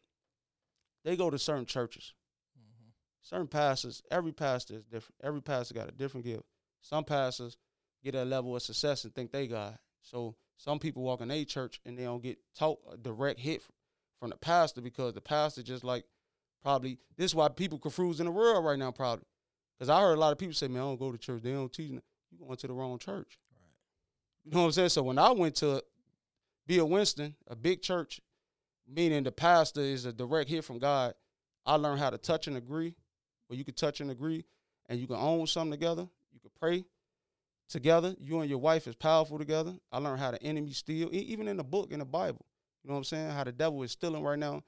they 1.03 1.15
go 1.15 1.29
to 1.29 1.37
certain 1.37 1.65
churches 1.65 2.13
mm-hmm. 2.57 2.89
certain 3.21 3.47
pastors, 3.47 4.01
every 4.11 4.31
pastor 4.31 4.75
is 4.75 4.85
different. 4.85 5.15
Every 5.23 5.41
pastor 5.41 5.73
got 5.73 5.89
a 5.89 5.91
different 5.91 6.25
gift. 6.25 6.43
Some 6.81 7.03
pastors 7.03 7.57
get 8.03 8.15
a 8.15 8.25
level 8.25 8.55
of 8.55 8.61
success 8.61 9.03
and 9.03 9.13
think 9.13 9.31
they 9.31 9.47
got. 9.47 9.79
So 10.01 10.35
some 10.57 10.79
people 10.79 11.03
walk 11.03 11.21
in 11.21 11.31
a 11.31 11.45
church 11.45 11.79
and 11.85 11.97
they 11.97 12.03
don't 12.03 12.21
get 12.21 12.37
taught 12.57 12.79
a 12.91 12.97
direct 12.97 13.39
hit 13.39 13.63
from 14.19 14.29
the 14.29 14.37
pastor 14.37 14.81
because 14.81 15.13
the 15.13 15.21
pastor 15.21 15.63
just 15.63 15.83
like 15.83 16.05
probably 16.61 16.97
this 17.17 17.31
is 17.31 17.35
why 17.35 17.49
people 17.49 17.77
confused 17.77 18.19
in 18.19 18.25
the 18.25 18.31
world 18.31 18.63
right 18.63 18.79
now 18.79 18.91
probably 18.91 19.25
because 19.77 19.89
I 19.89 19.99
heard 19.99 20.17
a 20.17 20.19
lot 20.19 20.31
of 20.31 20.37
people 20.37 20.53
say 20.53 20.67
man 20.67 20.81
I 20.81 20.85
don't 20.85 20.99
go 20.99 21.11
to 21.11 21.17
church 21.17 21.41
they 21.41 21.51
don't 21.51 21.71
teach 21.71 21.89
you 21.89 22.01
going 22.39 22.55
to 22.55 22.67
the 22.67 22.73
wrong 22.73 22.97
church 22.99 23.37
right. 23.59 23.69
you 24.45 24.51
know 24.51 24.59
what 24.59 24.65
I'm 24.67 24.71
saying 24.71 24.89
so 24.89 25.03
when 25.03 25.17
I 25.17 25.31
went 25.31 25.55
to 25.55 25.83
Bill 26.65 26.87
Winston 26.87 27.35
a 27.47 27.55
big 27.55 27.81
church 27.81 28.21
meaning 28.87 29.23
the 29.23 29.31
pastor 29.31 29.81
is 29.81 30.05
a 30.05 30.13
direct 30.13 30.49
hit 30.49 30.63
from 30.63 30.79
God 30.79 31.15
I 31.65 31.75
learned 31.75 31.99
how 31.99 32.09
to 32.09 32.17
touch 32.17 32.47
and 32.47 32.55
agree 32.55 32.95
where 33.47 33.57
you 33.57 33.65
can 33.65 33.73
touch 33.73 34.01
and 34.01 34.11
agree 34.11 34.45
and 34.89 34.99
you 34.99 35.07
can 35.07 35.15
own 35.15 35.47
something 35.47 35.71
together. 35.71 36.07
You 36.33 36.39
can 36.39 36.51
pray 36.59 36.85
together. 37.73 38.15
You 38.19 38.39
and 38.39 38.49
your 38.49 38.59
wife 38.59 38.87
is 38.87 38.95
powerful 38.95 39.37
together. 39.37 39.73
I 39.91 39.97
learned 39.97 40.19
how 40.19 40.31
the 40.31 40.41
enemy 40.41 40.71
steal, 40.71 41.09
even 41.11 41.47
in 41.47 41.57
the 41.57 41.63
book, 41.63 41.91
in 41.91 41.99
the 41.99 42.05
Bible. 42.05 42.45
You 42.83 42.89
know 42.89 42.93
what 42.93 42.99
I'm 42.99 43.03
saying? 43.03 43.31
How 43.31 43.43
the 43.43 43.51
devil 43.51 43.81
is 43.83 43.91
stealing 43.91 44.23
right 44.23 44.39
now, 44.39 44.61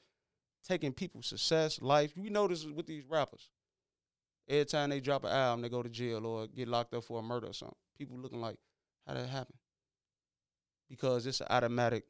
taking 0.67 0.91
people's 0.91 1.27
success, 1.27 1.81
life. 1.81 2.13
We 2.17 2.29
notice 2.29 2.65
with 2.65 2.87
these 2.87 3.05
rappers. 3.07 3.49
Every 4.49 4.65
time 4.65 4.89
they 4.89 4.99
drop 4.99 5.23
an 5.23 5.31
album, 5.31 5.61
they 5.61 5.69
go 5.69 5.83
to 5.83 5.89
jail 5.89 6.25
or 6.25 6.47
get 6.47 6.67
locked 6.67 6.93
up 6.93 7.03
for 7.03 7.19
a 7.19 7.23
murder 7.23 7.47
or 7.47 7.53
something. 7.53 7.77
People 7.97 8.17
looking 8.17 8.41
like, 8.41 8.57
how 9.07 9.13
did 9.13 9.23
it 9.23 9.29
happen? 9.29 9.55
Because 10.89 11.25
it's 11.25 11.41
an 11.41 11.47
automatic 11.49 12.05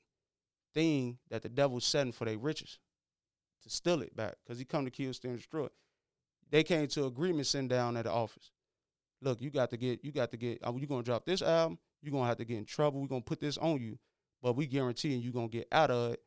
thing 0.73 1.17
that 1.29 1.43
the 1.43 1.49
devil's 1.49 1.85
setting 1.85 2.11
for 2.11 2.25
their 2.25 2.37
riches 2.37 2.79
to 3.63 3.69
steal 3.69 4.01
it 4.01 4.15
back. 4.15 4.35
Because 4.43 4.59
he 4.59 4.65
come 4.65 4.85
to 4.85 4.91
kill, 4.91 5.13
steal, 5.13 5.31
and 5.31 5.39
destroy 5.39 5.67
they 6.51 6.63
came 6.63 6.87
to 6.87 7.05
agreement 7.05 7.47
sitting 7.47 7.67
down 7.67 7.97
at 7.97 8.05
the 8.05 8.11
office. 8.11 8.51
Look, 9.21 9.41
you 9.41 9.49
got 9.49 9.69
to 9.71 9.77
get, 9.77 10.03
you 10.03 10.11
got 10.11 10.31
to 10.31 10.37
get, 10.37 10.59
uh, 10.65 10.73
you 10.75 10.87
gonna 10.87 11.03
drop 11.03 11.25
this 11.25 11.41
album, 11.41 11.79
you're 12.01 12.11
gonna 12.11 12.27
have 12.27 12.37
to 12.37 12.45
get 12.45 12.57
in 12.57 12.65
trouble. 12.65 13.01
We're 13.01 13.07
gonna 13.07 13.21
put 13.21 13.39
this 13.39 13.57
on 13.57 13.81
you, 13.81 13.97
but 14.41 14.55
we 14.55 14.67
guarantee 14.67 15.15
you're 15.15 15.33
gonna 15.33 15.47
get 15.47 15.67
out 15.71 15.91
of 15.91 16.13
it, 16.13 16.21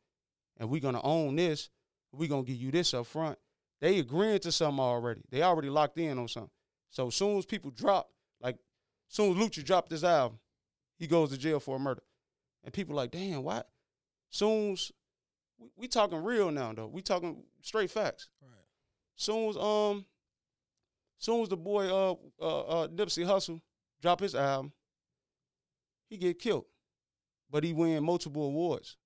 and 0.57 0.69
we're 0.69 0.81
gonna 0.81 1.01
own 1.01 1.35
this. 1.35 1.69
We're 2.11 2.29
gonna 2.29 2.43
give 2.43 2.57
you 2.57 2.71
this 2.71 2.93
up 2.93 3.05
front. 3.05 3.37
They 3.81 3.99
agreeing 3.99 4.39
to 4.39 4.51
something 4.51 4.79
already. 4.79 5.21
They 5.29 5.43
already 5.43 5.69
locked 5.69 5.97
in 5.97 6.17
on 6.17 6.27
something. 6.27 6.51
So 6.89 7.07
as 7.07 7.15
soon 7.15 7.37
as 7.37 7.45
people 7.45 7.71
drop, 7.71 8.09
like 8.41 8.55
as 8.55 9.15
soon 9.15 9.31
as 9.31 9.37
Lucci 9.37 9.63
dropped 9.63 9.89
this 9.89 10.03
album, 10.03 10.39
he 10.97 11.07
goes 11.07 11.29
to 11.29 11.37
jail 11.37 11.59
for 11.59 11.77
a 11.77 11.79
murder. 11.79 12.03
And 12.63 12.73
people 12.73 12.95
like, 12.95 13.11
damn, 13.11 13.43
why 13.43 13.63
Soon 14.29 14.73
as 14.73 14.91
we, 15.57 15.69
we 15.77 15.87
talking 15.87 16.23
real 16.23 16.51
now 16.51 16.73
though. 16.73 16.87
We 16.87 17.01
talking 17.01 17.43
straight 17.61 17.91
facts. 17.91 18.29
Right. 18.41 18.51
Soon 19.15 19.49
as 19.49 19.57
um, 19.57 20.05
soon 21.19 21.41
as 21.41 21.49
the 21.49 21.57
boy 21.57 21.87
uh 21.87 22.15
uh, 22.41 22.59
uh 22.61 22.87
Nipsey 22.87 23.61
drop 24.01 24.19
his 24.21 24.33
album, 24.33 24.71
he 26.09 26.17
get 26.17 26.39
killed, 26.39 26.65
but 27.51 27.63
he 27.63 27.73
win 27.73 28.03
multiple 28.03 28.45
awards. 28.45 28.97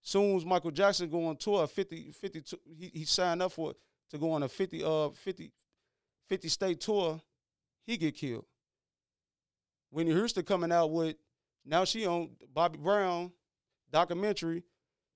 Soon 0.00 0.36
as 0.36 0.44
Michael 0.46 0.70
Jackson 0.70 1.10
go 1.10 1.26
on 1.26 1.36
tour, 1.36 1.66
50, 1.66 2.12
50 2.12 2.42
he, 2.78 2.90
he 2.94 3.04
signed 3.04 3.42
up 3.42 3.52
for 3.52 3.74
to 4.10 4.18
go 4.18 4.30
on 4.30 4.44
a 4.44 4.48
50 4.48 4.82
uh 4.84 5.08
50, 5.10 5.52
50 6.28 6.48
state 6.48 6.80
tour, 6.80 7.20
he 7.84 7.96
get 7.96 8.14
killed. 8.14 8.46
Whitney 9.90 10.12
Houston 10.12 10.44
coming 10.44 10.72
out 10.72 10.90
with 10.90 11.16
now 11.64 11.84
she 11.84 12.06
on 12.06 12.30
Bobby 12.54 12.78
Brown 12.78 13.32
documentary, 13.90 14.62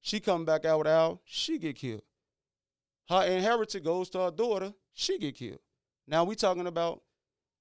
she 0.00 0.18
coming 0.18 0.44
back 0.44 0.64
out 0.64 0.78
with 0.78 0.88
Al, 0.88 1.20
she 1.24 1.58
get 1.58 1.76
killed. 1.76 2.02
Her 3.10 3.24
inheritance 3.24 3.84
goes 3.84 4.08
to 4.10 4.20
her 4.20 4.30
daughter, 4.30 4.72
she 4.92 5.18
get 5.18 5.34
killed. 5.34 5.58
Now 6.06 6.22
we 6.22 6.36
talking 6.36 6.68
about 6.68 7.02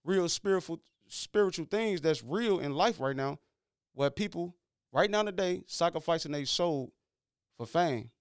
real 0.05 0.29
spiritual 0.29 0.79
spiritual 1.07 1.65
things 1.65 2.01
that's 2.01 2.23
real 2.23 2.59
in 2.59 2.75
life 2.75 2.99
right 2.99 3.15
now, 3.15 3.39
where 3.95 4.11
people 4.11 4.55
right 4.93 5.09
now 5.09 5.23
today 5.23 5.63
sacrificing 5.65 6.33
their 6.33 6.45
soul 6.45 6.93
for 7.57 7.65
fame. 7.65 8.11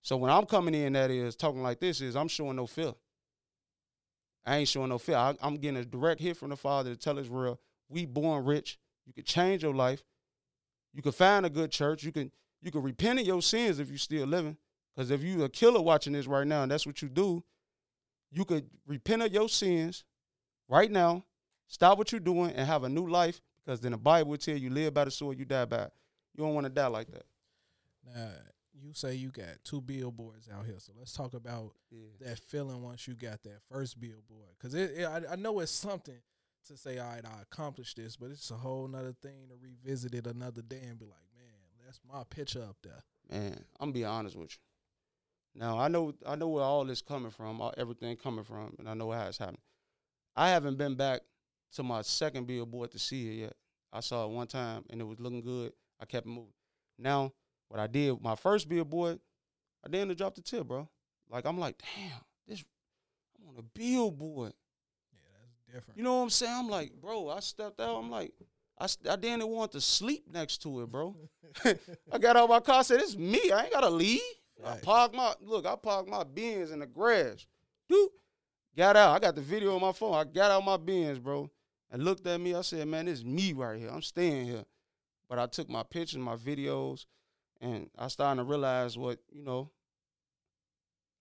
So 0.00 0.16
when 0.16 0.30
I'm 0.30 0.46
coming 0.46 0.74
in, 0.74 0.94
that 0.94 1.10
is 1.10 1.36
talking 1.36 1.62
like 1.62 1.78
this 1.78 2.00
is 2.00 2.16
I'm 2.16 2.28
showing 2.28 2.56
no 2.56 2.66
fear. 2.66 2.94
I 4.46 4.56
ain't 4.56 4.68
showing 4.68 4.88
no 4.88 4.98
fear. 4.98 5.16
I, 5.16 5.34
am 5.42 5.56
getting 5.56 5.76
a 5.76 5.84
direct 5.84 6.22
hit 6.22 6.38
from 6.38 6.48
the 6.50 6.56
Father 6.56 6.90
to 6.94 6.96
tell 6.96 7.18
Israel, 7.18 7.60
we 7.90 8.06
born 8.06 8.46
rich. 8.46 8.78
You 9.04 9.12
can 9.12 9.24
change 9.24 9.62
your 9.62 9.74
life. 9.74 10.02
You 10.94 11.02
can 11.02 11.12
find 11.12 11.44
a 11.44 11.50
good 11.50 11.70
church. 11.70 12.02
You 12.02 12.12
can 12.12 12.32
you 12.62 12.70
can 12.70 12.82
repent 12.82 13.20
of 13.20 13.26
your 13.26 13.42
sins 13.42 13.78
if 13.78 13.90
you 13.90 13.98
still 13.98 14.26
living. 14.26 14.56
Because 14.94 15.10
if 15.10 15.22
you 15.22 15.42
a 15.44 15.48
killer 15.48 15.80
watching 15.80 16.12
this 16.12 16.26
right 16.26 16.46
now, 16.46 16.62
and 16.62 16.70
that's 16.70 16.86
what 16.86 17.02
you 17.02 17.08
do, 17.08 17.42
you 18.30 18.44
could 18.44 18.68
repent 18.86 19.22
of 19.22 19.32
your 19.32 19.48
sins 19.48 20.04
right 20.68 20.90
now, 20.90 21.24
stop 21.66 21.98
what 21.98 22.12
you're 22.12 22.20
doing, 22.20 22.50
and 22.52 22.66
have 22.66 22.84
a 22.84 22.88
new 22.88 23.08
life. 23.08 23.40
Because 23.64 23.80
then 23.80 23.92
the 23.92 23.98
Bible 23.98 24.30
will 24.30 24.38
tell 24.38 24.56
you, 24.56 24.70
live 24.70 24.94
by 24.94 25.04
the 25.04 25.10
sword, 25.10 25.38
you 25.38 25.44
die 25.44 25.64
by 25.64 25.84
it. 25.84 25.92
You 26.34 26.44
don't 26.44 26.54
want 26.54 26.66
to 26.66 26.72
die 26.72 26.86
like 26.86 27.10
that. 27.12 27.24
Now, 28.14 28.30
you 28.74 28.92
say 28.92 29.14
you 29.14 29.30
got 29.30 29.46
two 29.64 29.80
billboards 29.80 30.48
out 30.52 30.66
here, 30.66 30.78
so 30.78 30.92
let's 30.98 31.12
talk 31.12 31.34
about 31.34 31.72
yeah. 31.90 32.00
that 32.20 32.38
feeling 32.38 32.82
once 32.82 33.08
you 33.08 33.14
got 33.14 33.42
that 33.44 33.60
first 33.70 34.00
billboard. 34.00 34.50
Because 34.58 34.74
it, 34.74 34.92
it 34.96 35.04
I, 35.04 35.32
I, 35.32 35.36
know 35.36 35.60
it's 35.60 35.72
something 35.72 36.18
to 36.66 36.76
say, 36.76 36.98
all 36.98 37.08
right, 37.08 37.24
I 37.24 37.42
accomplished 37.42 37.96
this, 37.96 38.16
but 38.16 38.30
it's 38.30 38.50
a 38.50 38.56
whole 38.56 38.86
nother 38.88 39.14
thing 39.22 39.48
to 39.48 39.54
revisit 39.62 40.14
it 40.14 40.26
another 40.26 40.62
day 40.62 40.80
and 40.88 40.98
be 40.98 41.06
like, 41.06 41.14
man, 41.36 41.54
that's 41.86 42.00
my 42.12 42.22
picture 42.28 42.62
up 42.62 42.76
there. 42.82 43.02
Man, 43.30 43.64
I'm 43.80 43.86
gonna 43.86 43.92
be 43.92 44.04
honest 44.04 44.36
with 44.36 44.50
you. 44.50 44.73
Now 45.54 45.78
I 45.78 45.88
know 45.88 46.14
I 46.26 46.34
know 46.34 46.48
where 46.48 46.64
all 46.64 46.84
this 46.84 47.00
coming 47.00 47.30
from, 47.30 47.60
all, 47.60 47.72
everything 47.76 48.16
coming 48.16 48.44
from, 48.44 48.74
and 48.78 48.88
I 48.88 48.94
know 48.94 49.10
how 49.10 49.26
it's 49.26 49.38
happening. 49.38 49.60
I 50.34 50.50
haven't 50.50 50.76
been 50.76 50.96
back 50.96 51.20
to 51.74 51.82
my 51.82 52.02
second 52.02 52.46
billboard 52.46 52.90
to 52.92 52.98
see 52.98 53.28
it 53.28 53.40
yet. 53.42 53.52
I 53.92 54.00
saw 54.00 54.24
it 54.24 54.30
one 54.30 54.48
time 54.48 54.84
and 54.90 55.00
it 55.00 55.04
was 55.04 55.20
looking 55.20 55.42
good. 55.42 55.72
I 56.00 56.06
kept 56.06 56.26
moving. 56.26 56.52
Now 56.98 57.32
what 57.68 57.78
I 57.78 57.86
did, 57.86 58.20
my 58.20 58.34
first 58.34 58.68
billboard, 58.68 59.20
I 59.84 59.88
didn't 59.88 60.16
drop 60.18 60.34
the 60.34 60.42
tip, 60.42 60.66
bro. 60.66 60.88
Like 61.30 61.46
I'm 61.46 61.58
like, 61.58 61.78
damn, 61.78 62.20
this 62.48 62.64
I'm 63.38 63.48
on 63.48 63.58
a 63.58 63.62
billboard. 63.62 64.52
Yeah, 65.12 65.18
that's 65.40 65.74
different. 65.76 65.96
You 65.96 66.02
know 66.02 66.16
what 66.16 66.22
I'm 66.24 66.30
saying? 66.30 66.54
I'm 66.56 66.68
like, 66.68 66.92
bro, 67.00 67.28
I 67.28 67.40
stepped 67.40 67.80
out. 67.80 67.96
I'm 67.96 68.10
like, 68.10 68.32
I, 68.78 68.86
I 69.08 69.16
didn't 69.16 69.46
want 69.46 69.72
to 69.72 69.80
sleep 69.80 70.24
next 70.32 70.62
to 70.62 70.82
it, 70.82 70.90
bro. 70.90 71.16
I 72.12 72.18
got 72.18 72.36
out 72.36 72.48
my 72.48 72.60
car, 72.60 72.82
said, 72.82 73.00
it's 73.00 73.16
me. 73.16 73.52
I 73.52 73.64
ain't 73.64 73.72
gotta 73.72 73.90
leave. 73.90 74.20
Right. 74.62 74.76
I 74.76 74.80
parked 74.80 75.14
my 75.14 75.34
look, 75.40 75.66
I 75.66 75.76
parked 75.76 76.08
my 76.08 76.24
Benz 76.24 76.70
in 76.70 76.78
the 76.78 76.86
grass. 76.86 77.46
Dude, 77.88 78.08
got 78.76 78.96
out. 78.96 79.14
I 79.14 79.18
got 79.18 79.34
the 79.34 79.40
video 79.40 79.74
on 79.74 79.80
my 79.80 79.92
phone. 79.92 80.14
I 80.14 80.24
got 80.24 80.50
out 80.50 80.64
my 80.64 80.76
Benz, 80.76 81.18
bro, 81.18 81.50
and 81.90 82.04
looked 82.04 82.26
at 82.26 82.40
me. 82.40 82.54
I 82.54 82.62
said, 82.62 82.86
man, 82.88 83.06
this 83.06 83.18
is 83.18 83.24
me 83.24 83.52
right 83.52 83.78
here. 83.78 83.90
I'm 83.90 84.02
staying 84.02 84.46
here. 84.46 84.64
But 85.28 85.38
I 85.38 85.46
took 85.46 85.68
my 85.68 85.82
pictures, 85.82 86.18
my 86.18 86.36
videos, 86.36 87.06
and 87.60 87.88
I 87.98 88.08
started 88.08 88.42
to 88.42 88.44
realize 88.44 88.96
what, 88.96 89.18
you 89.32 89.42
know, 89.42 89.70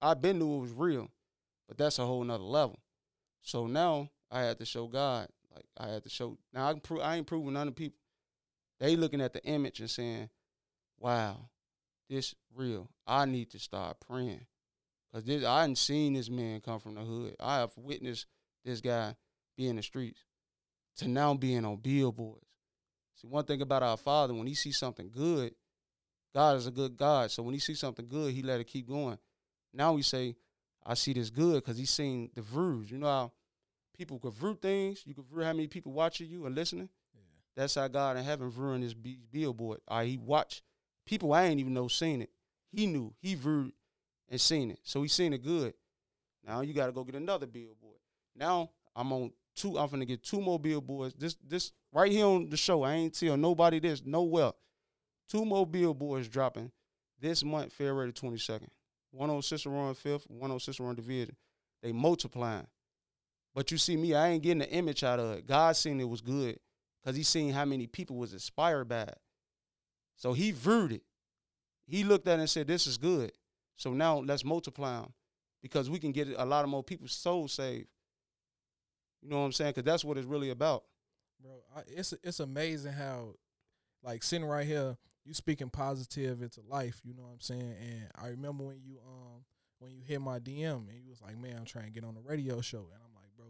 I 0.02 0.14
been 0.14 0.40
knew 0.40 0.58
it 0.58 0.62
was 0.62 0.72
real, 0.72 1.10
but 1.68 1.78
that's 1.78 2.00
a 2.00 2.06
whole 2.06 2.24
nother 2.24 2.44
level. 2.44 2.80
So 3.42 3.68
now 3.68 4.10
I 4.30 4.42
had 4.42 4.60
to 4.60 4.66
show 4.66 4.88
God. 4.88 5.30
Like 5.54 5.66
I 5.78 5.88
had 5.88 6.04
to 6.04 6.10
show. 6.10 6.38
Now 6.54 6.70
I, 6.70 6.74
pro- 6.74 7.00
I 7.00 7.16
ain't 7.16 7.28
proving 7.28 7.54
none 7.54 7.68
of 7.70 7.76
people. 7.76 7.98
They 8.80 8.96
looking 8.96 9.22
at 9.22 9.34
the 9.34 9.44
image 9.46 9.80
and 9.80 9.90
saying, 9.90 10.30
"Wow, 11.00 11.50
this 12.10 12.36
real. 12.56 12.90
I 13.08 13.26
need 13.26 13.52
to 13.52 13.60
start 13.60 13.98
praying." 14.00 14.46
Cause 15.14 15.24
this, 15.26 15.46
I 15.46 15.62
hadn't 15.62 15.78
seen 15.78 16.14
this 16.14 16.30
man 16.30 16.60
come 16.60 16.80
from 16.80 16.96
the 16.96 17.02
hood. 17.02 17.36
I 17.40 17.60
have 17.60 17.78
witnessed 17.78 18.26
this 18.66 18.82
guy 18.82 19.16
be 19.56 19.68
in 19.68 19.76
the 19.76 19.84
streets 19.84 20.20
to 20.98 21.08
now 21.08 21.36
being 21.36 21.66
on 21.66 21.78
billboards. 21.78 22.48
See, 23.16 23.28
one 23.28 23.46
thing 23.46 23.62
about 23.62 23.84
our 23.84 23.98
Father, 23.98 24.34
when 24.34 24.48
He 24.48 24.56
sees 24.56 24.78
something 24.80 25.12
good, 25.12 25.54
God 26.34 26.58
is 26.58 26.66
a 26.66 26.72
good 26.72 26.98
God. 26.98 27.30
So 27.30 27.44
when 27.44 27.54
He 27.54 27.60
sees 27.60 27.80
something 27.80 28.08
good, 28.08 28.34
He 28.34 28.42
let 28.42 28.60
it 28.60 28.66
keep 28.66 28.88
going. 28.88 29.20
Now 29.72 29.94
we 29.94 30.02
say, 30.02 30.36
I 30.84 30.96
see 30.96 31.14
this 31.14 31.30
good 31.30 31.64
because 31.64 31.78
He's 31.78 31.92
seen 31.92 32.32
the 32.34 32.42
views. 32.42 32.90
You 32.90 32.98
know 32.98 33.08
how 33.08 33.32
people 33.96 34.18
could 34.18 34.34
view 34.34 34.58
things. 34.60 35.04
You 35.06 35.14
could 35.14 35.26
view 35.26 35.42
how 35.42 35.54
many 35.54 35.68
people 35.68 35.92
watching 35.92 36.28
you 36.28 36.46
and 36.48 36.56
listening. 36.56 36.90
Yeah. 37.14 37.22
That's 37.56 37.76
how 37.76 37.88
God 37.88 38.18
in 38.18 38.24
heaven 38.24 38.50
viewing 38.50 38.82
this 38.82 38.96
billboard. 38.96 39.82
Right, 39.90 40.08
he 40.08 40.18
watched 40.18 40.64
people 41.06 41.34
I 41.34 41.44
ain't 41.44 41.60
even 41.60 41.74
know 41.74 41.88
seen 41.88 42.22
it. 42.22 42.30
He 42.72 42.88
knew. 42.88 43.14
He 43.20 43.36
viewed 43.36 43.72
and 44.30 44.42
seen 44.42 44.72
it. 44.72 44.80
So 44.84 45.02
he 45.02 45.08
seen 45.08 45.34
it 45.34 45.44
good. 45.44 45.74
Now 46.46 46.62
you 46.62 46.74
got 46.74 46.88
to 46.88 46.92
go 46.92 47.04
get 47.04 47.16
another 47.16 47.46
billboard. 47.46 48.00
Now 48.36 48.72
I'm 48.96 49.12
on 49.14 49.32
two. 49.56 49.78
I'm 49.78 49.90
gonna 49.90 50.06
get 50.06 50.24
two 50.24 50.42
more 50.42 50.60
billboards. 50.60 51.16
This 51.16 51.36
this 51.48 51.72
right 51.92 52.12
here 52.12 52.26
on 52.26 52.50
the 52.50 52.58
show. 52.58 52.84
I 52.84 52.94
ain't 52.94 53.18
tell 53.18 53.38
nobody 53.38 53.80
this 53.80 54.04
nowhere. 54.06 54.52
Two 55.30 55.46
more 55.46 55.66
billboards 55.66 56.28
dropping 56.28 56.72
this 57.20 57.44
month, 57.44 57.72
February 57.74 58.08
the 58.08 58.14
22nd. 58.14 58.68
One 59.12 59.30
on 59.30 59.42
Cicero 59.42 59.88
and 59.88 59.98
Fifth, 59.98 60.26
one 60.30 60.52
on 60.52 60.60
Cicero 60.60 60.88
and 60.90 60.98
Division. 60.98 61.36
They 61.82 61.92
multiplying. 61.92 62.68
But 63.56 63.72
you 63.72 63.78
see 63.78 63.96
me, 63.96 64.16
I 64.16 64.30
ain't 64.30 64.44
getting 64.44 64.60
the 64.60 64.70
image 64.70 65.04
out 65.04 65.20
of 65.20 65.38
it. 65.38 65.48
God 65.48 65.76
seen 65.76 66.02
it 66.02 66.10
was 66.10 66.22
good 66.22 66.60
because 67.02 67.16
he 67.16 67.24
seen 67.24 67.54
how 67.54 67.66
many 67.66 67.88
people 67.88 68.16
was 68.18 68.34
inspired 68.34 68.90
by 68.90 69.04
it. 69.04 69.18
So 70.16 70.34
he 70.34 70.52
viewed 70.52 70.94
it. 70.94 71.04
He 71.86 72.04
looked 72.04 72.28
at 72.28 72.40
it 72.40 72.42
and 72.42 72.50
said, 72.50 72.68
this 72.68 72.88
is 72.88 72.98
good. 72.98 73.32
So 73.76 73.94
now 73.94 74.20
let's 74.20 74.46
multiply 74.46 75.02
them 75.02 75.14
because 75.62 75.90
we 75.90 76.00
can 76.00 76.12
get 76.12 76.28
a 76.38 76.46
lot 76.46 76.64
of 76.64 76.70
more 76.70 76.84
people's 76.84 77.14
souls 77.14 77.54
saved. 77.54 77.88
You 79.22 79.30
know 79.30 79.40
what 79.40 79.46
I'm 79.46 79.52
saying? 79.52 79.72
Because 79.72 79.84
that's 79.84 80.06
what 80.06 80.18
it's 80.18 80.28
really 80.28 80.50
about. 80.50 80.84
Bro, 81.42 81.52
I, 81.76 81.82
it's 81.88 82.14
it's 82.24 82.40
amazing 82.40 82.92
how, 82.94 83.36
like 84.04 84.22
sitting 84.22 84.46
right 84.46 84.68
here, 84.68 84.98
you 85.26 85.34
speaking 85.34 85.70
positive 85.70 86.42
into 86.42 86.62
life. 86.68 87.02
You 87.04 87.14
know 87.14 87.24
what 87.24 87.34
I'm 87.34 87.42
saying? 87.42 87.76
And 87.82 88.08
I 88.16 88.28
remember 88.28 88.66
when 88.66 88.82
you 88.84 89.00
um 89.06 89.44
when 89.80 89.92
you 89.92 90.02
hit 90.06 90.22
my 90.22 90.40
DM 90.40 90.90
and 90.90 91.02
you 91.02 91.10
was 91.10 91.22
like, 91.22 91.38
"Man, 91.38 91.56
I'm 91.58 91.66
trying 91.66 91.86
to 91.86 91.92
get 91.92 92.04
on 92.04 92.18
a 92.18 92.22
radio 92.22 92.60
show," 92.62 92.90
and 92.94 93.02
I'm 93.02 93.16
like, 93.16 93.30
"Bro, 93.38 93.46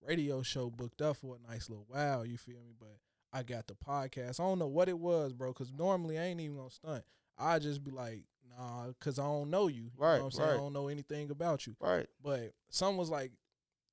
radio 0.00 0.42
show 0.42 0.70
booked 0.70 1.02
up 1.02 1.16
for 1.16 1.36
a 1.36 1.50
nice 1.50 1.68
little 1.68 1.86
while. 1.88 2.24
You 2.24 2.38
feel 2.38 2.60
me? 2.60 2.72
But 2.78 2.98
I 3.36 3.42
got 3.42 3.66
the 3.66 3.74
podcast. 3.74 4.40
I 4.40 4.44
don't 4.44 4.58
know 4.58 4.66
what 4.66 4.88
it 4.88 4.98
was, 4.98 5.32
bro. 5.32 5.52
Because 5.52 5.72
normally 5.72 6.18
I 6.18 6.24
ain't 6.24 6.40
even 6.40 6.56
gonna 6.56 6.70
stunt. 6.70 7.04
I 7.38 7.58
just 7.58 7.84
be 7.84 7.90
like, 7.90 8.24
nah, 8.56 8.86
because 8.88 9.18
I 9.18 9.24
don't 9.24 9.50
know 9.50 9.68
you. 9.68 9.90
Right. 9.96 10.14
You 10.14 10.20
know 10.20 10.24
I'm 10.26 10.30
saying? 10.30 10.48
Right. 10.48 10.54
I 10.54 10.58
don't 10.58 10.72
know 10.72 10.88
anything 10.88 11.30
about 11.30 11.66
you. 11.66 11.76
Right. 11.80 12.06
But 12.22 12.52
some 12.70 12.96
was 12.96 13.10
like, 13.10 13.32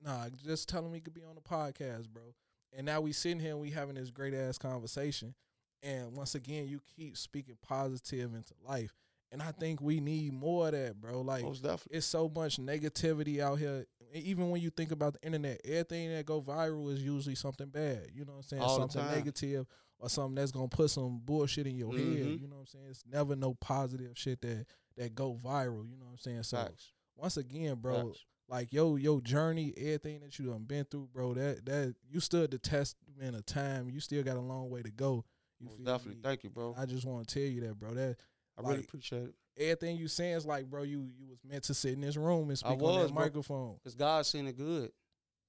nah, 0.02 0.28
just 0.44 0.68
telling 0.68 0.90
me 0.90 1.00
could 1.00 1.14
be 1.14 1.24
on 1.24 1.34
the 1.34 1.42
podcast, 1.42 2.08
bro. 2.08 2.34
And 2.76 2.86
now 2.86 3.00
we 3.02 3.12
sitting 3.12 3.38
here 3.38 3.50
and 3.50 3.60
we 3.60 3.70
having 3.70 3.96
this 3.96 4.10
great 4.10 4.34
ass 4.34 4.56
conversation. 4.58 5.34
And 5.82 6.16
once 6.16 6.34
again, 6.34 6.66
you 6.66 6.80
keep 6.96 7.16
speaking 7.18 7.56
positive 7.62 8.34
into 8.34 8.54
life. 8.66 8.94
And 9.30 9.42
I 9.42 9.50
think 9.50 9.80
we 9.80 10.00
need 10.00 10.32
more 10.32 10.66
of 10.66 10.72
that, 10.72 11.00
bro. 11.00 11.20
Like 11.20 11.44
it's 11.90 12.06
so 12.06 12.32
much 12.34 12.56
negativity 12.56 13.40
out 13.40 13.58
here. 13.58 13.84
Even 14.14 14.50
when 14.50 14.60
you 14.60 14.70
think 14.70 14.92
about 14.92 15.14
the 15.14 15.26
internet, 15.26 15.60
everything 15.64 16.12
that 16.12 16.24
go 16.24 16.40
viral 16.40 16.92
is 16.92 17.02
usually 17.02 17.34
something 17.34 17.68
bad. 17.68 18.08
You 18.14 18.24
know 18.24 18.32
what 18.32 18.38
I'm 18.38 18.42
saying? 18.44 18.62
All 18.62 18.78
something 18.78 19.04
negative 19.06 19.66
or 19.98 20.08
something 20.08 20.36
that's 20.36 20.52
gonna 20.52 20.68
put 20.68 20.90
some 20.90 21.20
bullshit 21.24 21.66
in 21.66 21.76
your 21.76 21.92
mm-hmm. 21.92 22.12
head. 22.12 22.40
You 22.40 22.48
know 22.48 22.56
what 22.56 22.60
I'm 22.60 22.66
saying? 22.66 22.84
It's 22.90 23.04
never 23.10 23.34
no 23.34 23.54
positive 23.54 24.12
shit 24.14 24.40
that 24.42 24.66
that 24.96 25.14
go 25.14 25.34
viral. 25.34 25.88
You 25.88 25.96
know 25.96 26.06
what 26.06 26.12
I'm 26.12 26.18
saying? 26.18 26.42
So 26.44 26.58
Facts. 26.58 26.92
once 27.16 27.36
again, 27.36 27.76
bro, 27.76 28.08
Facts. 28.08 28.24
like 28.48 28.72
yo, 28.72 28.96
your 28.96 29.20
journey, 29.20 29.72
everything 29.76 30.20
that 30.20 30.38
you 30.38 30.46
done 30.46 30.64
been 30.64 30.84
through, 30.84 31.08
bro, 31.12 31.34
that 31.34 31.64
that 31.66 31.94
you 32.08 32.20
stood 32.20 32.50
the 32.50 32.58
test 32.58 32.96
in 33.20 33.34
a 33.34 33.42
time. 33.42 33.88
You 33.88 34.00
still 34.00 34.22
got 34.22 34.36
a 34.36 34.40
long 34.40 34.70
way 34.70 34.82
to 34.82 34.90
go. 34.90 35.24
You 35.58 35.66
Most 35.66 35.84
definitely. 35.84 36.16
Me? 36.16 36.20
Thank 36.22 36.44
you, 36.44 36.50
bro. 36.50 36.74
I 36.78 36.86
just 36.86 37.06
want 37.06 37.26
to 37.26 37.34
tell 37.34 37.50
you 37.50 37.62
that, 37.62 37.78
bro. 37.78 37.94
That 37.94 38.16
I 38.56 38.62
like, 38.62 38.70
really 38.70 38.84
appreciate 38.84 39.24
it. 39.24 39.34
Everything 39.56 39.96
you 39.96 40.08
saying 40.08 40.36
is 40.36 40.46
like, 40.46 40.68
bro, 40.68 40.82
you 40.82 41.08
you 41.18 41.28
was 41.28 41.38
meant 41.48 41.64
to 41.64 41.74
sit 41.74 41.92
in 41.92 42.00
this 42.00 42.16
room 42.16 42.48
and 42.48 42.58
speak 42.58 42.80
was, 42.80 42.96
on 42.96 43.02
this 43.02 43.10
bro, 43.12 43.22
microphone. 43.22 43.76
Cause 43.84 43.94
God 43.94 44.26
seen 44.26 44.46
it 44.46 44.56
good. 44.56 44.90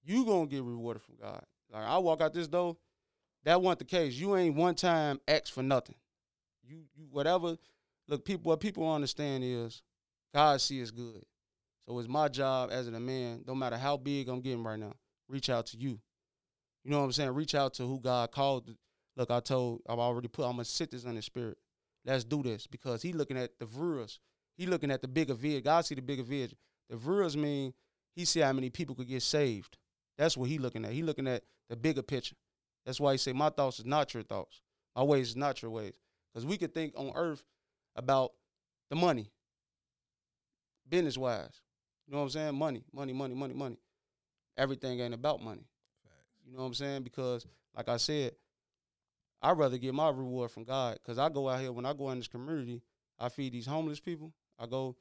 You 0.03 0.25
gonna 0.25 0.45
get 0.45 0.63
rewarded 0.63 1.01
from 1.01 1.15
God. 1.19 1.43
Like 1.71 1.83
I 1.83 1.97
walk 1.97 2.21
out 2.21 2.33
this 2.33 2.47
door, 2.47 2.77
that 3.43 3.61
wasn't 3.61 3.79
the 3.79 3.85
case. 3.85 4.13
You 4.13 4.35
ain't 4.35 4.55
one 4.55 4.75
time 4.75 5.19
asked 5.27 5.51
for 5.51 5.63
nothing. 5.63 5.95
You 6.63 6.83
you 6.95 7.07
whatever. 7.09 7.57
Look, 8.07 8.23
people. 8.25 8.51
What 8.51 8.59
people 8.59 8.91
understand 8.91 9.43
is 9.43 9.81
God 10.33 10.61
see 10.61 10.79
is 10.79 10.91
good. 10.91 11.23
So 11.87 11.97
it's 11.99 12.07
my 12.09 12.27
job 12.27 12.69
as 12.71 12.87
a 12.87 12.99
man, 12.99 13.43
no 13.47 13.53
matter 13.53 13.77
how 13.77 13.97
big 13.97 14.27
I'm 14.27 14.41
getting 14.41 14.63
right 14.63 14.79
now, 14.79 14.93
reach 15.29 15.49
out 15.49 15.67
to 15.67 15.77
you. 15.77 15.99
You 16.83 16.91
know 16.91 16.99
what 16.99 17.05
I'm 17.05 17.11
saying? 17.11 17.33
Reach 17.33 17.55
out 17.55 17.73
to 17.75 17.83
who 17.83 17.99
God 17.99 18.31
called. 18.31 18.75
Look, 19.15 19.31
I 19.31 19.39
told, 19.39 19.81
I've 19.87 19.99
already 19.99 20.27
put, 20.27 20.45
I'm 20.45 20.53
gonna 20.53 20.65
sit 20.65 20.91
this 20.91 21.03
in 21.05 21.15
the 21.15 21.21
spirit. 21.21 21.57
Let's 22.05 22.23
do 22.23 22.43
this 22.43 22.67
because 22.67 23.01
he 23.01 23.13
looking 23.13 23.37
at 23.37 23.57
the 23.59 23.65
viewers. 23.65 24.19
He 24.57 24.67
looking 24.67 24.91
at 24.91 25.01
the 25.01 25.07
bigger 25.07 25.33
vision. 25.33 25.63
God 25.63 25.85
see 25.85 25.95
the 25.95 26.01
bigger 26.01 26.23
vision. 26.23 26.57
The 26.89 26.97
viewers 26.97 27.35
mean 27.35 27.73
he 28.15 28.25
see 28.25 28.41
how 28.41 28.53
many 28.53 28.69
people 28.69 28.95
could 28.95 29.07
get 29.07 29.23
saved. 29.23 29.77
That's 30.17 30.37
what 30.37 30.49
he 30.49 30.59
looking 30.59 30.85
at. 30.85 30.91
He 30.91 31.01
looking 31.01 31.27
at 31.27 31.43
the 31.69 31.75
bigger 31.75 32.03
picture. 32.03 32.35
That's 32.85 32.99
why 32.99 33.13
he 33.13 33.17
say 33.17 33.33
my 33.33 33.49
thoughts 33.49 33.79
is 33.79 33.85
not 33.85 34.13
your 34.13 34.23
thoughts. 34.23 34.61
My 34.95 35.03
ways 35.03 35.29
is 35.29 35.35
not 35.35 35.61
your 35.61 35.71
ways. 35.71 35.93
Because 36.31 36.45
we 36.45 36.57
could 36.57 36.73
think 36.73 36.93
on 36.95 37.11
earth 37.15 37.43
about 37.95 38.33
the 38.89 38.95
money, 38.95 39.31
business 40.87 41.17
wise. 41.17 41.61
You 42.05 42.13
know 42.13 42.19
what 42.19 42.25
I'm 42.25 42.29
saying? 42.29 42.55
Money, 42.55 42.83
money, 42.93 43.13
money, 43.13 43.33
money, 43.33 43.53
money. 43.53 43.77
Everything 44.57 44.99
ain't 44.99 45.13
about 45.13 45.41
money. 45.41 45.65
You 46.45 46.53
know 46.53 46.59
what 46.59 46.67
I'm 46.67 46.73
saying? 46.75 47.03
Because, 47.03 47.45
like 47.75 47.89
I 47.89 47.97
said, 47.97 48.33
I'd 49.45 49.57
rather 49.59 49.77
get 49.77 49.93
my 49.93 50.09
reward 50.09 50.49
from 50.49 50.63
God. 50.63 50.97
Because 51.01 51.19
I 51.19 51.29
go 51.29 51.47
out 51.47 51.61
here, 51.61 51.71
when 51.71 51.85
I 51.85 51.93
go 51.93 52.09
in 52.09 52.17
this 52.17 52.27
community, 52.27 52.81
I 53.19 53.29
feed 53.29 53.53
these 53.53 53.67
homeless 53.67 53.99
people. 53.99 54.33
I 54.57 54.65
go 54.65 54.95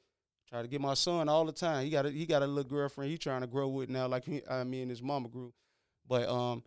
try 0.47 0.61
to 0.61 0.67
get 0.67 0.81
my 0.81 0.93
son 0.93 1.27
all 1.27 1.45
the 1.45 1.51
time. 1.51 1.83
He 1.83 1.89
got 1.89 2.05
a, 2.05 2.11
he 2.11 2.27
got 2.27 2.43
a 2.43 2.47
little 2.47 2.69
girlfriend 2.69 3.09
he 3.09 3.17
trying 3.17 3.41
to 3.41 3.47
grow 3.47 3.67
with 3.69 3.89
now, 3.89 4.07
like 4.07 4.25
he, 4.25 4.43
mean, 4.65 4.89
his 4.89 5.01
mama 5.01 5.29
grew. 5.29 5.51
But 6.07 6.29
um, 6.29 6.63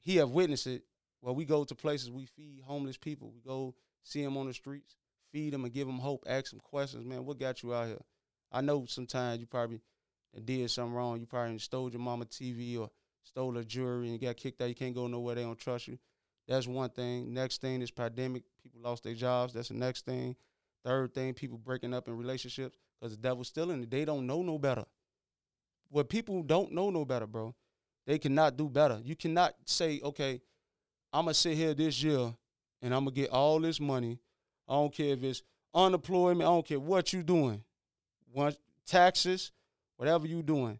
he 0.00 0.16
have 0.16 0.30
witnessed 0.30 0.66
it. 0.66 0.82
Well, 1.22 1.34
we 1.34 1.46
go 1.46 1.64
to 1.64 1.74
places, 1.74 2.10
we 2.10 2.26
feed 2.26 2.62
homeless 2.66 2.98
people. 2.98 3.32
We 3.34 3.40
go 3.40 3.74
see 4.02 4.22
them 4.22 4.36
on 4.36 4.46
the 4.46 4.52
streets, 4.52 4.96
feed 5.32 5.54
them 5.54 5.64
and 5.64 5.72
give 5.72 5.86
them 5.86 5.98
hope, 5.98 6.24
ask 6.26 6.50
them 6.50 6.60
questions. 6.60 7.06
Man, 7.06 7.24
what 7.24 7.38
got 7.38 7.62
you 7.62 7.72
out 7.72 7.86
here? 7.86 8.02
I 8.52 8.60
know 8.60 8.84
sometimes 8.86 9.40
you 9.40 9.46
probably 9.46 9.80
did 10.44 10.70
something 10.70 10.92
wrong. 10.92 11.20
You 11.20 11.26
probably 11.26 11.58
stole 11.58 11.90
your 11.90 12.02
mama 12.02 12.26
TV 12.26 12.78
or 12.78 12.90
stole 13.22 13.54
her 13.54 13.64
jewelry 13.64 14.10
and 14.10 14.20
got 14.20 14.36
kicked 14.36 14.60
out. 14.60 14.68
You 14.68 14.74
can't 14.74 14.94
go 14.94 15.06
nowhere. 15.06 15.36
They 15.36 15.42
don't 15.42 15.58
trust 15.58 15.88
you. 15.88 15.98
That's 16.46 16.66
one 16.66 16.90
thing. 16.90 17.32
Next 17.32 17.60
thing 17.60 17.80
is 17.80 17.90
pandemic. 17.90 18.42
People 18.62 18.80
lost 18.82 19.04
their 19.04 19.14
jobs. 19.14 19.54
That's 19.54 19.68
the 19.68 19.74
next 19.74 20.04
thing. 20.04 20.36
Third 20.84 21.14
thing, 21.14 21.32
people 21.32 21.56
breaking 21.56 21.94
up 21.94 22.08
in 22.08 22.16
relationships 22.16 22.76
because 23.00 23.16
the 23.16 23.22
devil's 23.22 23.48
still 23.48 23.70
in 23.70 23.82
it. 23.82 23.90
They 23.90 24.04
don't 24.04 24.26
know 24.26 24.42
no 24.42 24.58
better. 24.58 24.84
What 25.88 26.08
people 26.08 26.42
don't 26.42 26.72
know 26.72 26.90
no 26.90 27.04
better, 27.04 27.26
bro. 27.26 27.54
They 28.06 28.18
cannot 28.18 28.56
do 28.56 28.68
better. 28.68 29.00
You 29.02 29.16
cannot 29.16 29.54
say, 29.64 30.00
okay, 30.02 30.42
I'm 31.12 31.24
gonna 31.24 31.34
sit 31.34 31.56
here 31.56 31.72
this 31.72 32.02
year 32.02 32.34
and 32.82 32.94
I'm 32.94 33.04
gonna 33.04 33.12
get 33.12 33.30
all 33.30 33.58
this 33.60 33.80
money. 33.80 34.18
I 34.68 34.74
don't 34.74 34.92
care 34.92 35.14
if 35.14 35.22
it's 35.22 35.42
unemployment. 35.74 36.42
I 36.42 36.52
don't 36.52 36.66
care 36.66 36.80
what 36.80 37.12
you 37.12 37.22
doing. 37.22 37.62
Once 38.32 38.56
taxes, 38.86 39.52
whatever 39.96 40.26
you 40.26 40.42
doing. 40.42 40.78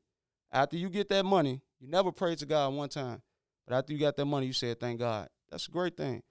After 0.52 0.76
you 0.76 0.90
get 0.90 1.08
that 1.08 1.24
money, 1.24 1.62
you 1.80 1.88
never 1.88 2.12
pray 2.12 2.34
to 2.36 2.46
God 2.46 2.74
one 2.74 2.88
time. 2.88 3.22
But 3.66 3.76
after 3.76 3.92
you 3.92 3.98
got 3.98 4.16
that 4.16 4.24
money, 4.26 4.46
you 4.46 4.52
said, 4.52 4.78
thank 4.78 4.98
God. 4.98 5.28
That's 5.50 5.68
a 5.68 5.70
great 5.70 5.96
thing. 5.96 6.22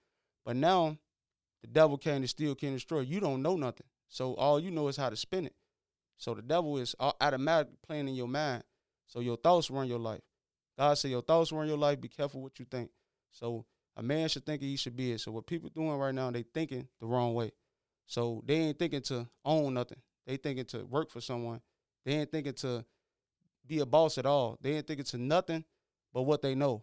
But 0.44 0.56
now 0.56 0.98
the 1.62 1.68
devil 1.68 1.96
came 1.96 2.22
to 2.22 2.28
steal, 2.28 2.54
can 2.54 2.74
destroy. 2.74 3.00
You 3.00 3.20
don't 3.20 3.42
know 3.42 3.56
nothing. 3.56 3.86
So 4.08 4.34
all 4.34 4.60
you 4.60 4.70
know 4.70 4.88
is 4.88 4.96
how 4.96 5.10
to 5.10 5.16
spend 5.16 5.46
it. 5.46 5.54
So 6.18 6.34
the 6.34 6.42
devil 6.42 6.78
is 6.78 6.94
automatic 7.00 7.72
playing 7.86 8.08
in 8.08 8.14
your 8.14 8.28
mind. 8.28 8.62
So 9.06 9.20
your 9.20 9.36
thoughts 9.36 9.70
run 9.70 9.88
your 9.88 9.98
life. 9.98 10.20
God 10.78 10.94
said 10.94 11.10
your 11.10 11.22
thoughts 11.22 11.52
run 11.52 11.68
your 11.68 11.78
life. 11.78 12.00
Be 12.00 12.08
careful 12.08 12.42
what 12.42 12.58
you 12.58 12.64
think. 12.64 12.90
So 13.30 13.64
a 13.96 14.02
man 14.02 14.28
should 14.28 14.44
think 14.44 14.62
he 14.62 14.76
should 14.76 14.96
be 14.96 15.12
it. 15.12 15.20
So 15.20 15.32
what 15.32 15.46
people 15.46 15.70
doing 15.70 15.96
right 15.96 16.14
now, 16.14 16.30
they 16.30 16.42
thinking 16.42 16.88
the 17.00 17.06
wrong 17.06 17.34
way. 17.34 17.52
So 18.06 18.42
they 18.46 18.56
ain't 18.56 18.78
thinking 18.78 19.02
to 19.02 19.26
own 19.44 19.74
nothing. 19.74 19.98
They 20.26 20.36
thinking 20.36 20.64
to 20.66 20.84
work 20.84 21.10
for 21.10 21.20
someone. 21.20 21.60
They 22.04 22.12
ain't 22.12 22.30
thinking 22.30 22.54
to 22.54 22.84
be 23.66 23.80
a 23.80 23.86
boss 23.86 24.18
at 24.18 24.26
all. 24.26 24.58
They 24.60 24.76
ain't 24.76 24.86
thinking 24.86 25.06
to 25.06 25.18
nothing 25.18 25.64
but 26.12 26.22
what 26.22 26.42
they 26.42 26.54
know. 26.54 26.82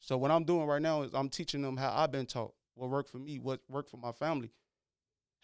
So 0.00 0.16
what 0.16 0.30
I'm 0.30 0.44
doing 0.44 0.66
right 0.66 0.82
now 0.82 1.02
is 1.02 1.12
I'm 1.14 1.28
teaching 1.28 1.62
them 1.62 1.76
how 1.76 1.92
I've 1.94 2.12
been 2.12 2.26
taught, 2.26 2.54
what 2.74 2.90
worked 2.90 3.10
for 3.10 3.18
me, 3.18 3.38
what 3.38 3.60
worked 3.68 3.90
for 3.90 3.96
my 3.96 4.12
family, 4.12 4.50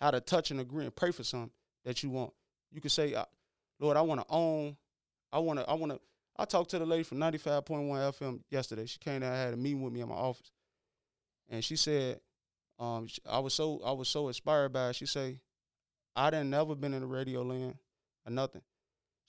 how 0.00 0.10
to 0.10 0.20
touch 0.20 0.50
and 0.50 0.60
agree 0.60 0.84
and 0.84 0.94
pray 0.94 1.10
for 1.10 1.24
something 1.24 1.50
that 1.84 2.02
you 2.02 2.10
want. 2.10 2.32
You 2.70 2.80
can 2.80 2.90
say, 2.90 3.14
Lord, 3.80 3.96
I 3.96 4.00
want 4.02 4.20
to 4.20 4.26
own. 4.28 4.76
I 5.32 5.38
want 5.38 5.58
to. 5.58 5.68
I 5.68 5.74
want 5.74 5.92
to. 5.92 6.00
I 6.36 6.44
talked 6.44 6.70
to 6.70 6.78
the 6.78 6.86
lady 6.86 7.04
from 7.04 7.18
95.1 7.18 7.62
FM 7.64 8.40
yesterday. 8.50 8.86
She 8.86 8.98
came 8.98 9.20
down, 9.20 9.34
had 9.34 9.54
a 9.54 9.56
meeting 9.56 9.82
with 9.82 9.92
me 9.92 10.00
in 10.00 10.08
my 10.08 10.16
office, 10.16 10.50
and 11.48 11.64
she 11.64 11.76
said, 11.76 12.18
um, 12.78 13.06
I 13.28 13.38
was 13.38 13.54
so 13.54 13.80
I 13.84 13.92
was 13.92 14.08
so 14.08 14.28
inspired 14.28 14.72
by 14.72 14.90
it. 14.90 14.96
She 14.96 15.06
said, 15.06 15.38
I 16.16 16.30
didn't 16.30 16.50
never 16.50 16.74
been 16.74 16.94
in 16.94 17.00
the 17.00 17.06
radio 17.06 17.42
land 17.42 17.76
or 18.26 18.32
nothing. 18.32 18.62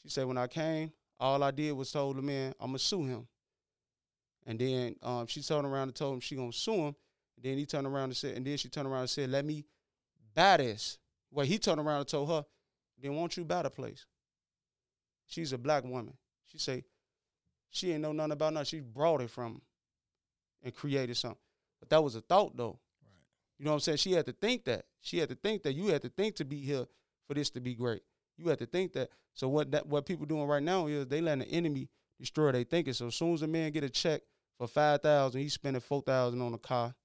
She 0.04 0.10
said 0.10 0.26
when 0.26 0.38
I 0.38 0.48
came, 0.48 0.92
all 1.20 1.44
I 1.44 1.52
did 1.52 1.74
was 1.74 1.92
told 1.92 2.18
the 2.18 2.22
man 2.22 2.54
I'm 2.60 2.68
gonna 2.68 2.80
sue 2.80 3.06
him. 3.06 3.28
And 4.46 4.60
then 4.60 4.96
um, 5.02 5.28
she 5.28 5.42
turned 5.42 5.66
around 5.66 5.90
and 5.90 5.96
told 5.96 6.14
him 6.14 6.20
she 6.20 6.36
gonna 6.36 6.54
sue 6.54 6.74
him. 6.74 6.96
And 7.36 7.44
then 7.44 7.58
he 7.58 7.66
turned 7.66 7.88
around 7.88 8.06
and 8.06 8.18
said, 8.18 8.38
and 8.38 8.46
then 8.46 8.58
she 8.58 8.70
turned 8.70 8.88
around 8.88 9.02
and 9.02 9.10
said, 9.10 9.30
"Let 9.30 9.46
me 9.46 9.66
buy 10.34 10.58
this." 10.58 10.98
Well, 11.32 11.46
he 11.46 11.58
turned 11.58 11.82
around 11.82 12.00
and 12.00 12.08
told 12.08 12.30
her, 12.30 12.46
"Then 13.02 13.16
won't 13.16 13.36
you 13.36 13.44
buy 13.44 13.64
the 13.64 13.70
place?" 13.70 14.06
She's 15.28 15.54
a 15.54 15.58
black 15.58 15.84
woman. 15.84 16.14
She 16.44 16.60
say, 16.60 16.84
she 17.76 17.92
ain't 17.92 18.02
know 18.02 18.14
nothing 18.14 18.32
about 18.32 18.54
nothing. 18.54 18.66
She 18.66 18.80
brought 18.80 19.22
it 19.22 19.30
from 19.30 19.56
him 19.56 19.62
and 20.64 20.74
created 20.74 21.18
something. 21.18 21.40
But 21.80 21.90
that 21.90 22.04
was 22.04 22.16
a 22.16 22.22
thought 22.22 22.56
though. 22.56 22.80
Right. 23.04 23.12
You 23.60 23.66
know 23.66 23.72
what 23.72 23.76
I'm 23.76 23.80
saying? 23.82 23.98
She 23.98 24.14
had 24.14 24.26
to 24.28 24.32
think 24.32 24.64
that. 24.66 24.86
She 25.02 25.18
had 25.18 25.30
to 25.30 25.36
think 25.36 25.64
that 25.64 25.74
you 25.74 25.88
had 25.88 26.02
to 26.04 26.10
think 26.10 26.36
to 26.36 26.46
be 26.46 26.62
here 26.62 26.86
for 27.28 27.34
this 27.34 27.50
to 27.52 27.60
be 27.60 27.76
great. 27.76 28.02
You 28.38 28.48
had 28.48 28.60
to 28.60 28.66
think 28.66 28.94
that. 28.94 29.10
So 29.34 29.50
what 29.50 29.72
that 29.72 29.88
what 29.88 30.06
people 30.06 30.26
doing 30.26 30.48
right 30.48 30.64
now 30.64 30.88
is 30.88 31.08
they 31.08 31.20
letting 31.20 31.48
the 31.48 31.54
enemy 31.54 31.90
destroy 32.18 32.54
their 32.54 32.64
thinking. 32.64 32.94
So 32.94 33.08
as 33.08 33.16
soon 33.16 33.34
as 33.34 33.42
a 33.42 33.48
man 33.48 33.72
get 33.72 33.84
a 33.84 33.90
check 33.90 34.22
for 34.58 34.68
five 34.68 35.02
thousand, 35.02 35.42
he's 35.42 35.54
spending 35.54 35.82
four 35.82 36.02
thousand 36.02 36.42
on 36.42 36.54
a 36.54 36.58
car. 36.58 36.96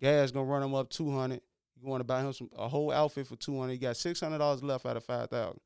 Gas 0.00 0.30
gonna 0.30 0.46
run 0.46 0.62
him 0.62 0.74
up 0.74 0.90
two 0.90 1.10
hundred. 1.10 1.40
You 1.80 1.88
want 1.88 2.00
to 2.00 2.04
buy 2.04 2.22
him 2.22 2.32
some 2.32 2.50
a 2.56 2.68
whole 2.68 2.90
outfit 2.92 3.26
for 3.26 3.36
two 3.36 3.58
hundred. 3.58 3.72
He 3.72 3.78
got 3.78 3.96
six 3.96 4.20
hundred 4.20 4.38
dollars 4.38 4.62
left 4.62 4.86
out 4.86 4.96
of 4.96 5.04
five 5.04 5.30
thousand. 5.30 5.60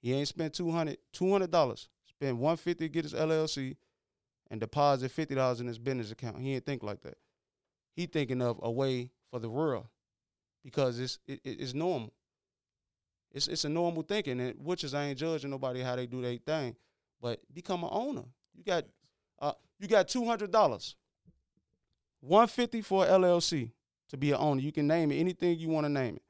He 0.00 0.12
ain't 0.12 0.28
spent 0.28 0.54
two 0.54 0.70
hundred. 0.70 0.98
Two 1.12 1.30
hundred 1.30 1.50
dollars. 1.50 1.88
Spend 2.06 2.38
one 2.38 2.56
fifty 2.56 2.86
to 2.86 2.92
get 2.92 3.04
his 3.04 3.14
LLC, 3.14 3.76
and 4.50 4.60
deposit 4.60 5.10
fifty 5.10 5.34
dollars 5.34 5.60
in 5.60 5.66
his 5.66 5.78
business 5.78 6.10
account. 6.10 6.40
He 6.40 6.54
ain't 6.54 6.66
think 6.66 6.82
like 6.82 7.02
that. 7.02 7.18
He 7.94 8.06
thinking 8.06 8.42
of 8.42 8.60
a 8.62 8.70
way 8.70 9.10
for 9.30 9.40
the 9.40 9.50
world 9.50 9.86
because 10.64 10.98
it's 10.98 11.18
it, 11.26 11.40
it's 11.44 11.74
normal. 11.74 12.12
It's 13.32 13.48
it's 13.48 13.64
a 13.64 13.68
normal 13.68 14.02
thinking, 14.02 14.40
and 14.40 14.54
which 14.58 14.84
is 14.84 14.94
I 14.94 15.06
ain't 15.06 15.18
judging 15.18 15.50
nobody 15.50 15.80
how 15.80 15.96
they 15.96 16.06
do 16.06 16.22
their 16.22 16.36
thing, 16.36 16.76
but 17.20 17.40
become 17.52 17.84
an 17.84 17.90
owner. 17.92 18.24
You 18.54 18.64
got 18.64 18.84
uh 19.40 19.52
you 19.78 19.88
got 19.88 20.08
two 20.08 20.24
hundred 20.24 20.50
dollars, 20.50 20.96
one 22.20 22.48
fifty 22.48 22.82
for 22.82 23.04
LLC 23.04 23.70
to 24.10 24.16
be 24.16 24.32
an 24.32 24.38
owner. 24.38 24.60
You 24.60 24.72
can 24.72 24.86
name 24.86 25.12
it 25.12 25.16
anything 25.16 25.58
you 25.58 25.68
want 25.68 25.84
to 25.84 25.88
name 25.90 26.16
it. 26.16 26.22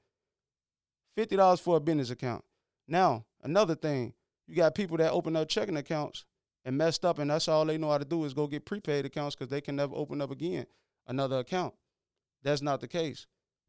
Fifty 1.15 1.37
dollars 1.37 1.61
for 1.61 1.77
a 1.77 1.81
business 1.81 2.11
account. 2.11 2.45
Now 2.87 3.25
another 3.43 3.75
thing, 3.75 4.15
you 4.47 4.55
got 4.55 4.75
people 4.75 4.97
that 4.99 5.13
open 5.13 5.37
up 5.37 5.49
checking 5.49 5.77
accounts 5.77 6.25
and 6.65 6.77
messed 6.77 7.05
up, 7.05 7.19
and 7.19 7.31
that's 7.31 7.49
all 7.49 7.65
they 7.65 7.79
know 7.79 7.91
how 7.91 7.99
to 7.99 8.05
do 8.05 8.25
is 8.25 8.35
go 8.35 8.47
get 8.47 8.67
prepaid 8.67 9.05
accounts 9.05 9.35
because 9.35 9.49
they 9.51 9.61
can 9.61 9.77
never 9.77 9.95
open 9.95 10.21
up 10.21 10.31
again 10.31 10.67
another 11.07 11.39
account. 11.39 11.75
That's 12.43 12.63
not 12.63 12.81
the 12.81 12.89
case. 12.89 13.27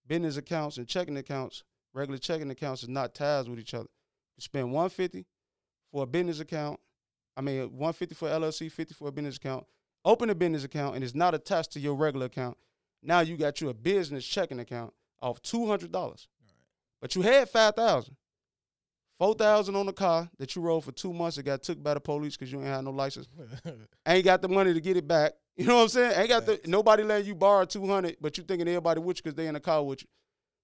Business 0.08 0.38
accounts 0.38 0.78
and 0.78 0.88
checking 0.88 1.18
accounts 1.18 1.64
regular 1.94 2.18
checking 2.18 2.52
accounts 2.52 2.84
is 2.84 2.90
not 2.90 3.14
ties 3.14 3.50
with 3.50 3.60
each 3.60 3.74
other. 3.74 3.90
You 4.38 4.42
spend 4.42 4.72
150 4.72 5.26
for 5.92 6.04
a 6.04 6.08
business 6.08 6.40
account. 6.40 6.80
I 7.38 7.41
mean, 7.41 7.61
150 7.71 8.15
for 8.15 8.27
LLC, 8.27 8.71
50 8.71 8.93
for 8.93 9.07
a 9.07 9.11
business 9.11 9.38
account. 9.38 9.65
Open 10.05 10.30
a 10.30 10.36
business 10.36 10.63
account 10.63 10.95
and 10.95 11.03
it's 11.03 11.15
not 11.15 11.34
attached 11.34 11.71
to 11.73 11.80
your 11.80 11.95
regular 11.95 12.27
account. 12.27 12.57
Now 13.03 13.19
you 13.21 13.38
got 13.38 13.61
you 13.61 13.69
a 13.69 13.73
business 13.73 14.25
checking 14.25 14.59
account 14.59 14.93
off 15.21 15.41
$200. 15.41 15.91
Right. 15.93 16.19
But 17.01 17.15
you 17.15 17.21
had 17.21 17.49
5000 17.49 18.15
4000 19.19 19.75
on 19.75 19.86
the 19.86 19.93
car 19.93 20.30
that 20.38 20.55
you 20.55 20.61
rode 20.61 20.86
for 20.86 20.93
two 20.93 21.11
months. 21.11 21.38
It 21.38 21.43
got 21.43 21.61
took 21.61 21.84
by 21.84 21.93
the 21.93 21.99
police 21.99 22.38
because 22.38 22.51
you 22.51 22.59
ain't 22.59 22.69
had 22.69 22.86
no 22.86 22.91
license. 22.91 23.27
ain't 24.07 24.23
got 24.23 24.41
the 24.41 24.47
money 24.47 24.73
to 24.73 24.80
get 24.80 24.95
it 24.95 25.07
back. 25.07 25.34
You 25.57 25.65
know 25.65 25.75
what 25.75 25.82
I'm 25.84 25.89
saying? 25.89 26.13
Ain't 26.17 26.30
got 26.30 26.45
the 26.45 26.61
nobody 26.65 27.03
letting 27.03 27.27
you 27.27 27.36
borrow 27.36 27.65
200, 27.65 28.15
but 28.21 28.38
you 28.38 28.45
thinking 28.45 28.65
everybody 28.69 29.01
with 29.01 29.17
you 29.17 29.23
because 29.23 29.36
they 29.36 29.47
in 29.47 29.55
the 29.55 29.59
car 29.59 29.84
with 29.84 30.01
you. 30.03 30.07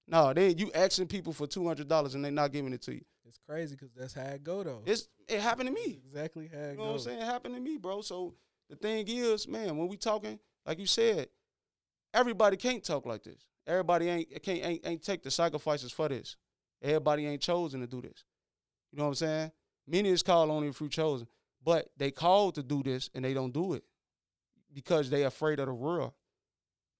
No, 0.07 0.33
they 0.33 0.51
you 0.53 0.71
asking 0.73 1.07
people 1.07 1.33
for 1.33 1.47
two 1.47 1.67
hundred 1.67 1.89
dollars 1.89 2.15
and 2.15 2.23
they 2.23 2.31
not 2.31 2.53
giving 2.53 2.71
it 2.71 2.81
to 2.83 2.93
you. 2.93 3.01
It's 3.27 3.39
crazy 3.47 3.75
because 3.75 3.93
that's 3.95 4.13
how 4.13 4.23
it 4.23 4.43
go 4.43 4.63
though. 4.63 4.81
It's 4.85 5.07
it 5.27 5.39
happened 5.39 5.69
to 5.69 5.73
me. 5.73 5.99
That's 6.03 6.05
exactly 6.05 6.49
how 6.53 6.59
it 6.59 6.71
you 6.71 6.77
know 6.77 6.83
what 6.85 6.91
I'm 6.91 6.99
saying? 6.99 7.19
It 7.19 7.25
happened 7.25 7.55
to 7.55 7.61
me, 7.61 7.77
bro. 7.77 8.01
So 8.01 8.35
the 8.69 8.75
thing 8.75 9.05
is, 9.07 9.47
man, 9.47 9.77
when 9.77 9.87
we 9.87 9.97
talking, 9.97 10.39
like 10.65 10.79
you 10.79 10.85
said, 10.85 11.27
everybody 12.13 12.57
can't 12.57 12.83
talk 12.83 13.05
like 13.05 13.23
this. 13.23 13.47
Everybody 13.67 14.09
ain't 14.09 14.43
can't 14.43 14.63
ain't, 14.63 14.81
ain't 14.85 15.03
take 15.03 15.23
the 15.23 15.31
sacrifices 15.31 15.91
for 15.91 16.07
this. 16.07 16.37
Everybody 16.81 17.25
ain't 17.25 17.41
chosen 17.41 17.81
to 17.81 17.87
do 17.87 18.01
this. 18.01 18.23
You 18.91 18.99
know 18.99 19.05
what 19.05 19.09
I'm 19.09 19.15
saying? 19.15 19.51
Many 19.87 20.09
is 20.09 20.23
called 20.23 20.49
only 20.49 20.71
few 20.71 20.89
chosen, 20.89 21.27
but 21.63 21.89
they 21.97 22.11
called 22.11 22.55
to 22.55 22.63
do 22.63 22.83
this 22.83 23.09
and 23.13 23.25
they 23.25 23.33
don't 23.33 23.53
do 23.53 23.73
it 23.73 23.83
because 24.73 25.09
they 25.09 25.23
afraid 25.23 25.59
of 25.59 25.67
the 25.67 25.73
world. 25.73 26.13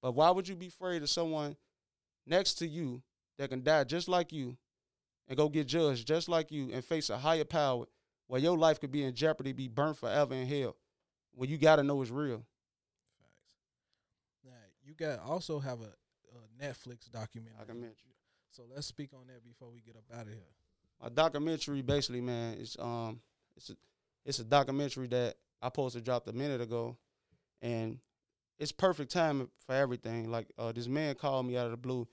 But 0.02 0.14
why 0.14 0.30
would 0.32 0.48
you 0.48 0.56
be 0.56 0.68
afraid 0.68 1.04
of 1.04 1.10
someone 1.10 1.56
next 2.26 2.56
to 2.56 2.68
you 2.68 3.02
that 3.38 3.50
can 3.50 3.64
die 3.64 3.84
just 3.84 4.08
like 4.08 4.32
you 4.32 4.58
and 5.28 5.38
go 5.38 5.50
get 5.50 5.68
judged 5.68 6.08
just 6.08 6.30
like 6.30 6.52
you 6.52 6.70
and 6.72 6.84
face 6.84 7.10
a 7.10 7.18
higher 7.18 7.44
power 7.44 7.86
where 8.28 8.42
your 8.42 8.58
life 8.58 8.80
could 8.80 8.92
be 8.92 9.04
in 9.04 9.14
jeopardy, 9.14 9.54
be 9.54 9.68
burnt 9.68 9.98
forever 9.98 10.34
in 10.34 10.48
hell. 10.48 10.76
When 11.34 11.50
you 11.50 11.58
gotta 11.58 11.84
know 11.84 12.02
it's 12.02 12.12
real. 12.12 12.46
Facts. 13.20 14.46
Now 14.46 14.52
you 14.84 14.94
got 14.94 15.20
also 15.20 15.60
have 15.60 15.80
a, 15.82 15.84
a 15.84 16.64
Netflix 16.64 17.10
documentary. 17.12 17.58
Documentary. 17.60 18.16
So 18.52 18.64
let's 18.74 18.88
speak 18.88 19.10
on 19.14 19.28
that 19.28 19.44
before 19.44 19.70
we 19.70 19.82
get 19.82 19.96
up 19.96 20.06
out 20.14 20.28
of 20.28 20.30
here. 20.30 20.38
My 21.02 21.10
documentary 21.10 21.82
basically, 21.82 22.22
man, 22.22 22.58
it's 22.60 22.78
um 22.80 23.20
it's 23.56 23.70
a 23.70 23.74
it's 24.26 24.40
a 24.40 24.46
documentary 24.46 25.08
that 25.08 25.36
I 25.62 25.70
posted 25.70 26.04
dropped 26.04 26.28
a 26.30 26.34
minute 26.34 26.62
ago 26.62 26.98
and 27.62 28.00
it's 28.58 28.72
perfect 28.72 29.12
timing 29.12 29.50
for 29.60 29.76
everything. 29.76 30.32
Like 30.32 30.48
uh 30.58 30.72
this 30.72 30.88
man 30.88 31.16
called 31.16 31.46
me 31.46 31.58
out 31.58 31.66
of 31.66 31.72
the 31.72 31.78
blue 31.78 32.08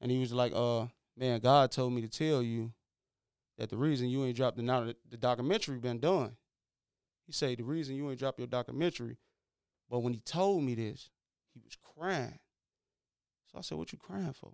and 0.00 0.10
he 0.10 0.18
was 0.18 0.32
like, 0.32 0.52
uh, 0.54 0.86
man, 1.16 1.40
God 1.40 1.70
told 1.70 1.92
me 1.92 2.02
to 2.02 2.08
tell 2.08 2.42
you 2.42 2.72
that 3.58 3.70
the 3.70 3.76
reason 3.76 4.08
you 4.08 4.24
ain't 4.24 4.36
dropped 4.36 4.56
the 4.56 4.96
the 5.10 5.16
documentary 5.16 5.78
been 5.78 6.00
done. 6.00 6.36
He 7.26 7.32
said 7.32 7.58
the 7.58 7.64
reason 7.64 7.96
you 7.96 8.10
ain't 8.10 8.18
dropped 8.18 8.38
your 8.38 8.48
documentary, 8.48 9.16
but 9.88 10.00
when 10.00 10.12
he 10.12 10.20
told 10.20 10.62
me 10.62 10.74
this, 10.74 11.10
he 11.54 11.60
was 11.64 11.76
crying. 11.96 12.38
So 13.50 13.58
I 13.58 13.62
said, 13.62 13.78
What 13.78 13.92
you 13.92 13.98
crying 13.98 14.32
for? 14.32 14.52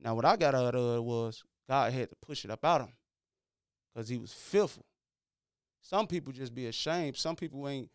Now 0.00 0.14
what 0.14 0.24
I 0.24 0.36
got 0.36 0.54
out 0.54 0.74
of 0.74 0.96
it 0.96 1.02
was 1.02 1.44
God 1.68 1.92
had 1.92 2.10
to 2.10 2.16
push 2.16 2.44
it 2.44 2.50
up 2.50 2.64
out 2.64 2.82
of 2.82 2.86
him. 2.88 2.94
Cause 3.94 4.08
he 4.08 4.16
was 4.16 4.32
fearful. 4.32 4.84
Some 5.80 6.06
people 6.06 6.32
just 6.32 6.54
be 6.54 6.66
ashamed. 6.66 7.16
Some 7.16 7.36
people 7.36 7.68
ain't 7.68 7.90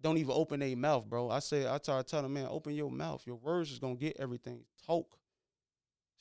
don't 0.00 0.18
even 0.18 0.32
open 0.34 0.60
their 0.60 0.76
mouth, 0.76 1.06
bro. 1.06 1.30
I 1.30 1.38
say 1.38 1.66
I 1.66 1.78
try 1.78 1.98
to 1.98 2.02
tell 2.02 2.22
them, 2.22 2.34
man, 2.34 2.48
open 2.50 2.74
your 2.74 2.90
mouth. 2.90 3.22
Your 3.26 3.36
words 3.36 3.70
is 3.70 3.78
gonna 3.78 3.94
get 3.94 4.16
everything. 4.18 4.64
Talk. 4.86 5.16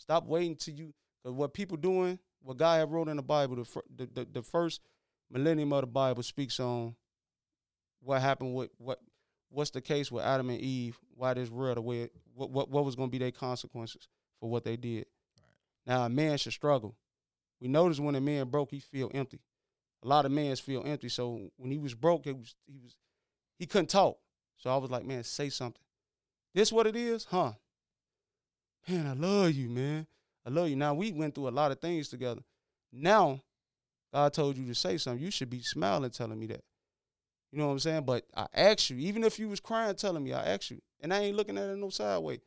Stop 0.02 0.26
waiting 0.26 0.56
till 0.56 0.74
you. 0.74 0.94
Cause 1.24 1.34
what 1.34 1.54
people 1.54 1.78
doing, 1.78 2.18
what 2.42 2.58
God 2.58 2.80
had 2.80 2.92
wrote 2.92 3.08
in 3.08 3.18
the 3.18 3.22
Bible, 3.24 3.58
the, 3.58 3.66
fir- 3.66 3.84
the, 3.96 4.10
the 4.12 4.28
the 4.34 4.42
first 4.42 4.82
millennium 5.30 5.72
of 5.72 5.82
the 5.82 5.88
Bible 5.88 6.24
speaks 6.24 6.60
on 6.60 6.96
what 8.02 8.20
happened 8.20 8.56
with 8.56 8.72
what 8.80 9.00
what's 9.50 9.70
the 9.70 9.80
case 9.80 10.12
with 10.12 10.24
Adam 10.24 10.50
and 10.50 10.60
Eve, 10.60 10.98
why 11.16 11.36
this 11.36 11.52
world 11.52 11.78
the 11.78 11.82
way 11.82 12.10
what 12.34 12.50
what 12.50 12.70
what 12.72 12.84
was 12.84 12.96
gonna 12.96 13.10
be 13.10 13.20
their 13.20 13.30
consequences 13.30 14.08
for 14.40 14.50
what 14.50 14.64
they 14.64 14.76
did. 14.76 15.06
Now 15.86 16.06
a 16.06 16.10
man 16.10 16.40
should 16.40 16.54
struggle. 16.54 16.96
We 17.60 17.68
notice 17.68 18.00
when 18.00 18.16
a 18.16 18.22
man 18.22 18.48
broke, 18.48 18.72
he 18.72 18.80
feel 18.80 19.12
empty. 19.14 19.40
A 20.04 20.08
lot 20.08 20.26
of 20.26 20.32
men 20.32 20.56
feel 20.56 20.82
empty. 20.84 21.10
So 21.10 21.52
when 21.58 21.70
he 21.70 21.78
was 21.78 21.94
broke, 21.94 22.26
it 22.26 22.36
was 22.36 22.56
he 22.66 22.80
was 22.80 22.96
he 23.60 23.68
couldn't 23.68 23.90
talk. 23.92 24.18
So 24.58 24.72
I 24.72 24.78
was 24.78 24.90
like, 24.90 25.06
man, 25.06 25.24
say 25.24 25.50
something. 25.50 25.84
This 26.56 26.72
what 26.72 26.88
it 26.88 26.96
is, 26.96 27.26
huh? 27.26 27.52
Man, 28.88 29.08
I 29.08 29.14
love 29.14 29.52
you, 29.52 29.70
man. 29.70 30.08
I 30.46 30.50
love 30.50 30.70
you. 30.70 30.76
Now 30.76 30.94
we 30.94 31.12
went 31.12 31.36
through 31.36 31.50
a 31.50 31.50
lot 31.50 31.72
of 31.72 31.80
things 31.80 32.10
together. 32.10 32.42
Now, 32.92 33.42
God 34.14 34.34
told 34.34 34.58
you 34.58 34.66
to 34.66 34.76
say 34.76 34.98
something. 34.98 35.24
You 35.24 35.32
should 35.32 35.50
be 35.50 35.62
smiling, 35.62 36.10
telling 36.10 36.40
me 36.40 36.48
that. 36.48 36.64
You 37.52 37.60
know 37.60 37.68
what 37.68 37.74
I'm 37.74 37.80
saying? 37.80 38.04
But 38.04 38.26
I 38.36 38.48
asked 38.54 38.90
you, 38.90 38.98
even 38.98 39.24
if 39.24 39.38
you 39.38 39.50
was 39.50 39.60
crying, 39.60 39.96
telling 39.96 40.24
me, 40.24 40.34
I 40.34 40.44
asked 40.44 40.72
you, 40.72 40.82
and 41.02 41.14
I 41.14 41.20
ain't 41.20 41.36
looking 41.36 41.58
at 41.58 41.70
it 41.70 41.78
no 41.78 41.90
sideways. 41.90 42.40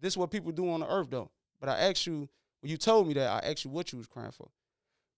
This 0.00 0.14
is 0.14 0.16
what 0.16 0.30
people 0.30 0.52
do 0.52 0.70
on 0.70 0.80
the 0.80 0.90
earth, 0.90 1.08
though. 1.10 1.30
But 1.60 1.68
I 1.68 1.78
asked 1.78 2.06
you 2.06 2.28
when 2.60 2.70
you 2.70 2.76
told 2.76 3.06
me 3.06 3.14
that. 3.14 3.44
I 3.44 3.48
asked 3.48 3.64
you 3.64 3.70
what 3.70 3.92
you 3.92 3.98
was 3.98 4.06
crying 4.06 4.32
for, 4.32 4.48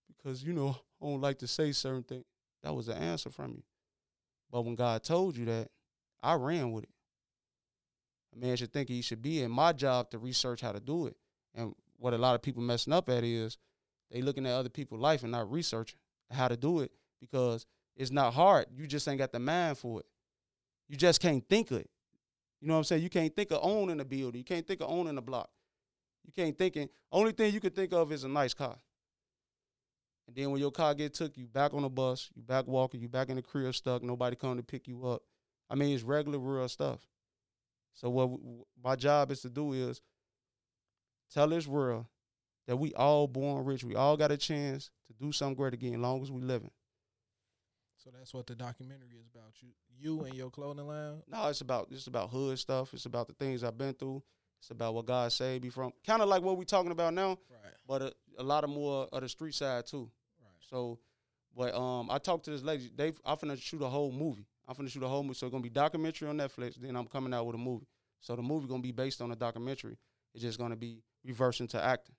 because 0.09 0.43
you 0.43 0.53
know 0.53 0.77
I 1.03 1.07
don't 1.07 1.21
like 1.21 1.39
to 1.39 1.47
say 1.47 1.73
certain 1.73 2.03
things. 2.03 2.25
That 2.63 2.75
was 2.75 2.87
the 2.87 2.97
answer 2.97 3.31
from 3.31 3.53
you. 3.53 3.63
But 4.51 4.63
when 4.63 4.75
God 4.75 5.03
told 5.03 5.37
you 5.37 5.45
that, 5.47 5.69
I 6.23 6.35
ran 6.35 6.73
with 6.73 6.85
it. 6.85 6.91
A 8.39 8.47
man 8.47 8.57
should 8.57 8.73
think 8.73 8.89
he 8.89 9.03
should 9.03 9.23
be 9.23 9.43
in 9.43 9.51
my 9.51 9.73
job 9.73 10.11
to 10.11 10.19
research 10.19 10.61
how 10.61 10.73
to 10.73 10.81
do 10.81 11.07
it. 11.07 11.17
And 11.55 11.75
what 11.99 12.15
a 12.15 12.19
lot 12.19 12.35
of 12.35 12.43
people 12.43 12.63
messing 12.63 12.93
up 12.93 13.09
at 13.09 13.25
is 13.25 13.59
they 14.11 14.23
looking 14.23 14.47
at 14.47 14.53
other 14.53 14.69
people's 14.69 15.01
life 15.01 15.23
and 15.23 15.33
not 15.33 15.51
researching 15.51 15.99
how 16.31 16.49
to 16.49 16.57
do 16.57 16.81
it 16.81 16.93
because 17.21 17.67
it's 17.97 18.11
not 18.11 18.35
hard. 18.35 18.67
You 18.75 18.87
just 18.87 19.09
ain't 19.09 19.19
got 19.19 19.33
the 19.33 19.41
mind 19.41 19.79
for 19.79 20.01
it. 20.01 20.07
You 20.89 20.97
just 20.97 21.21
can't 21.21 21.47
think 21.49 21.71
of 21.71 21.79
it. 21.79 21.91
You 22.61 22.69
know 22.69 22.75
what 22.75 22.79
I'm 22.79 22.85
saying? 22.85 23.03
You 23.03 23.11
can't 23.11 23.35
think 23.35 23.51
of 23.51 23.61
owning 23.63 24.01
a 24.01 24.05
building. 24.05 24.39
You 24.39 24.45
can't 24.45 24.67
think 24.67 24.81
of 24.81 24.91
owning 24.91 25.19
a 25.19 25.23
block. 25.23 25.51
You 26.25 26.33
can't 26.33 26.57
think 26.59 26.75
thinking. 26.75 26.91
Only 27.11 27.33
thing 27.33 27.53
you 27.55 27.61
can 27.61 27.71
think 27.71 27.93
of 27.93 28.13
is 28.13 28.25
a 28.25 28.29
nice 28.29 28.55
car. 28.55 28.77
And 30.27 30.37
then 30.37 30.51
when 30.51 30.61
your 30.61 30.71
car 30.71 30.95
get 30.95 31.15
took, 31.15 31.37
you 31.37 31.47
back 31.47 31.73
on 31.73 31.83
the 31.83 31.89
bus, 31.89 32.31
you 32.35 32.43
back 32.43 32.67
walking, 32.67 33.01
you 33.01 33.09
back 33.09 33.31
in 33.31 33.37
the 33.37 33.43
crib 33.43 33.75
stuck. 33.75 34.03
Nobody 34.03 34.37
come 34.37 34.57
to 34.57 34.63
pick 34.63 34.87
you 34.87 35.07
up. 35.07 35.23
I 35.71 35.75
mean, 35.75 35.95
it's 35.95 36.03
regular 36.03 36.39
real 36.39 36.69
stuff. 36.69 37.01
So 37.99 38.09
what 38.11 38.27
w- 38.31 38.65
my 38.85 38.95
job 38.95 39.33
is 39.33 39.41
to 39.41 39.49
do 39.51 39.73
is 39.73 40.01
tell 41.33 41.49
this 41.49 41.67
world 41.67 42.07
that 42.69 42.77
we 42.77 42.95
all 42.95 43.27
born 43.27 43.65
rich. 43.65 43.83
We 43.83 43.97
all 43.97 44.17
got 44.17 44.31
a 44.31 44.37
chance 44.37 44.91
to 45.09 45.13
do 45.15 45.33
something 45.33 45.57
great 45.57 45.75
again, 45.75 46.01
long 46.01 46.23
as 46.23 46.31
we 46.31 46.41
living. 46.41 46.71
So 47.97 48.11
that's 48.17 48.33
what 48.33 48.47
the 48.47 48.55
documentary 48.55 49.17
is 49.19 49.27
about. 49.35 49.53
You 49.61 49.71
you 50.01 50.21
and 50.25 50.35
your 50.35 50.51
clothing 50.51 50.87
line. 50.87 51.23
No, 51.27 51.49
it's 51.49 51.61
about 51.61 51.89
it's 51.91 52.07
about 52.07 52.31
hood 52.31 52.57
stuff. 52.59 52.95
It's 52.95 53.07
about 53.07 53.27
the 53.27 53.35
things 53.35 53.65
I've 53.65 53.77
been 53.77 53.95
through. 53.95 54.23
It's 54.61 54.71
about 54.71 54.95
what 54.95 55.07
God 55.07 55.33
saved 55.33 55.65
me 55.65 55.71
from. 55.71 55.93
Kind 56.07 56.23
of 56.23 56.29
like 56.29 56.43
what 56.43 56.57
we're 56.57 56.65
talking 56.65 56.93
about 56.93 57.15
now, 57.15 57.31
Right. 57.51 57.75
but 57.87 58.03
a, 58.03 58.13
a 58.39 58.43
lot 58.43 58.63
of 58.65 58.71
more 58.71 59.09
of 59.13 59.21
the 59.23 59.29
street 59.29 59.55
side 59.55 59.87
too. 59.87 60.11
Right. 60.41 60.51
So, 60.71 60.99
but 61.57 61.75
um, 61.75 62.09
I 62.11 62.19
talked 62.19 62.45
to 62.45 62.51
this 62.53 62.63
lady. 62.63 62.91
They, 62.95 63.13
I'm 63.25 63.37
finna 63.37 63.61
shoot 63.61 63.83
a 63.83 63.89
whole 63.89 64.13
movie. 64.13 64.47
I'm 64.69 64.75
finna 64.75 64.91
shoot 64.91 65.03
a 65.03 65.09
whole 65.09 65.23
movie. 65.23 65.35
So 65.35 65.47
it's 65.47 65.53
gonna 65.53 65.63
be 65.63 65.71
documentary 65.71 66.29
on 66.29 66.37
Netflix. 66.37 66.77
Then 66.77 66.95
I'm 66.95 67.07
coming 67.07 67.33
out 67.33 67.47
with 67.47 67.55
a 67.55 67.59
movie. 67.59 67.87
So 68.21 68.37
the 68.37 68.43
movie 68.43 68.69
gonna 68.69 68.83
be 68.83 68.93
based 68.93 69.23
on 69.23 69.31
a 69.33 69.37
documentary. 69.37 69.97
It's 70.35 70.43
just 70.43 70.59
gonna 70.59 70.77
be 70.77 71.03
reversed 71.25 71.61
into 71.61 71.83
acting. 71.83 72.15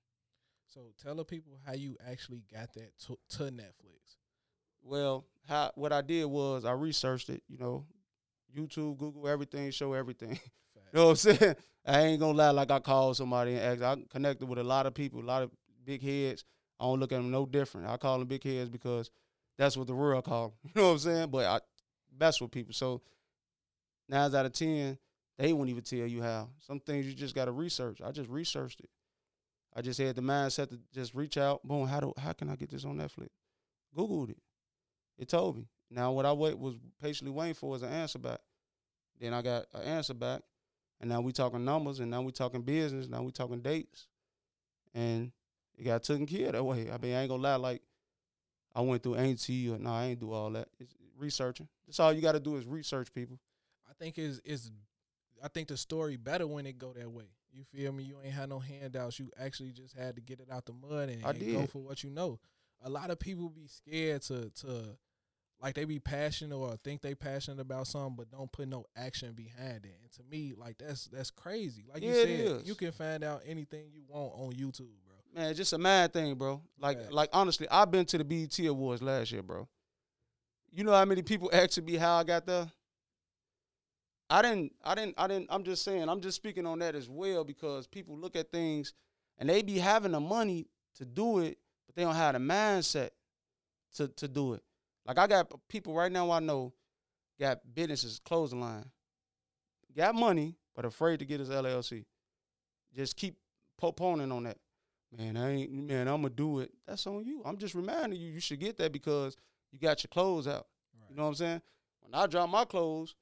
So 0.68 0.82
tell 1.02 1.16
the 1.16 1.24
people 1.26 1.60
how 1.66 1.74
you 1.74 1.96
actually 2.08 2.44
got 2.52 2.74
that 2.74 2.98
to, 3.08 3.18
to 3.38 3.44
Netflix. 3.52 4.18
Well, 4.82 5.26
how 5.48 5.72
what 5.76 5.94
I 5.94 6.02
did 6.02 6.26
was 6.26 6.66
I 6.66 6.72
researched 6.72 7.30
it. 7.30 7.44
You 7.48 7.58
know, 7.58 7.86
YouTube, 8.56 8.98
Google, 8.98 9.28
everything, 9.28 9.70
show 9.72 9.94
everything. 9.94 10.36
Fact. 10.36 10.50
You 10.94 11.00
know 11.00 11.06
what 11.06 11.12
I'm 11.12 11.16
saying? 11.38 11.56
I 11.86 12.02
ain't 12.02 12.20
gonna 12.20 12.36
lie, 12.38 12.50
like 12.50 12.72
I 12.72 12.80
called 12.80 13.16
somebody 13.16 13.56
and 13.56 13.62
asked. 13.62 13.84
I 13.84 13.96
connected 14.10 14.48
with 14.48 14.58
a 14.58 14.64
lot 14.64 14.88
of 14.88 14.94
people, 14.96 15.20
a 15.20 15.24
lot 15.24 15.44
of 15.44 15.52
big 15.86 16.02
heads. 16.02 16.44
I 16.80 16.86
don't 16.86 17.00
look 17.00 17.12
at 17.12 17.18
them 17.18 17.30
no 17.30 17.46
different. 17.46 17.88
I 17.88 17.98
call 17.98 18.18
them 18.18 18.28
big 18.28 18.44
heads 18.44 18.70
because 18.70 19.12
that's 19.58 19.78
what 19.78 19.86
the 19.86 19.94
world 19.94 20.24
call 20.24 20.46
'em. 20.46 20.52
You 20.64 20.82
know 20.82 20.88
what 20.88 20.94
I'm 20.94 21.00
saying? 21.00 21.30
But 21.30 21.46
I 21.46 21.60
mess 22.20 22.42
with 22.42 22.52
people. 22.52 22.74
So 22.74 23.02
nine 24.08 24.34
out 24.34 24.46
of 24.46 24.54
ten, 24.54 24.98
they 25.38 25.54
won't 25.54 25.70
even 25.70 25.84
tell 25.84 26.00
you 26.00 26.22
how. 26.22 26.50
Some 26.60 26.80
things 26.80 27.06
you 27.06 27.14
just 27.14 27.36
gotta 27.36 27.52
research. 27.52 28.02
I 28.04 28.12
just 28.12 28.30
researched 28.30 28.82
it. 28.82 28.90
I 29.76 29.82
just 29.82 30.00
had 30.00 30.16
the 30.16 30.22
mindset 30.22 30.70
to 30.70 30.80
just 30.94 31.14
reach 31.14 31.38
out. 31.38 31.64
Boom, 31.64 31.88
how 31.88 32.00
do 32.00 32.14
how 32.18 32.34
can 32.34 32.50
I 32.50 32.56
get 32.56 32.70
this 32.70 32.86
on 32.86 32.98
Netflix? 32.98 33.30
Googled 33.96 34.32
it. 34.32 34.40
It 35.18 35.30
told 35.30 35.58
me. 35.58 35.68
Now 35.92 36.12
what 36.12 36.26
I 36.26 36.34
wait 36.34 36.58
was 36.58 36.76
patiently 37.02 37.34
waiting 37.34 37.56
for 37.56 37.76
is 37.76 37.84
an 37.84 37.90
answer 37.90 38.20
back. 38.20 38.40
Then 39.20 39.34
I 39.34 39.42
got 39.42 39.66
an 39.74 39.82
answer 39.82 40.14
back. 40.14 40.42
And 41.02 41.10
now 41.10 41.22
we 41.22 41.32
talking 41.32 41.64
numbers, 41.64 42.00
and 42.00 42.12
now 42.12 42.22
we 42.22 42.32
talking 42.32 42.62
business, 42.62 43.08
now 43.08 43.22
we 43.22 43.32
talking 43.32 43.62
dates, 43.62 44.08
and 44.94 45.32
it 45.78 45.84
got 45.84 46.04
taken 46.04 46.26
care 46.26 46.48
of 46.48 46.54
that 46.54 46.64
way. 46.64 46.92
I 46.92 46.98
mean, 46.98 47.16
I 47.16 47.22
ain't 47.22 47.30
gonna 47.30 47.42
lie, 47.42 47.56
like 47.56 47.82
I 48.76 48.82
went 48.82 49.04
through 49.04 49.16
AT 49.16 49.50
or 49.50 49.78
no, 49.80 49.92
I 49.92 50.06
ain't 50.08 50.20
do 50.20 50.34
all 50.34 50.50
that. 50.52 50.68
It's 50.78 50.94
researching. 51.20 51.68
That's 51.86 52.00
all 52.00 52.14
you 52.14 52.22
got 52.22 52.34
to 52.34 52.40
do 52.40 52.56
is 52.56 52.66
research 52.66 53.14
people. 53.14 53.40
I 53.90 53.94
think 53.94 54.18
is 54.18 54.40
is 54.46 54.72
I 55.44 55.48
think 55.48 55.68
the 55.68 55.78
story 55.78 56.18
better 56.18 56.48
when 56.48 56.66
it 56.66 56.78
go 56.78 56.94
that 56.94 57.10
way. 57.10 57.30
You 57.52 57.64
feel 57.64 57.92
me? 57.92 58.04
You 58.04 58.18
ain't 58.24 58.34
had 58.34 58.50
no 58.50 58.60
handouts. 58.60 59.20
You 59.20 59.32
actually 59.40 59.72
just 59.72 59.98
had 59.98 60.16
to 60.16 60.22
get 60.22 60.40
it 60.40 60.50
out 60.52 60.66
the 60.66 60.74
mud 60.74 61.10
and, 61.10 61.26
I 61.26 61.32
and 61.32 61.52
go 61.52 61.66
for 61.66 61.80
what 61.80 62.04
you 62.04 62.10
know. 62.10 62.40
A 62.84 62.90
lot 62.90 63.10
of 63.10 63.20
people 63.20 63.50
be 63.50 63.68
scared 63.68 64.22
to 64.24 64.50
to 64.62 64.98
like 65.62 65.76
they 65.76 65.86
be 65.86 66.00
passionate 66.00 66.56
or 66.56 66.76
think 66.78 67.02
they 67.02 67.16
passionate 67.16 67.60
about 67.60 67.88
something, 67.88 68.16
but 68.16 68.32
don't 68.32 68.52
put 68.52 68.68
no 68.68 68.86
action 68.96 69.34
behind 69.34 69.86
it. 69.86 70.00
And 70.02 70.12
to 70.14 70.24
me, 70.30 70.54
like 70.56 70.78
that's 70.78 71.06
that's 71.06 71.32
crazy. 71.32 71.86
Like 71.92 72.04
you 72.04 72.10
Yeah, 72.10 72.22
it 72.22 72.48
said, 72.60 72.68
you 72.68 72.76
can 72.76 72.92
find 72.92 73.24
out 73.24 73.42
anything 73.46 73.86
you 73.92 74.04
want 74.08 74.34
on 74.36 74.54
YouTube, 74.54 74.94
bro. 75.06 75.16
Man, 75.36 75.54
just 75.54 75.74
a 75.74 75.78
mad 75.78 76.14
thing, 76.14 76.36
bro. 76.36 76.62
Like, 76.80 77.00
Facts. 77.00 77.14
like 77.14 77.30
honestly, 77.34 77.68
I've 77.70 77.92
been 77.92 78.06
to 78.06 78.18
the 78.18 78.24
BET 78.24 78.58
Awards 78.60 79.02
last 79.02 79.32
year, 79.32 79.44
bro. 79.44 79.68
You 80.72 80.84
know 80.84 80.94
how 80.94 81.06
many 81.06 81.22
people 81.22 81.50
asked 81.54 81.82
me 81.82 81.96
how 81.96 82.18
I 82.18 82.24
got 82.24 82.46
there? 82.46 82.72
I 84.30 84.44
didn't, 84.44 84.74
I 84.84 84.94
didn't, 84.94 85.16
I 85.18 85.28
didn't. 85.28 85.48
I'm 85.50 85.64
just 85.64 85.84
saying, 85.84 86.08
I'm 86.08 86.22
just 86.22 86.36
speaking 86.36 86.68
on 86.68 86.80
that 86.80 86.94
as 86.96 87.10
well 87.10 87.44
because 87.44 87.88
people 87.88 88.16
look 88.16 88.36
at 88.36 88.52
things 88.52 88.94
and 89.40 89.50
they 89.50 89.64
be 89.64 89.80
having 89.80 90.12
the 90.12 90.20
money 90.20 90.68
to 90.98 91.06
do 91.06 91.40
it, 91.40 91.58
but 91.88 91.96
they 91.96 92.04
don't 92.04 92.16
have 92.16 92.34
the 92.34 92.40
mindset 92.40 93.10
to 93.96 94.08
to 94.08 94.28
do 94.28 94.54
it. 94.54 94.64
Like 95.06 95.18
I 95.18 95.26
got 95.26 95.52
people 95.68 95.96
right 95.96 96.12
now 96.12 96.30
I 96.30 96.40
know 96.40 96.74
got 97.40 97.60
businesses 97.74 98.20
closing 98.24 98.62
line, 98.62 98.86
got 99.96 100.14
money 100.14 100.56
but 100.76 100.86
afraid 100.86 101.20
to 101.20 101.26
get 101.26 101.40
his 101.40 101.50
LLC. 101.50 102.06
Just 102.96 103.18
keep 103.18 103.36
postponing 103.78 104.32
on 104.32 104.44
that. 104.44 104.58
Man, 105.18 105.38
I 105.38 105.52
ain't 105.52 105.72
man, 105.72 106.08
I'm 106.08 106.22
gonna 106.22 106.30
do 106.30 106.60
it. 106.60 106.72
That's 106.88 107.08
on 107.08 107.26
you. 107.26 107.42
I'm 107.44 107.58
just 107.58 107.74
reminding 107.74 108.20
you 108.20 108.30
you 108.30 108.40
should 108.40 108.60
get 108.60 108.78
that 108.78 108.92
because 108.92 109.36
you 109.72 109.80
got 109.80 110.04
your 110.04 110.10
clothes 110.10 110.48
out. 110.48 110.68
You 111.10 111.16
know 111.16 111.24
what 111.24 111.30
I'm 111.30 111.36
saying? 111.36 111.62
When 112.02 112.14
I 112.14 112.28
drop 112.28 112.50
my 112.50 112.66
clothes, 112.66 113.16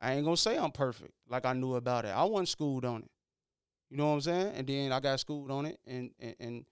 I 0.00 0.14
ain't 0.14 0.24
gonna 0.24 0.36
say 0.36 0.56
I'm 0.56 0.70
perfect 0.72 1.12
like 1.28 1.44
I 1.44 1.52
knew 1.52 1.74
about 1.74 2.04
it. 2.04 2.08
I 2.08 2.24
wasn't 2.24 2.48
schooled 2.48 2.84
on 2.84 3.02
it. 3.02 3.10
You 3.90 3.96
know 3.96 4.08
what 4.08 4.14
I'm 4.14 4.20
saying? 4.22 4.52
And 4.56 4.66
then 4.66 4.92
I 4.92 5.00
got 5.00 5.20
schooled 5.20 5.50
on 5.50 5.66
it, 5.66 5.78
and 5.86 6.10
and, 6.18 6.34
and 6.40 6.64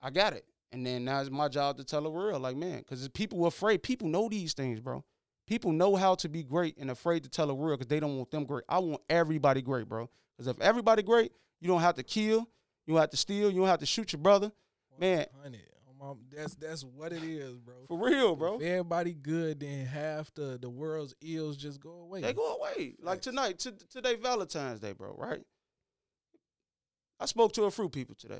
I 0.00 0.10
got 0.10 0.32
it. 0.32 0.44
And 0.72 0.84
then 0.84 1.04
now 1.04 1.20
it's 1.20 1.30
my 1.30 1.48
job 1.48 1.76
to 1.78 1.84
tell 1.84 2.02
the 2.02 2.10
real, 2.10 2.38
like 2.38 2.56
man, 2.56 2.78
because 2.78 3.06
people 3.08 3.38
were 3.38 3.48
afraid. 3.48 3.82
People 3.82 4.08
know 4.08 4.28
these 4.28 4.54
things, 4.54 4.80
bro. 4.80 5.04
People 5.46 5.72
know 5.72 5.94
how 5.94 6.14
to 6.16 6.28
be 6.28 6.42
great 6.42 6.76
and 6.76 6.90
afraid 6.90 7.22
to 7.22 7.28
tell 7.28 7.46
the 7.46 7.54
real 7.54 7.76
because 7.76 7.88
they 7.88 8.00
don't 8.00 8.16
want 8.16 8.30
them 8.30 8.44
great. 8.44 8.64
I 8.68 8.78
want 8.78 9.02
everybody 9.08 9.62
great, 9.62 9.88
bro. 9.88 10.10
Because 10.36 10.48
if 10.48 10.60
everybody 10.60 11.02
great, 11.02 11.32
you 11.60 11.68
don't 11.68 11.80
have 11.80 11.94
to 11.94 12.02
kill, 12.02 12.48
you 12.84 12.94
don't 12.94 13.00
have 13.00 13.10
to 13.10 13.16
steal, 13.16 13.50
you 13.50 13.60
don't 13.60 13.68
have 13.68 13.78
to 13.80 13.86
shoot 13.86 14.12
your 14.12 14.20
brother. 14.20 14.50
Man, 14.98 15.26
100. 15.34 15.60
Um, 16.00 16.18
That's 16.34 16.54
that's 16.56 16.84
what 16.84 17.12
it 17.12 17.22
is, 17.22 17.54
bro. 17.58 17.74
for 17.88 17.98
real, 17.98 18.36
bro. 18.36 18.56
If 18.56 18.62
everybody 18.62 19.14
good, 19.14 19.60
then 19.60 19.86
half 19.86 20.32
the 20.34 20.58
the 20.60 20.68
world's 20.68 21.14
ills 21.22 21.56
just 21.56 21.80
go 21.80 21.90
away. 22.00 22.20
They 22.20 22.32
go 22.32 22.56
away. 22.56 22.94
Like 23.00 23.22
tonight, 23.22 23.58
t- 23.58 23.70
today 23.90 24.16
Valentine's 24.16 24.80
Day, 24.80 24.92
bro, 24.92 25.14
right? 25.16 25.40
I 27.18 27.26
spoke 27.26 27.52
to 27.54 27.64
a 27.64 27.70
few 27.70 27.88
people 27.88 28.14
today. 28.14 28.34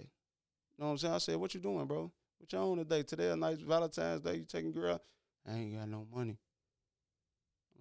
You 0.76 0.82
know 0.82 0.86
what 0.86 0.90
I'm 0.92 0.98
saying? 0.98 1.14
I 1.14 1.18
said, 1.18 1.36
What 1.36 1.54
you 1.54 1.60
doing, 1.60 1.86
bro? 1.86 2.10
What 2.38 2.52
you 2.52 2.58
on 2.58 2.76
today? 2.76 3.02
Today 3.02 3.30
a 3.30 3.36
nice 3.36 3.58
Valentine's 3.58 4.20
Day, 4.20 4.36
you 4.36 4.44
taking 4.44 4.72
girl 4.72 4.94
out? 4.94 5.02
I 5.48 5.54
ain't 5.54 5.74
got 5.78 5.88
no 5.88 6.06
money. 6.14 6.36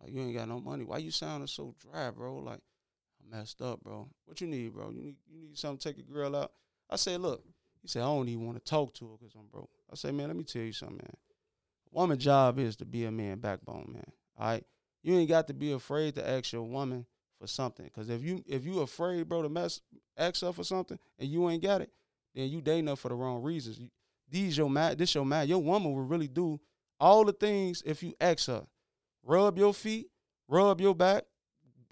Like, 0.02 0.14
you 0.14 0.22
ain't 0.22 0.38
got 0.38 0.48
no 0.48 0.60
money. 0.60 0.84
Why 0.86 0.98
you 1.00 1.12
sounding 1.12 1.48
so 1.48 1.76
dry, 1.80 2.12
bro? 2.12 2.38
Like, 2.38 2.60
I 3.20 3.36
messed 3.38 3.62
up, 3.62 3.82
bro. 3.84 4.08
What 4.26 4.40
you 4.40 4.48
need, 4.48 4.74
bro? 4.74 4.92
You 4.92 5.02
need 5.02 5.16
you 5.30 5.42
need 5.42 5.58
something 5.58 5.80
to 5.80 5.94
take 5.94 5.98
a 5.98 6.10
girl 6.10 6.36
out? 6.36 6.52
I 6.90 6.96
said, 6.96 7.20
look. 7.20 7.44
He 7.86 7.90
said, 7.90 8.02
I 8.02 8.06
don't 8.06 8.28
even 8.28 8.48
want 8.48 8.58
to 8.58 8.68
talk 8.68 8.96
to 8.96 9.06
her 9.06 9.18
because 9.20 9.36
I'm 9.36 9.46
broke. 9.46 9.70
I 9.92 9.96
said, 9.96 10.16
man, 10.16 10.26
let 10.26 10.36
me 10.36 10.44
tell 10.44 10.64
you 10.64 10.74
something, 10.74 10.98
man. 10.98 11.14
Woman 11.92 12.18
job 12.18 12.58
is 12.58 12.76
to 12.78 12.86
be 12.86 13.06
a 13.06 13.12
man 13.12 13.38
backbone, 13.38 13.92
man. 13.94 14.12
All 14.40 14.48
right. 14.48 14.64
You 15.04 15.16
ain't 15.20 15.30
got 15.30 15.46
to 15.50 15.54
be 15.54 15.72
afraid 15.72 16.16
to 16.16 16.28
ask 16.28 16.52
your 16.52 16.64
woman 16.64 17.06
for 17.40 17.46
something. 17.46 17.88
Cause 17.94 18.10
if 18.10 18.24
you 18.24 18.44
if 18.48 18.66
you 18.66 18.80
afraid, 18.80 19.30
bro, 19.30 19.44
to 19.44 19.50
mess 19.50 19.82
ask 20.18 20.42
her 20.42 20.52
for 20.52 20.64
something 20.64 20.98
and 21.20 21.30
you 21.30 21.48
ain't 21.48 21.62
got 21.62 21.82
it, 21.82 21.92
then 22.34 22.50
you 22.50 22.60
dating 22.60 22.88
her 22.88 22.96
for 22.96 23.10
the 23.10 23.16
wrong 23.16 23.44
reasons. 23.44 23.78
You, 23.78 23.90
these 24.32 24.58
your 24.58 24.70
man, 24.70 24.98
this 24.98 25.14
your 25.14 25.28
man. 25.28 25.48
Your 25.48 25.62
woman 25.62 25.94
will 25.94 26.06
really 26.06 26.28
do 26.28 26.60
all 27.00 27.24
the 27.24 27.34
things 27.34 27.84
if 27.86 28.02
you 28.02 28.16
ask 28.20 28.48
her. 28.48 28.66
Rub 29.22 29.60
your 29.60 29.76
feet, 29.76 30.08
rub 30.48 30.82
your 30.82 30.96
back, 30.96 31.26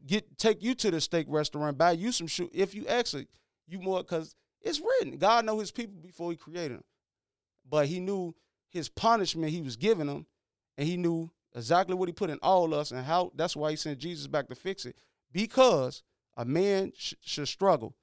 get 0.07 0.39
take 0.39 0.63
you 0.63 0.73
to 0.73 0.89
the 0.89 0.99
steak 0.99 1.27
restaurant, 1.29 1.77
buy 1.77 1.91
you 1.91 2.11
some 2.11 2.25
shoe. 2.25 2.49
If 2.51 2.73
you 2.73 2.87
ask 2.87 3.13
her, 3.13 3.25
you 3.67 3.79
more 3.79 4.03
cause 4.03 4.35
it's 4.63 4.81
written. 4.81 5.17
God 5.17 5.45
know 5.45 5.59
his 5.59 5.71
people 5.71 5.95
before 6.01 6.31
he 6.31 6.37
created 6.37 6.77
them. 6.77 6.83
But 7.69 7.87
he 7.87 7.99
knew 7.99 8.33
his 8.69 8.89
punishment 8.89 9.51
he 9.51 9.61
was 9.61 9.75
giving 9.75 10.07
them, 10.07 10.25
and 10.77 10.87
he 10.87 10.97
knew 10.97 11.29
exactly 11.55 11.95
what 11.95 12.09
he 12.09 12.13
put 12.13 12.29
in 12.29 12.39
all 12.41 12.65
of 12.65 12.73
us 12.73 12.91
and 12.91 13.05
how 13.05 13.31
that's 13.35 13.55
why 13.55 13.69
he 13.71 13.75
sent 13.75 13.99
Jesus 13.99 14.27
back 14.27 14.47
to 14.49 14.55
fix 14.55 14.85
it. 14.85 14.95
Because 15.31 16.03
a 16.35 16.45
man 16.45 16.91
sh- 16.97 17.13
should 17.21 17.47
struggle. 17.47 17.95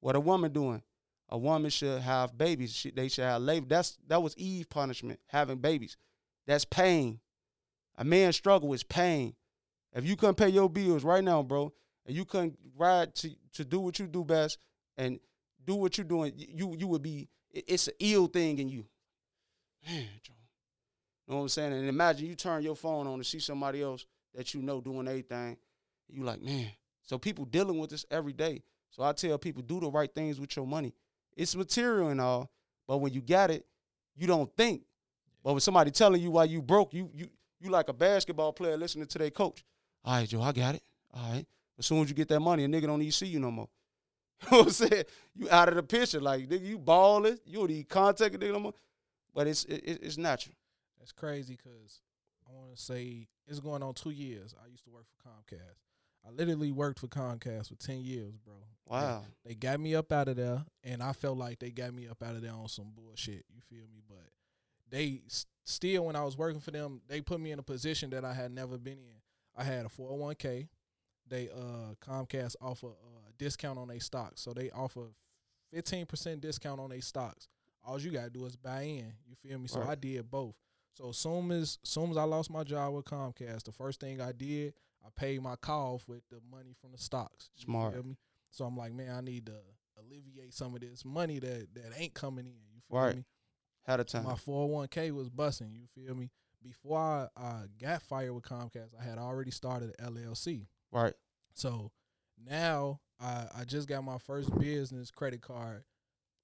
What 0.00 0.16
a 0.16 0.20
woman 0.20 0.52
doing? 0.52 0.82
A 1.28 1.38
woman 1.38 1.70
should 1.70 2.02
have 2.02 2.36
babies. 2.36 2.74
She, 2.74 2.90
they 2.90 3.08
should 3.08 3.24
have 3.24 3.42
labor. 3.42 3.66
That's 3.68 3.98
that 4.08 4.22
was 4.22 4.36
Eve 4.36 4.68
punishment, 4.68 5.20
having 5.28 5.58
babies. 5.58 5.96
That's 6.46 6.64
pain. 6.64 7.20
A 7.96 8.04
man 8.04 8.32
struggle 8.32 8.72
is 8.72 8.82
pain. 8.82 9.34
If 9.92 10.04
you 10.04 10.16
couldn't 10.16 10.36
pay 10.36 10.48
your 10.48 10.68
bills 10.68 11.04
right 11.04 11.22
now, 11.22 11.42
bro, 11.42 11.72
and 12.06 12.16
you 12.16 12.24
couldn't 12.24 12.58
ride 12.76 13.14
to 13.16 13.30
to 13.54 13.64
do 13.64 13.80
what 13.80 13.98
you 13.98 14.06
do 14.06 14.24
best 14.24 14.58
and 14.96 15.20
do 15.64 15.74
what 15.74 15.96
you're 15.98 16.04
doing, 16.04 16.32
you 16.36 16.74
you 16.78 16.86
would 16.86 17.02
be. 17.02 17.28
It's 17.52 17.88
an 17.88 17.94
ill 17.98 18.26
thing 18.28 18.58
in 18.58 18.68
you. 18.68 18.86
Man, 19.86 20.04
Joe. 20.22 20.34
You 21.26 21.32
know 21.32 21.38
what 21.38 21.42
I'm 21.42 21.48
saying? 21.48 21.72
And 21.72 21.88
imagine 21.88 22.26
you 22.26 22.34
turn 22.34 22.62
your 22.62 22.76
phone 22.76 23.06
on 23.06 23.18
to 23.18 23.24
see 23.24 23.38
somebody 23.38 23.82
else 23.82 24.06
that 24.34 24.52
you 24.54 24.62
know 24.62 24.80
doing 24.80 25.06
everything. 25.08 25.56
You 26.08 26.24
like, 26.24 26.42
man. 26.42 26.70
So 27.02 27.18
people 27.18 27.44
dealing 27.44 27.78
with 27.78 27.90
this 27.90 28.04
every 28.10 28.32
day. 28.32 28.62
So 28.90 29.02
I 29.02 29.12
tell 29.12 29.38
people, 29.38 29.62
do 29.62 29.80
the 29.80 29.90
right 29.90 30.12
things 30.12 30.40
with 30.40 30.54
your 30.56 30.66
money. 30.66 30.92
It's 31.36 31.54
material 31.54 32.08
and 32.08 32.20
all, 32.20 32.50
but 32.86 32.98
when 32.98 33.12
you 33.12 33.20
got 33.20 33.50
it, 33.50 33.64
you 34.16 34.26
don't 34.26 34.50
think. 34.56 34.82
But 35.42 35.52
when 35.52 35.60
somebody 35.60 35.90
telling 35.90 36.20
you 36.20 36.32
why 36.32 36.44
you 36.44 36.60
broke, 36.60 36.92
you 36.92 37.10
you 37.14 37.28
you 37.60 37.70
like 37.70 37.88
a 37.88 37.92
basketball 37.92 38.52
player 38.52 38.76
listening 38.76 39.06
to 39.06 39.18
their 39.18 39.30
coach. 39.30 39.64
All 40.04 40.14
right, 40.14 40.28
Joe, 40.28 40.42
I 40.42 40.52
got 40.52 40.74
it. 40.74 40.82
All 41.14 41.32
right. 41.32 41.46
As 41.78 41.86
soon 41.86 42.02
as 42.02 42.08
you 42.08 42.14
get 42.14 42.28
that 42.28 42.40
money, 42.40 42.64
a 42.64 42.68
nigga 42.68 42.86
don't 42.86 43.00
even 43.00 43.12
see 43.12 43.26
you 43.26 43.38
no 43.40 43.50
more. 43.50 43.68
You 44.50 44.56
know 44.56 44.58
what 44.58 44.66
I'm 44.66 44.72
saying? 44.72 45.04
You 45.34 45.50
out 45.50 45.68
of 45.68 45.74
the 45.76 45.82
picture. 45.82 46.20
Like, 46.20 46.48
nigga, 46.48 46.64
you 46.66 46.78
balling. 46.78 47.38
You 47.44 47.58
don't 47.58 47.70
even 47.70 47.84
contact 47.84 48.34
a 48.34 48.38
nigga 48.38 48.52
no 48.52 48.60
more. 48.60 48.74
But 49.34 49.46
it's 49.46 49.64
it, 49.64 49.82
it- 49.84 50.00
it's 50.02 50.18
natural. 50.18 50.54
That's 50.98 51.12
crazy 51.12 51.56
because 51.56 52.00
I 52.48 52.52
want 52.52 52.74
to 52.74 52.80
say 52.80 53.28
it's 53.46 53.60
going 53.60 53.82
on 53.82 53.94
two 53.94 54.10
years. 54.10 54.54
I 54.62 54.68
used 54.68 54.84
to 54.84 54.90
work 54.90 55.04
for 55.08 55.28
Comcast. 55.28 55.78
I 56.26 56.30
literally 56.30 56.70
worked 56.72 56.98
for 57.00 57.06
Comcast 57.08 57.68
for 57.68 57.76
ten 57.76 58.00
years, 58.02 58.36
bro. 58.44 58.54
Wow. 58.86 59.24
They 59.46 59.54
got 59.54 59.78
me 59.80 59.94
up 59.94 60.10
out 60.12 60.28
of 60.28 60.36
there, 60.36 60.64
and 60.84 61.02
I 61.02 61.12
felt 61.12 61.38
like 61.38 61.58
they 61.60 61.70
got 61.70 61.94
me 61.94 62.08
up 62.08 62.22
out 62.22 62.34
of 62.34 62.42
there 62.42 62.52
on 62.52 62.68
some 62.68 62.92
bullshit. 62.94 63.44
You 63.54 63.60
feel 63.68 63.86
me? 63.92 64.02
But 64.08 64.28
they 64.90 65.22
s- 65.26 65.46
still, 65.64 66.06
when 66.06 66.16
I 66.16 66.24
was 66.24 66.36
working 66.36 66.60
for 66.60 66.72
them, 66.72 67.00
they 67.08 67.20
put 67.20 67.40
me 67.40 67.52
in 67.52 67.58
a 67.58 67.62
position 67.62 68.10
that 68.10 68.24
I 68.24 68.34
had 68.34 68.50
never 68.52 68.76
been 68.76 68.98
in. 68.98 69.20
I 69.56 69.62
had 69.64 69.86
a 69.86 69.88
401k. 69.88 70.68
They 71.30 71.48
uh 71.48 71.94
Comcast 72.04 72.56
offer 72.60 72.88
a 72.88 73.32
discount 73.38 73.78
on 73.78 73.88
their 73.88 74.00
stocks, 74.00 74.42
so 74.42 74.52
they 74.52 74.70
offer 74.70 75.12
15% 75.74 76.40
discount 76.40 76.80
on 76.80 76.90
their 76.90 77.00
stocks. 77.00 77.48
All 77.84 77.98
you 78.00 78.10
gotta 78.10 78.30
do 78.30 78.44
is 78.44 78.56
buy 78.56 78.82
in. 78.82 79.12
You 79.26 79.36
feel 79.42 79.58
me? 79.58 79.68
So 79.68 79.80
Right. 79.80 79.90
I 79.90 79.94
did 79.94 80.30
both. 80.30 80.54
So 80.92 81.12
soon 81.12 81.50
as 81.52 81.78
soon 81.84 82.10
as 82.10 82.16
I 82.16 82.24
lost 82.24 82.50
my 82.50 82.64
job 82.64 82.92
with 82.94 83.04
Comcast, 83.06 83.62
the 83.62 83.72
first 83.72 84.00
thing 84.00 84.20
I 84.20 84.32
did, 84.32 84.74
I 85.04 85.08
paid 85.16 85.40
my 85.40 85.56
call 85.56 85.94
off 85.94 86.08
with 86.08 86.22
the 86.28 86.40
money 86.50 86.74
from 86.80 86.92
the 86.92 86.98
stocks. 86.98 87.48
You 87.56 87.64
Smart. 87.64 87.94
Feel 87.94 88.02
me? 88.02 88.16
So 88.50 88.64
I'm 88.64 88.76
like, 88.76 88.92
man, 88.92 89.14
I 89.14 89.20
need 89.20 89.46
to 89.46 89.54
alleviate 89.98 90.52
some 90.52 90.74
of 90.74 90.80
this 90.80 91.04
money 91.04 91.38
that 91.38 91.68
that 91.74 91.92
ain't 91.96 92.14
coming 92.14 92.46
in. 92.46 92.52
You 92.74 92.80
feel 92.88 92.98
Right. 92.98 93.16
me? 93.16 93.24
Had 93.86 94.00
a 94.00 94.04
time. 94.04 94.24
My 94.24 94.34
401k 94.34 95.12
was 95.12 95.30
busting. 95.30 95.72
You 95.74 95.86
feel 95.94 96.14
me? 96.14 96.30
Before 96.62 96.98
I, 96.98 97.28
I 97.36 97.62
got 97.80 98.02
fired 98.02 98.34
with 98.34 98.44
Comcast, 98.44 98.90
I 99.00 99.02
had 99.02 99.16
already 99.16 99.50
started 99.50 99.94
an 99.98 100.14
LLC. 100.14 100.66
Right. 100.92 101.14
So 101.54 101.90
now 102.44 103.00
I, 103.20 103.46
I 103.60 103.64
just 103.64 103.88
got 103.88 104.02
my 104.04 104.18
first 104.18 104.56
business 104.58 105.10
credit 105.10 105.42
card 105.42 105.84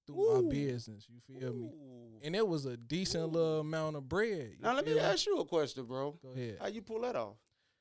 through 0.07 0.43
my 0.43 0.49
business. 0.49 1.07
You 1.09 1.21
feel 1.21 1.53
me? 1.53 1.67
Ooh. 1.67 2.21
And 2.23 2.37
it 2.37 2.47
was 2.47 2.67
a 2.67 2.77
decent 2.77 3.33
little 3.33 3.61
amount 3.61 3.97
of 3.97 4.09
bread. 4.09 4.57
Now 4.61 4.75
let 4.75 4.87
me 4.87 4.99
ask 4.99 5.27
you 5.27 5.39
a 5.39 5.45
question, 5.45 5.85
bro. 5.85 6.19
Go 6.23 6.31
ahead. 6.31 6.59
How 6.61 6.69
you 6.69 6.83
pull 6.83 7.01
that 7.03 7.17
off? 7.17 7.37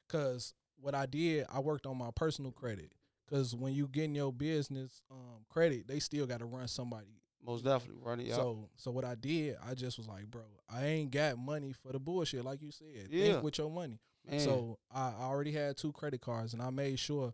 Cause 0.10 0.54
what 0.80 0.96
I 0.96 1.06
did, 1.06 1.46
I 1.52 1.60
worked 1.60 1.86
on 1.86 1.98
my 1.98 2.10
personal 2.16 2.52
credit. 2.52 2.92
Cause 3.30 3.56
when 3.56 3.74
you 3.74 3.88
getting 3.88 4.16
your 4.16 4.32
business 4.32 5.02
um, 5.10 5.46
credit, 5.50 5.88
they 5.88 6.00
still 6.00 6.28
got 6.28 6.40
to 6.40 6.46
run 6.46 6.68
somebody. 6.68 7.22
Most 7.44 7.64
definitely, 7.64 8.02
running. 8.04 8.28
Yeah. 8.28 8.36
So 8.36 8.70
so 8.76 8.92
what 8.92 9.06
I 9.06 9.16
did, 9.16 9.56
I 9.68 9.76
just 9.76 9.98
was 9.98 10.08
like, 10.08 10.26
bro, 10.26 10.42
I 10.70 10.86
ain't 10.86 11.12
got 11.12 11.38
money 11.38 11.74
for 11.74 11.92
the 11.92 12.00
bullshit, 12.00 12.44
like 12.44 12.62
you 12.62 12.72
said. 12.72 13.08
Yeah. 13.10 13.34
Think 13.34 13.44
with 13.44 13.58
your 13.58 13.70
money. 13.70 14.00
Man. 14.30 14.40
So 14.40 14.80
I 14.94 15.14
already 15.20 15.52
had 15.52 15.78
two 15.78 15.92
credit 15.92 16.22
cards, 16.22 16.54
and 16.54 16.62
I 16.62 16.70
made 16.70 17.00
sure 17.00 17.34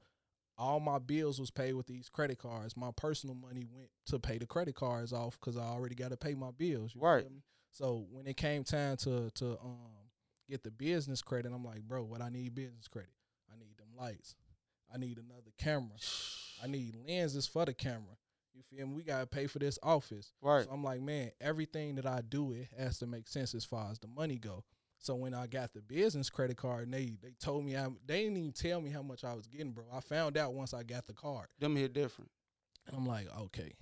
all 0.58 0.80
my 0.80 1.00
bills 1.00 1.40
was 1.40 1.50
paid 1.50 1.74
with 1.74 1.88
these 1.88 2.10
credit 2.10 2.38
cards. 2.38 2.78
My 2.78 2.92
personal 2.96 3.36
money 3.36 3.66
went 3.74 3.90
to 4.08 4.20
pay 4.20 4.38
the 4.38 4.46
credit 4.46 4.76
cards 4.76 5.12
off 5.14 5.40
because 5.40 5.58
I 5.58 5.64
already 5.64 5.96
got 5.96 6.12
to 6.12 6.18
pay 6.18 6.36
my 6.36 6.52
bills. 6.52 6.94
You 6.94 7.02
Right. 7.02 7.26
So 7.72 8.06
when 8.12 8.28
it 8.28 8.38
came 8.38 8.64
time 8.64 8.98
to 8.98 9.32
to 9.32 9.52
um 9.64 10.10
get 10.50 10.64
the 10.64 10.72
business 10.72 11.22
credit, 11.22 11.52
I'm 11.54 11.64
like, 11.64 11.82
bro, 11.82 12.04
what 12.04 12.22
I 12.22 12.30
need 12.30 12.54
business 12.54 12.88
credit? 12.88 13.14
I 13.52 13.58
need 13.58 13.78
them 13.78 13.88
lights. 13.98 14.36
I 14.94 14.98
need 14.98 15.18
another 15.18 15.52
camera. 15.58 15.98
I 16.64 16.68
need 16.68 16.96
lenses 17.08 17.48
for 17.48 17.66
the 17.66 17.74
camera. 17.74 18.18
You 18.54 18.64
feel 18.64 18.88
me? 18.88 18.96
We 18.96 19.04
gotta 19.04 19.26
pay 19.26 19.48
for 19.48 19.60
this 19.60 19.80
office. 19.82 20.34
right. 20.42 20.66
So 20.66 20.72
I'm 20.72 20.84
like, 20.84 21.02
man, 21.02 21.32
everything 21.40 21.96
that 21.96 22.06
I 22.06 22.22
do, 22.22 22.52
it 22.52 22.68
has 22.78 23.00
to 23.00 23.08
make 23.08 23.28
sense 23.28 23.56
as 23.56 23.64
far 23.64 23.90
as 23.90 24.00
the 24.00 24.08
money 24.08 24.38
go. 24.38 24.64
So 25.04 25.16
when 25.16 25.34
I 25.34 25.48
got 25.48 25.74
the 25.74 25.82
business 25.82 26.30
credit 26.30 26.58
card, 26.58 26.84
and 26.86 26.94
they 26.94 27.18
they 27.22 27.34
told 27.40 27.66
me 27.66 27.72
how, 27.74 27.94
they 28.06 28.22
didn't 28.24 28.38
even 28.38 28.52
tell 28.52 28.80
me 28.80 28.92
how 28.92 29.02
much 29.02 29.24
I 29.24 29.34
was 29.34 29.48
getting, 29.48 29.72
bro. 29.72 29.86
I 29.92 30.00
found 30.00 30.38
out 30.38 30.54
once 30.54 30.74
I 30.76 30.84
got 30.84 31.08
the 31.08 31.14
card, 31.14 31.48
Them 31.60 31.76
here 31.76 31.88
different. 31.88 32.30
and 32.88 32.96
I'm 32.96 33.06
like, 33.08 33.28
okay, 33.40 33.74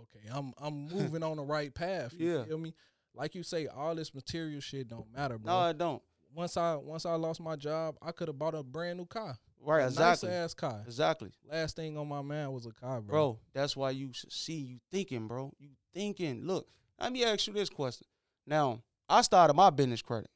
okay, 0.00 0.26
I'm 0.32 0.52
I'm 0.58 0.88
moving 0.88 1.22
on 1.22 1.36
the 1.36 1.44
right 1.44 1.72
path. 1.72 2.12
You 2.18 2.28
Yeah. 2.32 2.44
feel 2.44 2.58
me? 2.58 2.74
Like 3.14 3.36
you 3.36 3.44
say, 3.44 3.68
all 3.68 3.94
this 3.94 4.12
material 4.12 4.60
shit 4.60 4.88
don't 4.88 5.10
matter, 5.12 5.38
bro. 5.38 5.52
No, 5.52 5.58
I 5.60 5.72
don't. 5.72 6.02
once 6.34 6.56
I 6.56 6.74
once 6.74 7.06
I 7.06 7.14
lost 7.14 7.40
my 7.40 7.54
job, 7.54 7.94
I 8.02 8.10
could 8.10 8.26
have 8.26 8.38
bought 8.38 8.56
a 8.56 8.64
brand 8.64 8.98
new 8.98 9.06
car, 9.06 9.38
Right. 9.60 9.82
a 9.82 9.86
Exactly. 9.86 10.30
nice 10.30 10.38
ass 10.38 10.54
car. 10.54 10.82
Exactly. 10.84 11.30
Last 11.48 11.76
thing 11.76 11.96
on 11.96 12.08
my 12.08 12.20
mind 12.22 12.52
was 12.52 12.66
a 12.66 12.72
car, 12.72 13.00
bro. 13.00 13.12
Bro, 13.14 13.38
that's 13.52 13.76
why 13.76 13.90
you 13.90 14.10
see 14.12 14.54
you 14.58 14.80
thinking, 14.90 15.28
bro. 15.28 15.52
You 15.60 15.68
thinking. 15.92 16.42
Look, 16.42 16.66
let 17.00 17.12
me 17.12 17.22
ask 17.24 17.46
you 17.46 17.52
this 17.52 17.70
question. 17.70 18.08
Now, 18.44 18.82
I 19.08 19.22
started 19.22 19.54
my 19.54 19.70
business 19.70 20.02
credit. 20.02 20.30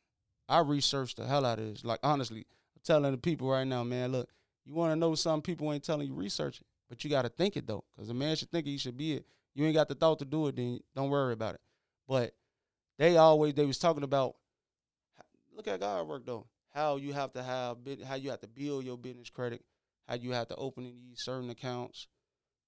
I 0.48 0.60
researched 0.60 1.18
the 1.18 1.26
hell 1.26 1.44
out 1.44 1.58
of 1.58 1.66
this. 1.66 1.84
Like 1.84 2.00
honestly, 2.02 2.40
I'm 2.40 2.82
telling 2.84 3.12
the 3.12 3.18
people 3.18 3.48
right 3.50 3.66
now, 3.66 3.84
man, 3.84 4.12
look, 4.12 4.28
you 4.64 4.74
want 4.74 4.92
to 4.92 4.96
know 4.96 5.14
something 5.14 5.42
people 5.42 5.72
ain't 5.72 5.84
telling 5.84 6.06
you, 6.06 6.14
research 6.14 6.60
it. 6.60 6.66
But 6.88 7.04
you 7.04 7.10
gotta 7.10 7.28
think 7.28 7.56
it 7.56 7.66
though. 7.66 7.84
Cause 7.96 8.08
a 8.08 8.14
man 8.14 8.36
should 8.36 8.50
think 8.50 8.66
it, 8.66 8.70
you 8.70 8.78
should 8.78 8.96
be 8.96 9.14
it. 9.14 9.26
You 9.54 9.66
ain't 9.66 9.74
got 9.74 9.88
the 9.88 9.94
thought 9.94 10.20
to 10.20 10.24
do 10.24 10.46
it, 10.46 10.56
then 10.56 10.80
don't 10.94 11.10
worry 11.10 11.32
about 11.32 11.54
it. 11.54 11.60
But 12.08 12.32
they 12.98 13.16
always 13.16 13.54
they 13.54 13.66
was 13.66 13.78
talking 13.78 14.04
about 14.04 14.36
look 15.54 15.68
at 15.68 15.80
God 15.80 16.06
work 16.06 16.24
though. 16.24 16.46
How 16.72 16.96
you 16.96 17.12
have 17.12 17.32
to 17.34 17.42
have 17.42 17.78
how 18.06 18.14
you 18.14 18.30
have 18.30 18.40
to 18.40 18.46
build 18.46 18.84
your 18.84 18.96
business 18.96 19.30
credit, 19.30 19.62
how 20.06 20.14
you 20.14 20.32
have 20.32 20.48
to 20.48 20.56
open 20.56 20.84
these 20.84 21.20
certain 21.22 21.50
accounts 21.50 22.06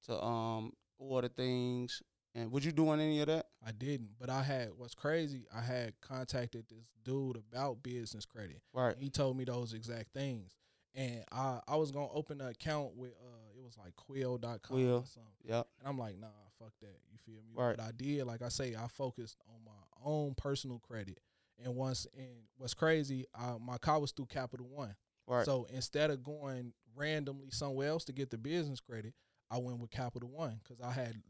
to 0.07 0.23
um 0.23 0.73
order 0.99 1.29
things. 1.29 2.03
And 2.35 2.53
would 2.53 2.65
you 2.65 2.71
doing 2.73 3.01
any 3.01 3.21
of 3.21 3.27
that? 3.27 3.47
I 3.67 3.73
didn't, 3.73 4.11
but 4.19 4.31
I 4.31 4.43
had 4.43 4.71
what's 4.77 4.95
crazy. 4.95 5.47
I 5.55 5.61
had 5.61 5.95
contacted 6.01 6.67
this 6.69 6.95
dude 7.05 7.37
about 7.37 7.83
business 7.83 8.25
credit. 8.25 8.63
Right. 8.73 8.95
He 8.99 9.11
told 9.11 9.37
me 9.37 9.45
those 9.45 9.73
exact 9.75 10.13
things, 10.15 10.53
and 10.95 11.25
I 11.33 11.59
I 11.67 11.77
was 11.77 11.91
gonna 11.91 12.13
open 12.13 12.41
an 12.41 12.47
account 12.49 12.95
with 12.97 13.11
uh 13.13 13.57
it 13.59 13.63
was 13.65 13.77
like 13.77 13.97
Quill.com 13.97 14.59
Quill. 14.63 14.99
or 14.99 15.05
something, 15.07 15.33
Yep. 15.45 15.67
and 15.81 15.89
I'm 15.89 15.99
like 15.99 16.19
nah 16.19 16.29
fuck 16.59 16.73
that 16.83 16.97
you 17.11 17.19
feel 17.27 17.43
me. 17.43 17.55
Right. 17.55 17.77
But 17.77 17.85
I 17.85 17.91
did 17.97 18.25
like 18.27 18.43
I 18.43 18.49
say 18.49 18.77
I 18.77 18.87
focused 18.87 19.37
on 19.49 19.65
my 19.65 20.09
own 20.09 20.35
personal 20.37 20.79
credit, 20.79 21.19
and 21.59 21.75
once 21.75 22.07
and 22.17 22.45
what's 22.57 22.75
crazy, 22.75 23.27
uh, 23.35 23.57
my 23.61 23.77
car 23.79 23.99
was 24.01 24.13
through 24.13 24.27
Capital 24.27 24.69
One. 24.69 24.95
Right. 25.27 25.45
So 25.45 25.67
instead 25.73 26.11
of 26.11 26.23
going 26.23 26.75
randomly 26.95 27.51
somewhere 27.51 27.89
else 27.89 28.05
to 28.05 28.13
get 28.13 28.31
the 28.31 28.39
business 28.39 28.79
credit, 28.81 29.15
I 29.51 29.59
went 29.59 29.79
with 29.81 29.91
Capital 29.91 30.29
One 30.29 30.61
because 30.63 30.81
I 30.81 30.93
had 30.93 31.21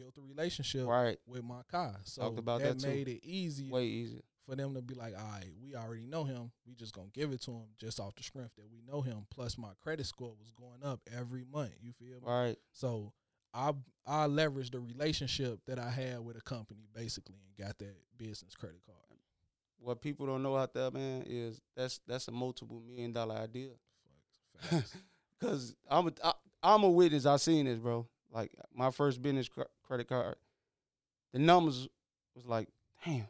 built 0.00 0.16
a 0.16 0.22
relationship 0.22 0.86
right. 0.86 1.18
with 1.26 1.44
my 1.44 1.62
car. 1.70 1.94
So 2.04 2.22
Talked 2.22 2.38
about 2.38 2.60
that, 2.62 2.78
that 2.78 2.88
made 2.88 3.08
it 3.08 3.20
easy 3.22 3.70
Way 3.70 3.84
easier. 3.84 4.20
for 4.46 4.56
them 4.56 4.74
to 4.74 4.82
be 4.82 4.94
like, 4.94 5.14
all 5.16 5.32
right, 5.32 5.50
we 5.62 5.74
already 5.74 6.06
know 6.06 6.24
him. 6.24 6.50
We 6.66 6.74
just 6.74 6.94
gonna 6.94 7.08
give 7.12 7.32
it 7.32 7.42
to 7.42 7.50
him 7.52 7.66
just 7.78 8.00
off 8.00 8.14
the 8.14 8.22
strength 8.22 8.56
that 8.56 8.70
we 8.70 8.80
know 8.90 9.02
him. 9.02 9.26
Plus 9.30 9.58
my 9.58 9.70
credit 9.82 10.06
score 10.06 10.34
was 10.40 10.50
going 10.52 10.82
up 10.82 11.00
every 11.16 11.44
month. 11.52 11.72
You 11.82 11.92
feel 11.92 12.20
me? 12.20 12.26
Right. 12.26 12.56
So 12.72 13.12
I 13.52 13.72
I 14.06 14.26
leveraged 14.26 14.72
the 14.72 14.80
relationship 14.80 15.60
that 15.66 15.78
I 15.78 15.90
had 15.90 16.24
with 16.24 16.36
a 16.36 16.42
company 16.42 16.88
basically 16.94 17.36
and 17.46 17.66
got 17.66 17.78
that 17.78 17.96
business 18.16 18.54
credit 18.54 18.80
card. 18.86 18.96
What 19.82 20.02
people 20.02 20.26
don't 20.26 20.42
know 20.42 20.56
out 20.56 20.74
there, 20.74 20.90
man, 20.90 21.24
is 21.26 21.60
that's 21.76 22.00
that's 22.06 22.28
a 22.28 22.32
multiple 22.32 22.82
million 22.86 23.12
dollar 23.12 23.36
idea. 23.36 23.70
Facts. 24.58 24.96
Cause 25.40 25.74
I'm 25.90 26.08
a 26.08 26.12
I, 26.22 26.32
I'm 26.62 26.84
a 26.84 26.90
witness. 26.90 27.24
I 27.24 27.36
seen 27.36 27.64
this, 27.64 27.78
bro. 27.78 28.06
Like 28.32 28.52
my 28.74 28.90
first 28.90 29.20
business 29.22 29.48
cr- 29.48 29.62
credit 29.82 30.08
card, 30.08 30.36
the 31.32 31.38
numbers 31.38 31.88
was 32.34 32.46
like, 32.46 32.68
damn, 33.04 33.26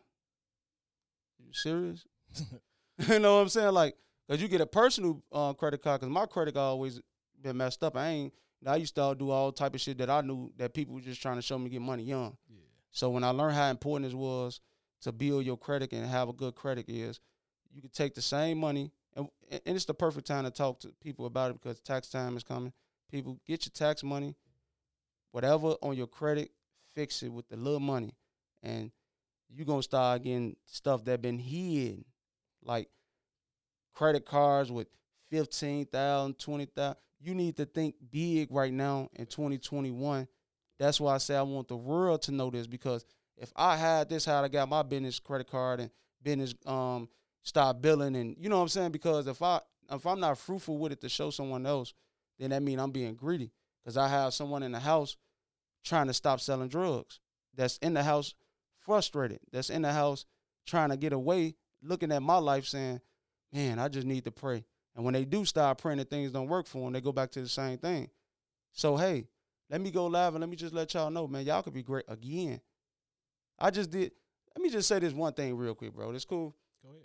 you 1.39 1.53
serious? 1.53 2.05
you 3.09 3.19
know 3.19 3.37
what 3.37 3.43
I'm 3.43 3.49
saying? 3.49 3.73
Like, 3.73 3.97
cause 4.29 4.41
you 4.41 4.49
get 4.49 4.61
a 4.61 4.67
personal 4.67 5.23
uh, 5.33 5.53
credit 5.55 5.83
card. 5.83 6.01
Cause 6.01 6.11
my 6.11 6.27
credit 6.27 6.55
card 6.55 6.65
always 6.65 7.01
been 7.41 7.57
messed 7.57 7.83
up. 7.83 7.97
I 7.97 8.09
ain't. 8.09 8.35
I 8.67 8.77
used 8.77 8.95
to 8.97 9.17
do 9.19 9.31
all 9.31 9.53
type 9.53 9.75
of 9.75 9.81
shit 9.81 9.97
that 9.99 10.11
I 10.11 10.21
knew 10.21 10.53
that 10.59 10.75
people 10.75 10.95
were 10.95 11.01
just 11.01 11.23
trying 11.23 11.37
to 11.37 11.43
show 11.43 11.59
me 11.59 11.71
get 11.71 11.81
money 11.81 12.03
young. 12.03 12.37
yeah. 12.51 12.59
So 12.93 13.09
when 13.09 13.25
I 13.25 13.31
learned 13.31 13.55
how 13.55 13.71
important 13.71 14.13
it 14.13 14.17
was 14.17 14.61
to 15.01 15.13
build 15.13 15.47
your 15.47 15.57
credit 15.57 15.93
and 15.93 16.05
have 16.07 16.29
a 16.29 16.35
good 16.35 16.55
credit 16.55 16.85
is, 16.87 17.21
you 17.73 17.81
could 17.81 17.95
take 17.95 18.15
the 18.15 18.21
same 18.21 18.59
money 18.59 18.93
and 19.17 19.29
and 19.51 19.77
it's 19.77 19.85
the 19.87 19.95
perfect 19.95 20.27
time 20.27 20.45
to 20.45 20.51
talk 20.51 20.81
to 20.81 20.89
people 21.03 21.27
about 21.27 21.51
it 21.51 21.61
because 21.61 21.81
tax 21.81 22.09
time 22.09 22.37
is 22.37 22.43
coming. 22.45 22.73
People 23.11 23.41
get 23.47 23.65
your 23.65 23.73
tax 23.73 24.05
money, 24.05 24.37
whatever 25.33 25.75
on 25.83 25.97
your 25.97 26.07
credit, 26.07 26.51
fix 26.95 27.23
it 27.23 27.29
with 27.29 27.49
the 27.49 27.57
little 27.57 27.81
money, 27.81 28.15
and 28.63 28.91
you 29.49 29.65
gonna 29.65 29.83
start 29.83 30.23
getting 30.23 30.57
stuff 30.67 31.05
that 31.05 31.23
been 31.23 31.39
hid, 31.39 32.05
like 32.63 32.89
credit 33.95 34.25
cards 34.25 34.71
with 34.71 34.89
15,000, 35.31 36.39
20,000. 36.39 36.97
You 37.23 37.35
need 37.35 37.57
to 37.57 37.67
think 37.67 37.97
big 38.11 38.51
right 38.51 38.73
now 38.73 39.09
in 39.15 39.27
2021 39.27 40.27
that's 40.81 40.99
why 40.99 41.15
I 41.15 41.19
say 41.19 41.37
I 41.37 41.43
want 41.43 41.69
the 41.69 41.77
world 41.77 42.23
to 42.23 42.33
know 42.33 42.49
this 42.49 42.67
because 42.67 43.05
if 43.37 43.53
I 43.55 43.77
had 43.77 44.09
this, 44.09 44.25
how 44.25 44.43
I 44.43 44.49
got 44.49 44.69
my 44.69 44.83
business 44.83 45.21
credit 45.21 45.49
card 45.49 45.81
and 45.81 45.91
business 46.23 46.55
um 46.65 47.09
start 47.43 47.83
billing 47.83 48.17
and 48.17 48.35
you 48.39 48.49
know 48.49 48.57
what 48.57 48.63
I'm 48.63 48.69
saying? 48.69 48.91
Because 48.91 49.27
if 49.27 49.43
I 49.43 49.61
if 49.93 50.07
I'm 50.07 50.21
not 50.21 50.39
fruitful 50.39 50.79
with 50.79 50.93
it 50.93 51.01
to 51.03 51.11
show 51.11 51.29
someone 51.31 51.67
else, 51.67 51.93
then 52.39 52.51
that 52.51 52.63
means 52.63 52.81
I'm 52.81 52.93
being 52.93 53.15
greedy. 53.15 53.53
Because 53.83 53.97
I 53.97 54.09
have 54.09 54.35
someone 54.35 54.63
in 54.63 54.73
the 54.73 54.81
house 54.81 55.17
trying 55.85 56.07
to 56.09 56.15
stop 56.15 56.41
selling 56.41 56.69
drugs. 56.69 57.21
That's 57.55 57.79
in 57.79 57.95
the 57.95 58.03
house 58.03 58.35
frustrated. 58.79 59.41
That's 59.53 59.71
in 59.71 59.83
the 59.83 59.93
house 59.93 60.27
trying 60.67 60.91
to 60.91 60.97
get 60.97 61.13
away, 61.13 61.55
looking 61.83 62.13
at 62.13 62.23
my 62.23 62.37
life 62.37 62.67
saying, 62.67 63.01
Man, 63.53 63.79
I 63.79 63.89
just 63.89 64.07
need 64.07 64.25
to 64.25 64.31
pray. 64.31 64.65
And 64.95 65.05
when 65.05 65.15
they 65.15 65.25
do 65.25 65.45
start 65.45 65.79
praying 65.79 65.99
and 65.99 66.09
things 66.09 66.31
don't 66.31 66.49
work 66.49 66.67
for 66.67 66.85
them, 66.85 66.93
they 66.93 67.01
go 67.01 67.13
back 67.13 67.31
to 67.33 67.41
the 67.41 67.49
same 67.49 67.79
thing. 67.79 68.09
So 68.73 68.97
hey, 68.97 69.27
let 69.69 69.81
me 69.81 69.91
go 69.91 70.07
live 70.07 70.35
and 70.35 70.41
let 70.41 70.51
me 70.51 70.57
just 70.57 70.75
let 70.75 70.95
y'all 70.95 71.11
know, 71.11 71.27
man, 71.27 71.45
y'all 71.45 71.63
could 71.63 71.75
be 71.75 71.83
great 71.83 72.05
again. 72.09 72.61
I 73.59 73.71
just 73.71 73.91
did. 73.91 74.13
Let 74.57 74.63
me 74.63 74.71
just 74.71 74.89
say 74.89 74.99
this 74.99 75.13
one 75.13 75.33
thing 75.33 75.57
real 75.57 75.75
quick, 75.75 75.93
bro. 75.95 76.13
This 76.13 76.25
cool. 76.25 76.55
Go 76.83 76.91
ahead. 76.91 77.05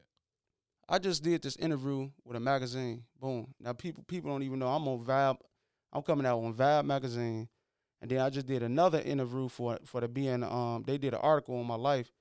I 0.88 1.00
just 1.00 1.24
did 1.24 1.42
this 1.42 1.56
interview 1.58 2.10
with 2.24 2.38
a 2.38 2.40
magazine. 2.40 3.04
Boom. 3.20 3.54
Now 3.60 3.74
people 3.74 4.04
people 4.08 4.32
don't 4.32 4.44
even 4.44 4.60
know 4.60 4.68
I'm 4.68 4.88
on 4.88 5.00
Vibe. 5.00 5.38
I'm 5.96 6.02
coming 6.02 6.26
out 6.26 6.40
on 6.40 6.54
Vibe 6.54 6.86
magazine, 6.86 7.48
and 8.02 8.12
then 8.12 8.20
I 8.20 8.30
just 8.30 8.48
did 8.48 8.64
another 8.64 9.00
interview 9.00 9.48
for 9.48 9.80
for 9.86 10.02
the 10.02 10.10
being 10.10 10.44
um. 10.44 10.84
They 10.86 10.98
did 10.98 11.14
an 11.14 11.22
article 11.22 11.58
on 11.58 11.66
my 11.66 11.76
life, 11.76 12.12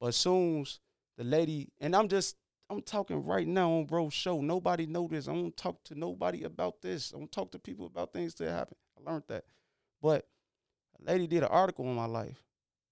but 0.00 0.14
soon 0.14 0.64
the 1.18 1.24
lady 1.24 1.72
and 1.80 1.96
I'm 1.96 2.06
just 2.06 2.36
I'm 2.70 2.82
talking 2.82 3.24
right 3.24 3.46
now 3.46 3.72
on 3.72 3.86
bro 3.86 4.10
show. 4.10 4.40
Nobody 4.40 4.86
know 4.86 5.08
this. 5.10 5.26
I 5.26 5.34
don't 5.34 5.56
talk 5.56 5.82
to 5.84 5.98
nobody 5.98 6.44
about 6.44 6.80
this. 6.82 7.12
I 7.12 7.18
don't 7.18 7.32
talk 7.32 7.50
to 7.50 7.58
people 7.58 7.86
about 7.86 8.12
things 8.12 8.34
that 8.36 8.48
happen. 8.48 8.76
I 8.96 9.10
learned 9.10 9.24
that, 9.26 9.44
but 10.00 10.28
a 11.00 11.10
lady 11.10 11.26
did 11.26 11.42
an 11.42 11.48
article 11.48 11.88
on 11.88 11.96
my 11.96 12.06
life, 12.06 12.40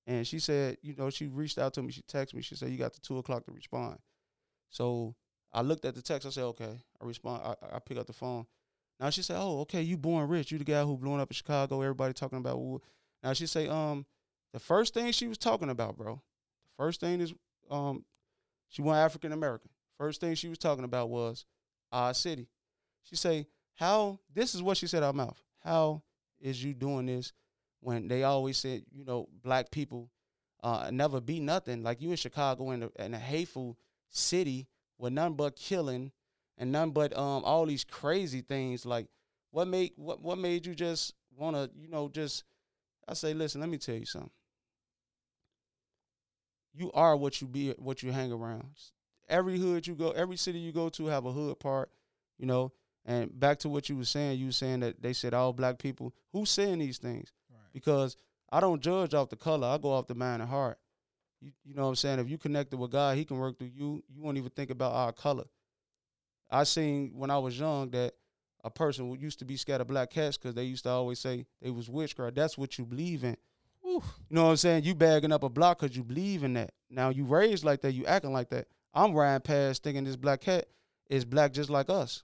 and 0.05 0.26
she 0.26 0.41
said, 0.41 0.78
you 0.82 0.97
know, 0.97 1.11
she 1.11 1.28
reached 1.28 1.59
out 1.59 1.74
to 1.74 1.82
me. 1.82 1.93
She 1.93 2.03
texted 2.03 2.35
me. 2.35 2.43
She 2.43 2.57
said, 2.57 2.70
you 2.70 2.76
got 2.76 2.93
the 2.93 3.01
two 3.01 3.18
o'clock 3.18 3.47
to 3.47 3.53
respond. 3.53 3.99
So 4.68 5.14
I 5.53 5.62
looked 5.62 5.85
at 5.85 5.95
the 5.95 6.03
text. 6.03 6.26
I 6.26 6.30
said, 6.30 6.45
okay. 6.45 6.76
I 7.01 7.05
respond. 7.05 7.43
I, 7.45 7.76
I 7.76 7.78
pick 7.78 7.99
up 7.99 8.09
the 8.09 8.12
phone. 8.12 8.47
Now 9.01 9.11
she 9.11 9.22
said, 9.22 9.36
oh, 9.38 9.61
okay. 9.61 9.82
You 9.82 9.97
born 9.97 10.28
rich. 10.28 10.53
You 10.53 10.59
the 10.59 10.64
guy 10.64 10.82
who 10.82 10.97
blowing 10.97 11.20
up 11.20 11.30
in 11.30 11.34
Chicago. 11.34 11.80
Everybody 11.80 12.12
talking 12.12 12.38
about. 12.38 12.61
Woo. 12.61 12.80
Now 13.22 13.32
she 13.32 13.47
say, 13.47 13.68
um, 13.68 14.07
the 14.53 14.61
first 14.61 14.95
thing 14.95 15.11
she 15.12 15.26
was 15.26 15.38
talking 15.38 15.70
about, 15.70 15.97
bro. 15.97 16.14
The 16.14 16.84
first 16.84 17.01
thing 17.01 17.20
is, 17.20 17.34
um, 17.70 18.05
she 18.68 18.82
went 18.82 18.99
African 18.99 19.32
American. 19.32 19.70
First 19.99 20.20
thing 20.20 20.34
she 20.34 20.49
was 20.49 20.59
talking 20.59 20.84
about 20.84 21.09
was 21.09 21.45
our 21.92 22.14
city. 22.14 22.49
She 23.03 23.16
say, 23.16 23.47
how? 23.74 24.18
This 24.32 24.55
is 24.55 24.62
what 24.62 24.76
she 24.76 24.86
said 24.86 25.03
out 25.03 25.14
mouth. 25.14 25.40
How 25.62 26.03
is 26.40 26.62
you 26.62 26.74
doing 26.74 27.07
this 27.07 27.32
when 27.80 28.09
they 28.09 28.22
always 28.22 28.59
said, 28.59 28.82
you 28.92 29.05
know, 29.05 29.28
black 29.42 29.70
people 29.70 30.11
uh, 30.62 30.90
never 30.92 31.20
be 31.20 31.40
nothing. 31.40 31.82
Like 31.82 32.01
you 32.01 32.11
in 32.11 32.16
Chicago 32.16 32.70
in 32.70 32.84
a, 32.84 32.90
in 33.05 33.14
a 33.14 33.18
hateful 33.18 33.76
city 34.11 34.66
with 34.99 35.12
none 35.12 35.34
but 35.34 35.57
killing 35.57 36.12
and 36.59 36.71
none 36.73 36.91
but 36.91 37.17
um 37.17 37.45
all 37.45 37.67
these 37.67 37.85
crazy 37.85 38.41
things. 38.41 38.85
Like 38.87 39.07
what 39.51 39.69
made 39.69 39.93
what 39.97 40.21
what 40.23 40.39
made 40.39 40.67
you 40.67 40.75
just 40.75 41.15
wanna 41.37 41.69
you 41.77 41.89
know 41.89 42.09
just 42.09 42.45
I 43.09 43.15
say 43.15 43.35
listen 43.35 43.61
let 43.61 43.71
me 43.71 43.79
tell 43.79 43.97
you 43.97 44.07
something. 44.07 44.31
You 46.73 46.91
are 46.93 47.17
what 47.17 47.41
you 47.41 47.47
be 47.47 47.71
what 47.79 48.03
you 48.03 48.11
hang 48.13 48.33
around. 48.33 48.65
Every 49.29 49.59
hood 49.59 49.87
you 49.87 49.95
go, 49.95 50.11
every 50.11 50.37
city 50.37 50.59
you 50.59 50.73
go 50.73 50.89
to 50.91 51.07
have 51.07 51.25
a 51.25 51.33
hood 51.33 51.59
part, 51.61 51.91
you 52.39 52.47
know. 52.47 52.73
And 53.07 53.39
back 53.39 53.59
to 53.61 53.69
what 53.69 53.89
you 53.89 53.97
were 53.97 54.05
saying, 54.05 54.39
you 54.39 54.47
were 54.47 54.53
saying 54.53 54.81
that 54.81 55.03
they 55.03 55.13
said 55.13 55.35
all 55.35 55.53
black 55.53 55.79
people. 55.79 56.15
Who's 56.33 56.51
saying 56.51 56.79
these 56.79 56.99
things? 56.99 57.33
Right. 57.51 57.59
because 57.73 58.17
I 58.51 58.61
don't 58.61 58.81
judge 58.81 59.15
off 59.15 59.29
the 59.29 59.37
color. 59.37 59.69
I 59.69 59.79
go 59.79 59.93
off 59.93 60.07
the 60.07 60.15
mind 60.15 60.41
and 60.43 60.51
heart. 60.51 60.79
You, 61.41 61.53
you 61.65 61.75
know 61.75 61.83
what 61.83 61.89
I'm 61.89 61.95
saying? 61.97 62.19
If 62.21 62.31
you 62.31 62.39
connected 62.39 62.79
with 62.79 62.91
God, 62.91 63.17
He 63.17 63.25
can 63.25 63.39
work 63.39 63.59
through 63.59 63.73
you. 63.75 64.03
You 64.09 64.23
won't 64.23 64.39
even 64.39 64.51
think 64.51 64.71
about 64.71 64.93
our 64.93 65.13
color. 65.13 65.45
I 66.51 66.64
seen 66.64 67.12
when 67.14 67.30
I 67.30 67.38
was 67.38 67.59
young 67.59 67.90
that 67.90 68.14
a 68.62 68.70
person 68.70 69.09
who 69.09 69.16
used 69.16 69.38
to 69.40 69.45
be 69.45 69.57
scared 69.57 69.80
of 69.80 69.86
black 69.86 70.11
cats 70.11 70.36
because 70.38 70.55
they 70.55 70.64
used 70.64 70.84
to 70.84 70.90
always 70.90 71.18
say 71.18 71.47
they 71.61 71.70
was 71.70 71.88
witchcraft. 71.88 72.34
That's 72.34 72.57
what 72.57 72.78
you 72.78 72.84
believe 72.84 73.24
in. 73.24 73.36
You 73.84 74.03
know 74.30 74.45
what 74.45 74.51
I'm 74.51 74.57
saying? 74.57 74.84
You 74.84 74.95
bagging 74.95 75.30
up 75.30 75.42
a 75.42 75.49
block 75.49 75.80
because 75.80 75.97
you 75.97 76.03
believe 76.03 76.42
in 76.42 76.55
that. 76.55 76.72
Now 76.90 77.11
you 77.11 77.24
raised 77.24 77.64
like 77.64 77.82
that, 77.82 77.92
you 77.92 78.07
acting 78.07 78.32
like 78.32 78.49
that. 78.51 78.66
I'm 78.95 79.12
riding 79.12 79.42
past 79.42 79.82
thinking 79.82 80.05
this 80.05 80.16
black 80.16 80.40
cat 80.40 80.66
is 81.11 81.24
black 81.24 81.53
just 81.53 81.70
like 81.70 81.90
us. 81.90 82.22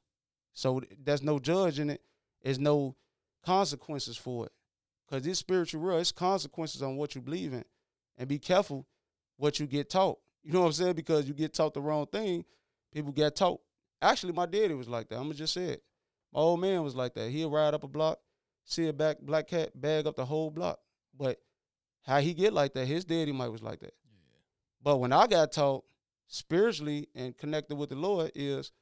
So 0.53 0.81
th- 0.81 0.93
there's 1.03 1.23
no 1.23 1.39
judge 1.39 1.79
in 1.79 1.91
it. 1.91 2.01
There's 2.43 2.59
no 2.59 2.97
consequences 3.45 4.17
for 4.17 4.47
it. 4.47 4.53
Cause 5.11 5.23
this 5.23 5.39
spiritual 5.39 5.83
world, 5.83 6.01
it's 6.01 6.13
consequences 6.13 6.83
on 6.83 6.97
what 6.97 7.15
you 7.15 7.21
believe 7.21 7.53
in. 7.53 7.65
And 8.17 8.29
be 8.29 8.39
careful 8.39 8.87
what 9.37 9.59
you 9.59 9.67
get 9.67 9.91
taught. 9.91 10.19
You 10.43 10.53
know 10.53 10.61
what 10.61 10.67
I'm 10.67 10.73
saying? 10.73 10.95
Because 10.95 11.27
you 11.27 11.35
get 11.35 11.53
taught 11.53 11.75
the 11.75 11.81
wrong 11.81 12.07
thing, 12.07 12.45
people 12.93 13.13
get 13.13 13.37
taught. 13.37 13.61
Actually, 14.03 14.33
my 14.33 14.47
daddy 14.47 14.75
was 14.75 14.89
like 14.89 15.09
that. 15.09 15.19
I'ma 15.19 15.33
just 15.33 15.55
say 15.55 15.65
it. 15.65 15.83
My 16.33 16.41
old 16.41 16.61
man 16.61 16.83
was 16.83 16.95
like 16.95 17.15
that. 17.15 17.31
He'll 17.31 17.51
ride 17.51 17.75
up 17.75 17.85
a 17.85 17.89
block, 17.89 18.19
see 18.65 18.89
a 18.89 18.93
back 18.93 19.21
black 19.21 19.49
cat, 19.49 19.79
bag 19.79 20.07
up 20.07 20.17
the 20.17 20.25
whole 20.25 20.51
block. 20.51 20.81
But 21.17 21.39
how 22.03 22.21
he 22.21 22.33
get 22.35 22.53
like 22.53 22.73
that, 22.75 22.87
his 22.87 23.05
daddy 23.05 23.33
might 23.33 23.49
was 23.49 23.63
like 23.63 23.81
that. 23.81 23.95
Yeah. 24.05 24.19
But 24.83 24.99
when 24.99 25.13
I 25.13 25.27
got 25.27 25.53
taught 25.53 25.85
spiritually 26.29 27.09
and 27.15 27.37
connected 27.37 27.77
with 27.77 27.91
the 27.91 27.97
Lord 27.97 28.31
is 28.35 28.73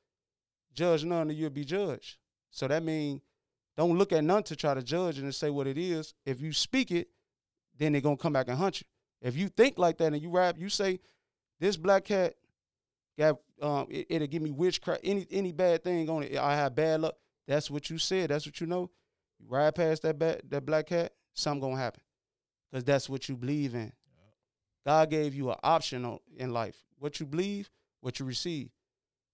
judge 0.74 1.04
none 1.04 1.30
or 1.30 1.32
you'll 1.32 1.50
be 1.50 1.64
judged. 1.64 2.18
So 2.50 2.68
that 2.68 2.84
means 2.84 3.22
don't 3.76 3.96
look 3.96 4.12
at 4.12 4.24
none 4.24 4.42
to 4.44 4.56
try 4.56 4.74
to 4.74 4.82
judge 4.82 5.18
and 5.18 5.26
to 5.26 5.32
say 5.32 5.50
what 5.50 5.66
it 5.66 5.78
is. 5.78 6.14
If 6.26 6.40
you 6.40 6.52
speak 6.52 6.90
it, 6.90 7.08
then 7.76 7.92
they're 7.92 8.00
gonna 8.00 8.16
come 8.16 8.32
back 8.32 8.48
and 8.48 8.58
hunt 8.58 8.80
you. 8.80 8.86
If 9.20 9.36
you 9.36 9.48
think 9.48 9.78
like 9.78 9.98
that 9.98 10.12
and 10.12 10.22
you 10.22 10.30
rap, 10.30 10.56
you 10.58 10.68
say, 10.68 11.00
this 11.60 11.76
black 11.76 12.04
cat 12.04 12.34
got 13.18 13.38
um 13.60 13.86
it, 13.90 14.06
it'll 14.08 14.28
give 14.28 14.42
me 14.42 14.50
witchcraft, 14.50 15.00
any 15.04 15.26
any 15.30 15.52
bad 15.52 15.84
thing 15.84 16.08
on 16.08 16.22
it. 16.22 16.36
I 16.36 16.56
have 16.56 16.74
bad 16.74 17.00
luck. 17.02 17.16
That's 17.46 17.70
what 17.70 17.90
you 17.90 17.98
said. 17.98 18.30
That's 18.30 18.46
what 18.46 18.60
you 18.60 18.66
know. 18.66 18.90
You 19.38 19.46
ride 19.48 19.74
past 19.74 20.02
that 20.02 20.18
bad, 20.18 20.42
that 20.48 20.64
black 20.64 20.86
cat, 20.86 21.12
something 21.34 21.60
gonna 21.60 21.80
happen, 21.80 22.02
because 22.70 22.84
that's 22.84 23.08
what 23.08 23.28
you 23.28 23.36
believe 23.36 23.74
in. 23.74 23.92
God 24.86 25.10
gave 25.10 25.34
you 25.34 25.50
an 25.50 25.56
option 25.62 26.04
on, 26.06 26.18
in 26.36 26.52
life. 26.52 26.76
What 26.98 27.20
you 27.20 27.26
believe, 27.26 27.68
what 28.00 28.18
you 28.18 28.24
receive. 28.24 28.70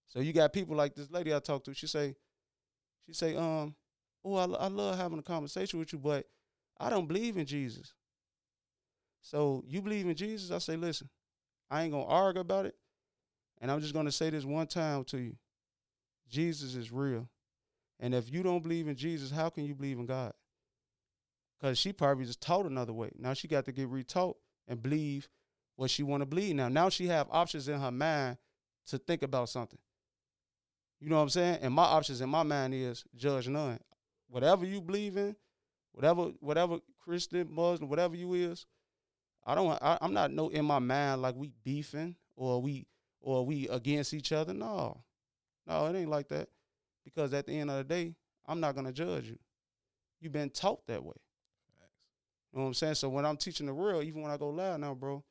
So 0.08 0.18
you 0.20 0.32
got 0.32 0.52
people 0.52 0.74
like 0.74 0.96
this 0.96 1.10
lady 1.12 1.32
I 1.32 1.38
talked 1.38 1.66
to. 1.66 1.74
She 1.74 1.86
say, 1.86 2.16
she 3.06 3.12
say, 3.12 3.36
um, 3.36 3.74
oh, 4.24 4.34
I, 4.34 4.64
I 4.64 4.66
love 4.68 4.96
having 4.96 5.18
a 5.18 5.22
conversation 5.22 5.78
with 5.78 5.92
you, 5.92 6.00
but 6.00 6.26
I 6.80 6.90
don't 6.90 7.06
believe 7.06 7.36
in 7.36 7.46
Jesus. 7.46 7.94
So 9.22 9.62
you 9.66 9.80
believe 9.80 10.06
in 10.06 10.16
Jesus? 10.16 10.50
I 10.50 10.58
say, 10.58 10.76
listen, 10.76 11.08
I 11.70 11.82
ain't 11.82 11.92
gonna 11.92 12.04
argue 12.04 12.40
about 12.40 12.66
it, 12.66 12.74
and 13.64 13.70
I'm 13.72 13.80
just 13.80 13.94
gonna 13.94 14.12
say 14.12 14.28
this 14.28 14.44
one 14.44 14.66
time 14.66 15.04
to 15.04 15.16
you: 15.16 15.36
Jesus 16.28 16.74
is 16.74 16.92
real, 16.92 17.30
and 17.98 18.14
if 18.14 18.30
you 18.30 18.42
don't 18.42 18.62
believe 18.62 18.88
in 18.88 18.94
Jesus, 18.94 19.30
how 19.30 19.48
can 19.48 19.64
you 19.64 19.74
believe 19.74 19.98
in 19.98 20.04
God? 20.04 20.34
Because 21.58 21.78
she 21.78 21.90
probably 21.90 22.26
just 22.26 22.42
taught 22.42 22.66
another 22.66 22.92
way. 22.92 23.10
Now 23.18 23.32
she 23.32 23.48
got 23.48 23.64
to 23.64 23.72
get 23.72 23.90
retaught 23.90 24.34
and 24.68 24.82
believe 24.82 25.30
what 25.76 25.88
she 25.88 26.02
want 26.02 26.20
to 26.20 26.26
believe. 26.26 26.54
Now, 26.54 26.68
now 26.68 26.90
she 26.90 27.06
have 27.06 27.26
options 27.30 27.66
in 27.66 27.80
her 27.80 27.90
mind 27.90 28.36
to 28.88 28.98
think 28.98 29.22
about 29.22 29.48
something. 29.48 29.78
You 31.00 31.08
know 31.08 31.16
what 31.16 31.22
I'm 31.22 31.30
saying? 31.30 31.60
And 31.62 31.72
my 31.72 31.84
options 31.84 32.20
in 32.20 32.28
my 32.28 32.42
mind 32.42 32.74
is 32.74 33.02
judge 33.16 33.48
none. 33.48 33.80
Whatever 34.28 34.66
you 34.66 34.82
believe 34.82 35.16
in, 35.16 35.36
whatever 35.92 36.32
whatever 36.40 36.80
Christian, 37.02 37.48
Muslim, 37.50 37.88
whatever 37.88 38.14
you 38.14 38.34
is, 38.34 38.66
I 39.46 39.54
don't. 39.54 39.70
I, 39.80 39.96
I'm 40.02 40.12
not 40.12 40.32
no 40.32 40.50
in 40.50 40.66
my 40.66 40.80
mind 40.80 41.22
like 41.22 41.34
we 41.34 41.50
beefing 41.64 42.16
or 42.36 42.60
we 42.60 42.86
or 43.24 43.44
we 43.44 43.66
against 43.68 44.12
each 44.12 44.32
other. 44.32 44.52
No, 44.52 45.02
no, 45.66 45.86
it 45.86 45.96
ain't 45.96 46.10
like 46.10 46.28
that. 46.28 46.48
Because 47.04 47.32
at 47.34 47.46
the 47.46 47.58
end 47.58 47.70
of 47.70 47.78
the 47.78 47.84
day, 47.84 48.14
I'm 48.46 48.60
not 48.60 48.74
gonna 48.74 48.92
judge 48.92 49.24
you. 49.26 49.38
You've 50.20 50.32
been 50.32 50.50
taught 50.50 50.86
that 50.86 51.02
way. 51.02 51.16
You 52.52 52.58
know 52.58 52.64
what 52.64 52.68
I'm 52.68 52.74
saying? 52.74 52.94
So 52.94 53.08
when 53.08 53.26
I'm 53.26 53.36
teaching 53.36 53.66
the 53.66 53.72
real, 53.72 54.02
even 54.02 54.22
when 54.22 54.30
I 54.30 54.36
go 54.36 54.50
live 54.50 54.78
now, 54.78 54.94
bro, 54.94 55.24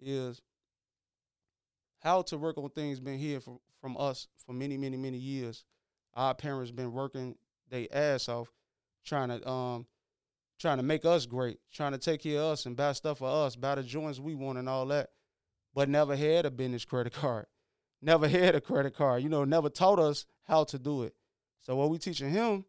is 0.00 0.40
how 1.98 2.22
to 2.22 2.38
work 2.38 2.56
on 2.58 2.68
things 2.70 3.00
been 3.00 3.18
here 3.18 3.40
from 3.40 3.58
from 3.80 3.96
us 3.96 4.28
for 4.46 4.52
many, 4.52 4.76
many, 4.76 4.96
many 4.96 5.18
years. 5.18 5.64
Our 6.14 6.34
parents 6.34 6.70
been 6.70 6.92
working 6.92 7.36
their 7.70 7.86
ass 7.90 8.28
off, 8.28 8.52
trying 9.04 9.28
to 9.28 9.48
um 9.48 9.86
trying 10.58 10.76
to 10.76 10.82
make 10.82 11.06
us 11.06 11.24
great, 11.24 11.58
trying 11.72 11.92
to 11.92 11.98
take 11.98 12.22
care 12.22 12.38
of 12.40 12.52
us 12.52 12.66
and 12.66 12.76
buy 12.76 12.92
stuff 12.92 13.18
for 13.18 13.46
us, 13.46 13.56
buy 13.56 13.74
the 13.76 13.82
joints 13.82 14.20
we 14.20 14.34
want 14.34 14.58
and 14.58 14.68
all 14.68 14.84
that, 14.86 15.08
but 15.74 15.88
never 15.88 16.16
had 16.16 16.46
a 16.46 16.50
business 16.50 16.84
credit 16.84 17.12
card, 17.12 17.46
never 18.02 18.28
had 18.28 18.54
a 18.54 18.60
credit 18.60 18.94
card. 18.94 19.22
You 19.22 19.28
know, 19.28 19.44
never 19.44 19.68
taught 19.68 19.98
us 19.98 20.26
how 20.44 20.64
to 20.64 20.78
do 20.78 21.02
it. 21.04 21.14
So 21.60 21.76
what 21.76 21.90
we 21.90 21.98
teaching 21.98 22.30
him, 22.30 22.64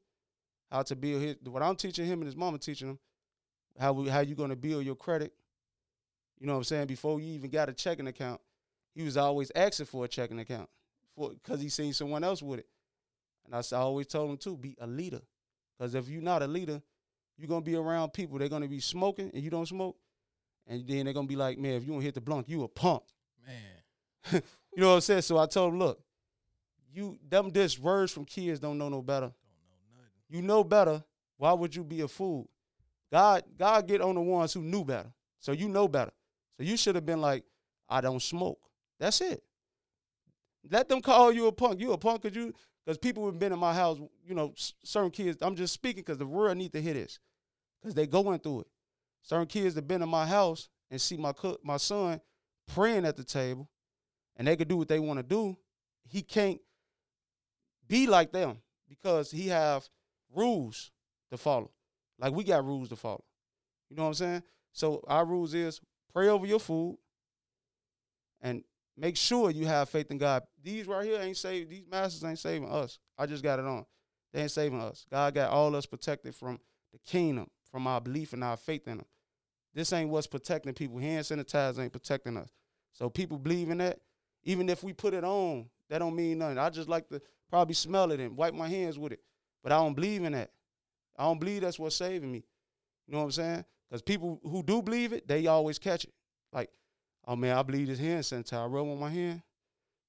how 0.72 0.84
to 0.84 0.96
build 0.96 1.22
his, 1.22 1.36
what 1.44 1.64
I'm 1.64 1.76
teaching 1.76 2.06
him 2.06 2.20
and 2.20 2.26
his 2.26 2.36
mama 2.36 2.58
teaching 2.58 2.90
him, 2.90 3.00
how 3.80 3.94
we, 3.94 4.10
how 4.10 4.20
you 4.20 4.36
gonna 4.36 4.56
build 4.56 4.86
your 4.86 4.96
credit. 4.96 5.34
You 6.40 6.48
know 6.48 6.54
what 6.54 6.60
I'm 6.60 6.64
saying? 6.66 6.88
Before 6.88 7.20
you 7.20 7.34
even 7.34 7.50
got 7.50 7.70
a 7.70 7.74
checking 7.74 8.08
account, 8.08 8.42
he 8.94 9.04
was 9.04 9.18
always 9.18 9.52
asking 9.56 9.86
for 9.86 10.06
a 10.06 10.08
checking 10.08 10.40
account 10.40 10.70
for 11.16 11.30
because 11.30 11.62
he 11.62 11.70
seen 11.70 11.94
someone 11.94 12.24
else 12.24 12.42
with 12.42 12.60
it. 12.60 12.68
And 13.46 13.56
I, 13.56 13.60
I 13.76 13.80
always 13.80 14.08
told 14.08 14.30
him 14.30 14.38
too, 14.38 14.58
be 14.58 14.76
a 14.80 14.88
leader. 14.88 15.22
Because 15.78 15.96
if 15.96 16.10
you're 16.10 16.22
not 16.22 16.42
a 16.42 16.48
leader, 16.48 16.82
you're 17.38 17.48
gonna 17.48 17.62
be 17.62 17.76
around 17.76 18.14
people. 18.14 18.38
They're 18.38 18.50
gonna 18.50 18.68
be 18.68 18.80
smoking 18.80 19.32
and 19.34 19.44
you 19.44 19.50
don't 19.50 19.68
smoke, 19.68 19.98
and 20.72 20.88
then 20.88 21.04
they're 21.04 21.14
gonna 21.14 21.28
be 21.28 21.36
like, 21.36 21.60
man, 21.60 21.74
if 21.74 21.86
you 21.86 21.92
don't 21.92 22.02
hit 22.02 22.14
the 22.14 22.22
blunt, 22.22 22.48
you 22.48 22.64
a 22.64 22.68
punk. 22.68 23.04
Man, 23.46 24.42
you 24.74 24.82
know 24.82 24.90
what 24.90 24.96
I'm 24.96 25.02
saying? 25.02 25.24
So 25.24 25.38
I 25.38 25.46
told 25.46 25.74
him, 25.74 25.80
look, 25.80 26.00
you 26.94 27.20
them 27.28 27.50
this 27.50 27.78
words 27.78 28.12
from 28.14 28.24
kids 28.24 28.62
don't 28.62 28.78
know 28.78 28.88
no 28.88 29.02
better. 29.02 29.28
don't 29.28 29.34
know 29.94 30.02
nothing. 30.02 30.12
You 30.30 30.42
know 30.42 30.64
better. 30.64 31.04
Why 31.36 31.52
would 31.52 31.76
you 31.76 31.84
be 31.84 32.02
a 32.02 32.08
fool? 32.08 32.50
God, 33.12 33.44
God 33.58 33.86
get 33.86 34.00
on 34.00 34.16
the 34.16 34.22
ones 34.22 34.54
who 34.54 34.62
knew 34.62 34.86
better. 34.86 35.12
So 35.40 35.52
you 35.52 35.68
know 35.68 35.90
better. 35.90 36.12
So 36.56 36.64
you 36.64 36.78
should 36.78 36.96
have 36.96 37.06
been 37.06 37.20
like, 37.20 37.44
I 37.90 38.00
don't 38.00 38.22
smoke. 38.22 38.60
That's 38.98 39.20
it. 39.20 39.44
Let 40.70 40.88
them 40.88 41.02
call 41.02 41.34
you 41.34 41.48
a 41.48 41.52
punk. 41.52 41.82
You 41.82 41.92
a 41.92 41.98
punk 41.98 42.22
because 42.22 42.38
you 42.38 42.54
because 42.86 42.98
people 42.98 43.26
have 43.26 43.40
been 43.40 43.52
in 43.52 43.60
my 43.60 43.74
house. 43.74 44.00
You 44.26 44.36
know, 44.36 44.54
certain 44.86 45.12
kids. 45.12 45.40
I'm 45.42 45.58
just 45.58 45.74
speaking 45.74 46.04
because 46.04 46.18
the 46.18 46.26
world 46.26 46.58
need 46.58 46.72
to 46.72 46.82
hear 46.82 46.94
this 46.94 47.20
because 47.82 47.94
they 47.94 48.08
going 48.08 48.40
through 48.40 48.62
it. 48.62 48.68
Certain 49.22 49.48
kids 49.48 49.76
that 49.76 49.88
been 49.88 50.02
in 50.02 50.10
my 50.10 50.26
house 50.26 50.70
and 50.90 51.00
see 51.00 51.18
my 51.18 51.32
cook, 51.32 51.60
my 51.64 51.78
son 51.78 52.20
praying 52.68 53.06
at 53.06 53.18
the 53.18 53.24
table, 53.24 53.70
and 54.36 54.48
they 54.48 54.56
could 54.56 54.68
do 54.68 54.78
what 54.78 54.88
they 54.88 55.00
want 55.00 55.20
to 55.20 55.24
do. 55.24 55.58
He 56.10 56.22
can't 56.22 56.60
be 57.88 58.08
like 58.08 58.32
them 58.32 58.58
because 58.90 59.32
he 59.32 59.48
have 59.50 59.88
rules 60.34 60.92
to 61.32 61.38
follow. 61.38 61.72
Like 62.20 62.34
we 62.34 62.44
got 62.44 62.66
rules 62.66 62.90
to 62.90 62.96
follow. 62.96 63.24
You 63.90 63.98
know 63.98 64.04
what 64.04 64.10
I'm 64.10 64.14
saying? 64.16 64.44
So 64.74 65.04
our 65.08 65.26
rules 65.26 65.54
is 65.54 65.82
pray 66.14 66.28
over 66.28 66.46
your 66.46 66.60
food 66.60 66.98
and 68.42 68.64
make 68.98 69.18
sure 69.18 69.52
you 69.52 69.66
have 69.66 69.90
faith 69.90 70.12
in 70.12 70.18
God. 70.18 70.44
These 70.64 70.88
right 70.88 71.06
here 71.06 71.20
ain't 71.20 71.38
saved. 71.38 71.70
These 71.70 71.86
masters 71.90 72.24
ain't 72.24 72.40
saving 72.40 72.70
us. 72.70 73.00
I 73.18 73.26
just 73.26 73.44
got 73.44 73.60
it 73.60 73.66
on. 73.66 73.86
They 74.34 74.42
ain't 74.42 74.52
saving 74.52 74.80
us. 74.80 75.06
God 75.10 75.34
got 75.34 75.52
all 75.52 75.76
us 75.76 75.86
protected 75.86 76.36
from 76.36 76.60
the 76.94 77.00
kingdom, 77.00 77.48
from 77.70 77.88
our 77.88 78.00
belief 78.00 78.34
and 78.34 78.44
our 78.44 78.58
faith 78.58 78.88
in 78.88 79.00
Him. 79.00 79.06
This 79.74 79.94
ain't 79.94 80.10
what's 80.10 80.28
protecting 80.28 80.74
people. 80.74 80.98
Hand 81.00 81.26
sanitizer 81.26 81.80
ain't 81.80 81.94
protecting 81.94 82.38
us. 82.38 82.50
So 82.94 83.10
people 83.10 83.38
believe 83.38 83.70
in 83.70 83.78
that. 83.80 84.00
Even 84.44 84.70
if 84.70 84.84
we 84.84 84.92
put 84.94 85.14
it 85.14 85.24
on, 85.24 85.70
that 85.90 86.00
don't 86.00 86.16
mean 86.16 86.40
nothing. 86.40 86.58
I 86.58 86.70
just 86.70 86.90
like 86.90 87.08
to 87.10 87.22
probably 87.50 87.76
smell 87.76 88.12
it 88.12 88.20
and 88.20 88.36
wipe 88.36 88.54
my 88.54 88.68
hands 88.68 88.98
with 88.98 89.12
it. 89.12 89.22
But 89.64 89.72
I 89.72 89.78
don't 89.78 89.94
believe 89.94 90.24
in 90.24 90.34
that. 90.34 90.52
I 91.18 91.24
don't 91.24 91.40
believe 91.40 91.62
that's 91.62 91.78
what's 91.78 91.96
saving 91.96 92.32
me. 92.32 92.44
You 93.08 93.14
know 93.14 93.20
what 93.20 93.26
I'm 93.26 93.32
saying? 93.32 93.66
Because 93.90 94.02
people 94.02 94.40
who 94.44 94.64
do 94.64 94.82
believe 94.82 95.14
it, 95.14 95.28
they 95.28 95.48
always 95.48 95.78
catch 95.78 96.06
it. 96.06 96.14
Like, 96.52 96.70
oh 97.28 97.36
man, 97.36 97.58
I 97.58 97.62
believe 97.62 97.88
this 97.88 98.00
hand 98.00 98.24
sanitizer. 98.24 98.64
I 98.64 98.66
rub 98.66 98.88
on 98.88 99.00
my 99.00 99.10
hand, 99.10 99.42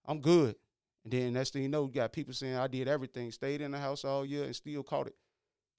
I'm 0.07 0.21
good. 0.21 0.57
And 1.05 1.13
then 1.13 1.33
next 1.33 1.53
thing 1.53 1.63
you 1.63 1.69
know, 1.69 1.87
you 1.87 1.93
got 1.93 2.13
people 2.13 2.33
saying 2.33 2.57
I 2.57 2.69
did 2.69 2.89
everything, 2.89 3.31
stayed 3.33 3.61
in 3.61 3.73
the 3.73 3.79
house 3.79 4.05
all 4.05 4.25
year 4.25 4.45
and 4.45 4.55
still 4.55 4.83
caught 4.83 5.09
it. 5.09 5.17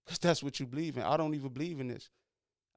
Because 0.06 0.20
that's 0.20 0.44
what 0.44 0.60
you 0.60 0.66
believe 0.66 0.98
in. 0.98 1.04
I 1.04 1.16
don't 1.16 1.34
even 1.34 1.50
believe 1.50 1.80
in 1.80 1.88
this. 1.88 2.10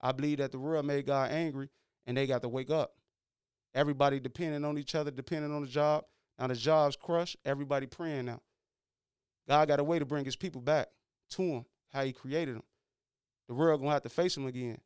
I 0.07 0.13
believe 0.13 0.39
that 0.39 0.53
the 0.53 0.59
world 0.61 0.87
made 0.87 1.05
God 1.05 1.33
angry 1.33 1.69
and 2.07 2.17
they 2.17 2.29
got 2.29 2.43
to 2.43 2.49
wake 2.49 2.71
up. 2.71 2.95
Everybody 3.75 4.21
depending 4.21 4.65
on 4.65 4.79
each 4.79 4.95
other, 4.95 5.11
depending 5.11 5.53
on 5.53 5.63
the 5.63 5.69
job. 5.69 6.05
Now 6.39 6.47
the 6.47 6.55
job's 6.55 6.95
crushed, 6.95 7.37
everybody 7.45 7.87
praying 7.87 8.27
now. 8.27 8.41
God 9.49 9.67
got 9.67 9.81
a 9.81 9.85
way 9.85 9.99
to 9.99 10.05
bring 10.05 10.25
his 10.25 10.37
people 10.37 10.61
back 10.61 10.87
to 11.31 11.43
him, 11.43 11.65
how 11.93 12.05
he 12.05 12.13
created 12.13 12.55
them. 12.55 12.63
The 13.49 13.55
world 13.55 13.81
gonna 13.81 13.95
have 13.95 14.03
to 14.03 14.09
face 14.09 14.37
him 14.37 14.47
again. 14.47 14.79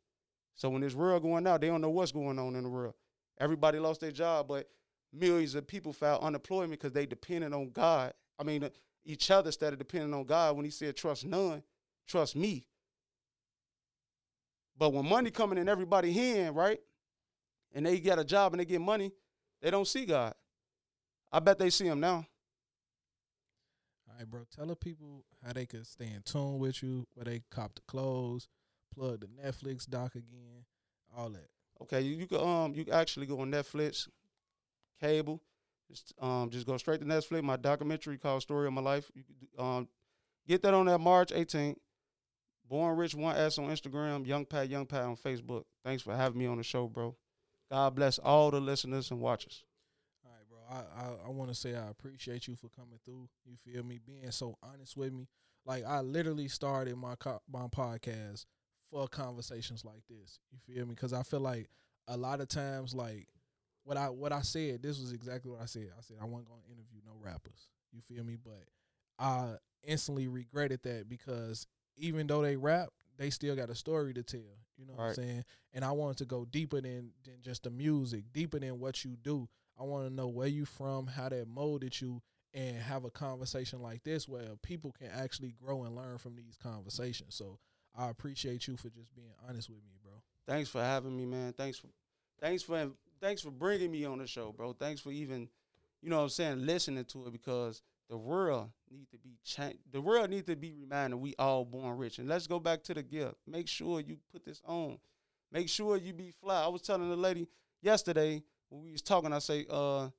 So 0.55 0.69
when 0.71 0.81
this 0.81 0.95
world 0.95 1.21
going 1.21 1.45
out, 1.45 1.61
they 1.61 1.67
don't 1.67 1.81
know 1.81 1.91
what's 1.91 2.11
going 2.11 2.39
on 2.39 2.55
in 2.55 2.63
the 2.63 2.69
world. 2.69 2.95
Everybody 3.39 3.77
lost 3.77 4.01
their 4.01 4.11
job, 4.11 4.47
but 4.47 4.69
millions 5.13 5.53
of 5.53 5.67
people 5.67 5.93
filed 5.93 6.23
unemployment 6.23 6.79
because 6.79 6.93
they 6.93 7.05
depended 7.05 7.53
on 7.53 7.69
God. 7.69 8.13
I 8.39 8.43
mean, 8.43 8.63
uh, 8.63 8.69
each 9.05 9.29
other 9.29 9.49
of 9.49 9.77
depending 9.77 10.15
on 10.15 10.25
God. 10.25 10.55
When 10.55 10.65
He 10.65 10.71
said, 10.71 10.95
"Trust 10.95 11.25
none, 11.25 11.61
trust 12.07 12.35
me." 12.35 12.65
But 14.81 14.93
when 14.93 15.07
money 15.07 15.29
coming 15.29 15.59
in 15.59 15.69
everybody 15.69 16.11
hand, 16.11 16.55
right, 16.55 16.79
and 17.71 17.85
they 17.85 17.99
get 17.99 18.17
a 18.17 18.23
job 18.23 18.53
and 18.53 18.59
they 18.59 18.65
get 18.65 18.81
money, 18.81 19.11
they 19.61 19.69
don't 19.69 19.87
see 19.87 20.05
God. 20.07 20.33
I 21.31 21.37
bet 21.37 21.59
they 21.59 21.69
see 21.69 21.85
Him 21.85 21.99
now. 21.99 22.25
All 24.09 24.15
right, 24.17 24.27
bro. 24.27 24.41
Tell 24.55 24.65
the 24.65 24.75
people 24.75 25.23
how 25.45 25.53
they 25.53 25.67
could 25.67 25.85
stay 25.85 26.07
in 26.07 26.23
tune 26.23 26.57
with 26.57 26.81
you, 26.81 27.05
where 27.13 27.25
they 27.25 27.43
cop 27.51 27.75
the 27.75 27.81
clothes, 27.81 28.47
plug 28.91 29.19
the 29.21 29.27
Netflix 29.27 29.87
doc 29.87 30.15
again, 30.15 30.65
all 31.15 31.29
that. 31.29 31.49
Okay, 31.83 32.01
you, 32.01 32.15
you 32.15 32.25
can 32.25 32.39
um 32.39 32.73
you 32.73 32.83
can 32.83 32.95
actually 32.95 33.27
go 33.27 33.39
on 33.39 33.51
Netflix, 33.51 34.07
cable, 34.99 35.43
just 35.91 36.11
um 36.19 36.49
just 36.49 36.65
go 36.65 36.75
straight 36.77 37.01
to 37.01 37.05
Netflix. 37.05 37.43
My 37.43 37.55
documentary 37.55 38.17
called 38.17 38.41
"Story 38.41 38.65
of 38.65 38.73
My 38.73 38.81
Life." 38.81 39.11
You 39.13 39.21
can 39.21 39.63
um 39.63 39.87
get 40.47 40.63
that 40.63 40.73
on 40.73 40.87
that 40.87 41.01
March 41.01 41.29
18th. 41.31 41.75
Born 42.71 42.95
Rich 42.95 43.15
One 43.15 43.35
S 43.35 43.57
on 43.57 43.65
Instagram, 43.65 44.25
Young 44.25 44.45
Pat 44.45 44.69
Young 44.69 44.85
Pat 44.85 45.03
on 45.03 45.17
Facebook. 45.17 45.65
Thanks 45.83 46.01
for 46.01 46.15
having 46.15 46.39
me 46.39 46.45
on 46.45 46.55
the 46.57 46.63
show, 46.63 46.87
bro. 46.87 47.17
God 47.69 47.95
bless 47.95 48.17
all 48.17 48.49
the 48.49 48.61
listeners 48.61 49.11
and 49.11 49.19
watchers. 49.19 49.65
All 50.23 50.31
right, 50.31 50.47
bro. 50.47 50.59
I 50.69 51.03
I, 51.03 51.27
I 51.27 51.29
want 51.31 51.49
to 51.49 51.53
say 51.53 51.75
I 51.75 51.89
appreciate 51.89 52.47
you 52.47 52.55
for 52.55 52.69
coming 52.69 52.97
through. 53.03 53.27
You 53.45 53.57
feel 53.57 53.83
me? 53.83 53.99
Being 54.05 54.31
so 54.31 54.57
honest 54.63 54.95
with 54.95 55.11
me. 55.11 55.27
Like 55.65 55.83
I 55.85 55.99
literally 55.99 56.47
started 56.47 56.95
my 56.95 57.15
co- 57.15 57.41
my 57.51 57.67
podcast 57.67 58.45
for 58.89 59.05
conversations 59.09 59.83
like 59.83 60.03
this. 60.09 60.39
You 60.49 60.59
feel 60.65 60.85
me? 60.85 60.93
Because 60.93 61.11
I 61.11 61.23
feel 61.23 61.41
like 61.41 61.67
a 62.07 62.15
lot 62.15 62.39
of 62.39 62.47
times, 62.47 62.95
like 62.95 63.27
what 63.83 63.97
I 63.97 64.07
what 64.07 64.31
I 64.31 64.43
said, 64.43 64.81
this 64.81 64.97
was 64.97 65.11
exactly 65.11 65.51
what 65.51 65.61
I 65.61 65.65
said. 65.65 65.89
I 65.97 66.01
said 66.01 66.15
I 66.21 66.25
wasn't 66.25 66.47
gonna 66.47 66.61
interview 66.69 67.01
no 67.05 67.17
rappers. 67.19 67.67
You 67.91 67.99
feel 67.99 68.23
me? 68.23 68.37
But 68.41 68.63
I 69.19 69.55
instantly 69.83 70.29
regretted 70.29 70.83
that 70.83 71.09
because 71.09 71.67
even 71.97 72.27
though 72.27 72.41
they 72.41 72.55
rap, 72.55 72.89
they 73.17 73.29
still 73.29 73.55
got 73.55 73.69
a 73.69 73.75
story 73.75 74.13
to 74.13 74.23
tell. 74.23 74.41
You 74.77 74.85
know 74.87 74.93
what 74.95 75.09
I'm 75.09 75.13
saying? 75.13 75.45
And 75.73 75.85
I 75.85 75.91
wanted 75.91 76.17
to 76.17 76.25
go 76.25 76.45
deeper 76.45 76.81
than 76.81 77.11
than 77.23 77.35
just 77.41 77.63
the 77.63 77.69
music, 77.69 78.25
deeper 78.33 78.59
than 78.59 78.79
what 78.79 79.05
you 79.05 79.15
do. 79.21 79.47
I 79.79 79.83
want 79.83 80.07
to 80.07 80.13
know 80.13 80.27
where 80.27 80.47
you 80.47 80.65
from, 80.65 81.07
how 81.07 81.29
that 81.29 81.47
molded 81.47 81.99
you, 81.99 82.21
and 82.53 82.77
have 82.77 83.05
a 83.05 83.09
conversation 83.09 83.81
like 83.81 84.03
this 84.03 84.27
where 84.27 84.55
people 84.61 84.91
can 84.91 85.07
actually 85.07 85.53
grow 85.63 85.83
and 85.83 85.95
learn 85.95 86.17
from 86.17 86.35
these 86.35 86.57
conversations. 86.61 87.35
So 87.35 87.59
I 87.95 88.09
appreciate 88.09 88.67
you 88.67 88.77
for 88.77 88.89
just 88.89 89.13
being 89.15 89.33
honest 89.47 89.69
with 89.69 89.83
me, 89.83 89.97
bro. 90.03 90.13
Thanks 90.47 90.69
for 90.69 90.81
having 90.81 91.15
me, 91.15 91.25
man. 91.25 91.53
Thanks 91.53 91.77
for 91.77 91.87
thanks 92.39 92.63
for 92.63 92.89
thanks 93.21 93.41
for 93.41 93.51
bringing 93.51 93.91
me 93.91 94.05
on 94.05 94.17
the 94.17 94.27
show, 94.27 94.51
bro. 94.51 94.73
Thanks 94.73 95.01
for 95.01 95.11
even, 95.11 95.47
you 96.01 96.09
know 96.09 96.17
what 96.17 96.23
I'm 96.23 96.29
saying, 96.29 96.65
listening 96.65 97.05
to 97.05 97.27
it 97.27 97.31
because 97.31 97.81
the 98.11 98.17
world 98.17 98.69
need 98.91 99.09
to 99.09 99.17
be 99.17 99.37
changed. 99.43 99.79
The 99.89 100.01
world 100.01 100.29
need 100.29 100.45
to 100.47 100.55
be 100.57 100.73
reminded 100.73 101.15
we 101.15 101.33
all 101.39 101.63
born 101.63 101.97
rich. 101.97 102.19
And 102.19 102.27
let's 102.27 102.45
go 102.45 102.59
back 102.59 102.83
to 102.83 102.93
the 102.93 103.01
gift. 103.01 103.35
Make 103.47 103.69
sure 103.69 104.01
you 104.01 104.17
put 104.33 104.43
this 104.43 104.61
on. 104.65 104.97
Make 105.49 105.69
sure 105.69 105.95
you 105.95 106.11
be 106.11 106.33
fly. 106.43 106.61
I 106.61 106.67
was 106.67 106.81
telling 106.81 107.09
the 107.09 107.15
lady 107.15 107.47
yesterday 107.81 108.43
when 108.67 108.83
we 108.83 108.91
was 108.91 109.01
talking, 109.01 109.31
I 109.31 109.39
say, 109.39 109.65
uh, 109.69 110.09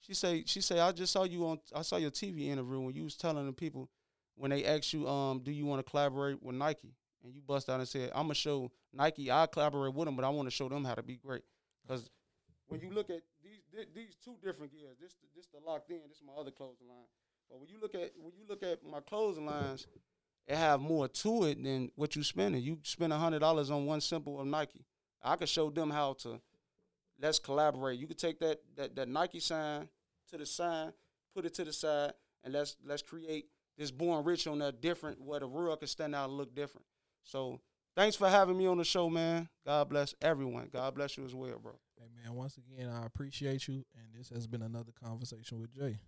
she 0.00 0.14
say, 0.14 0.42
she 0.46 0.60
say, 0.60 0.80
I 0.80 0.90
just 0.90 1.12
saw 1.12 1.22
you 1.22 1.46
on 1.46 1.60
I 1.72 1.82
saw 1.82 1.96
your 1.96 2.10
TV 2.10 2.48
interview 2.48 2.80
when 2.80 2.94
you 2.94 3.04
was 3.04 3.16
telling 3.16 3.46
the 3.46 3.52
people 3.52 3.88
when 4.34 4.50
they 4.50 4.64
asked 4.64 4.92
you, 4.92 5.08
um, 5.08 5.40
do 5.40 5.52
you 5.52 5.64
want 5.64 5.84
to 5.84 5.88
collaborate 5.88 6.42
with 6.42 6.56
Nike? 6.56 6.94
And 7.22 7.32
you 7.32 7.40
bust 7.40 7.68
out 7.68 7.78
and 7.78 7.88
said, 7.88 8.10
I'm 8.14 8.24
gonna 8.24 8.34
show 8.34 8.70
Nike, 8.92 9.30
I 9.30 9.46
collaborate 9.46 9.94
with 9.94 10.06
them, 10.06 10.16
but 10.16 10.24
I 10.24 10.28
want 10.28 10.48
to 10.48 10.54
show 10.54 10.68
them 10.68 10.84
how 10.84 10.94
to 10.94 11.02
be 11.02 11.16
great. 11.16 11.42
Because 11.82 12.10
when 12.66 12.80
you 12.80 12.90
look 12.90 13.10
at 13.10 13.22
these 13.42 13.86
these 13.94 14.16
two 14.24 14.34
different 14.42 14.72
gears, 14.72 14.96
this 15.00 15.14
this 15.36 15.46
the 15.46 15.58
locked 15.64 15.90
in, 15.90 16.00
this 16.08 16.18
is 16.18 16.24
my 16.26 16.32
other 16.32 16.50
clothing 16.50 16.88
line. 16.88 17.06
But 17.48 17.60
when 17.60 17.68
you 17.68 17.76
look 17.80 17.94
at 17.94 18.12
when 18.20 18.32
you 18.36 18.44
look 18.48 18.62
at 18.62 18.84
my 18.84 19.00
clothing 19.00 19.46
lines, 19.46 19.86
it 20.46 20.56
have 20.56 20.80
more 20.80 21.08
to 21.08 21.44
it 21.44 21.62
than 21.62 21.90
what 21.96 22.16
you 22.16 22.22
spending. 22.22 22.62
You 22.62 22.78
spend 22.82 23.12
a 23.12 23.18
hundred 23.18 23.40
dollars 23.40 23.70
on 23.70 23.86
one 23.86 24.00
simple 24.00 24.40
of 24.40 24.46
Nike. 24.46 24.84
I 25.22 25.36
could 25.36 25.48
show 25.48 25.70
them 25.70 25.90
how 25.90 26.14
to 26.14 26.40
let's 27.20 27.38
collaborate. 27.38 27.98
You 27.98 28.06
could 28.06 28.18
take 28.18 28.38
that 28.40 28.60
that 28.76 28.96
that 28.96 29.08
Nike 29.08 29.40
sign 29.40 29.88
to 30.30 30.38
the 30.38 30.46
sign, 30.46 30.92
put 31.34 31.46
it 31.46 31.54
to 31.54 31.64
the 31.64 31.72
side, 31.72 32.12
and 32.44 32.52
let's 32.52 32.76
let's 32.84 33.02
create 33.02 33.46
this 33.76 33.90
born 33.90 34.24
rich 34.24 34.46
on 34.46 34.58
that 34.58 34.80
different 34.80 35.20
where 35.20 35.40
the 35.40 35.48
world 35.48 35.78
can 35.78 35.88
stand 35.88 36.14
out 36.14 36.28
and 36.28 36.36
look 36.36 36.54
different. 36.54 36.86
So 37.22 37.60
thanks 37.94 38.16
for 38.16 38.28
having 38.28 38.58
me 38.58 38.66
on 38.66 38.78
the 38.78 38.84
show, 38.84 39.08
man. 39.08 39.48
God 39.64 39.88
bless 39.88 40.14
everyone. 40.20 40.68
God 40.72 40.94
bless 40.94 41.16
you 41.16 41.24
as 41.24 41.34
well, 41.34 41.58
bro. 41.62 41.78
Hey 41.96 42.06
man, 42.22 42.34
once 42.34 42.56
again, 42.58 42.90
I 42.90 43.06
appreciate 43.06 43.68
you, 43.68 43.84
and 43.94 44.18
this 44.18 44.28
has 44.30 44.46
been 44.46 44.62
another 44.62 44.92
conversation 45.02 45.60
with 45.60 45.72
Jay. 45.72 45.98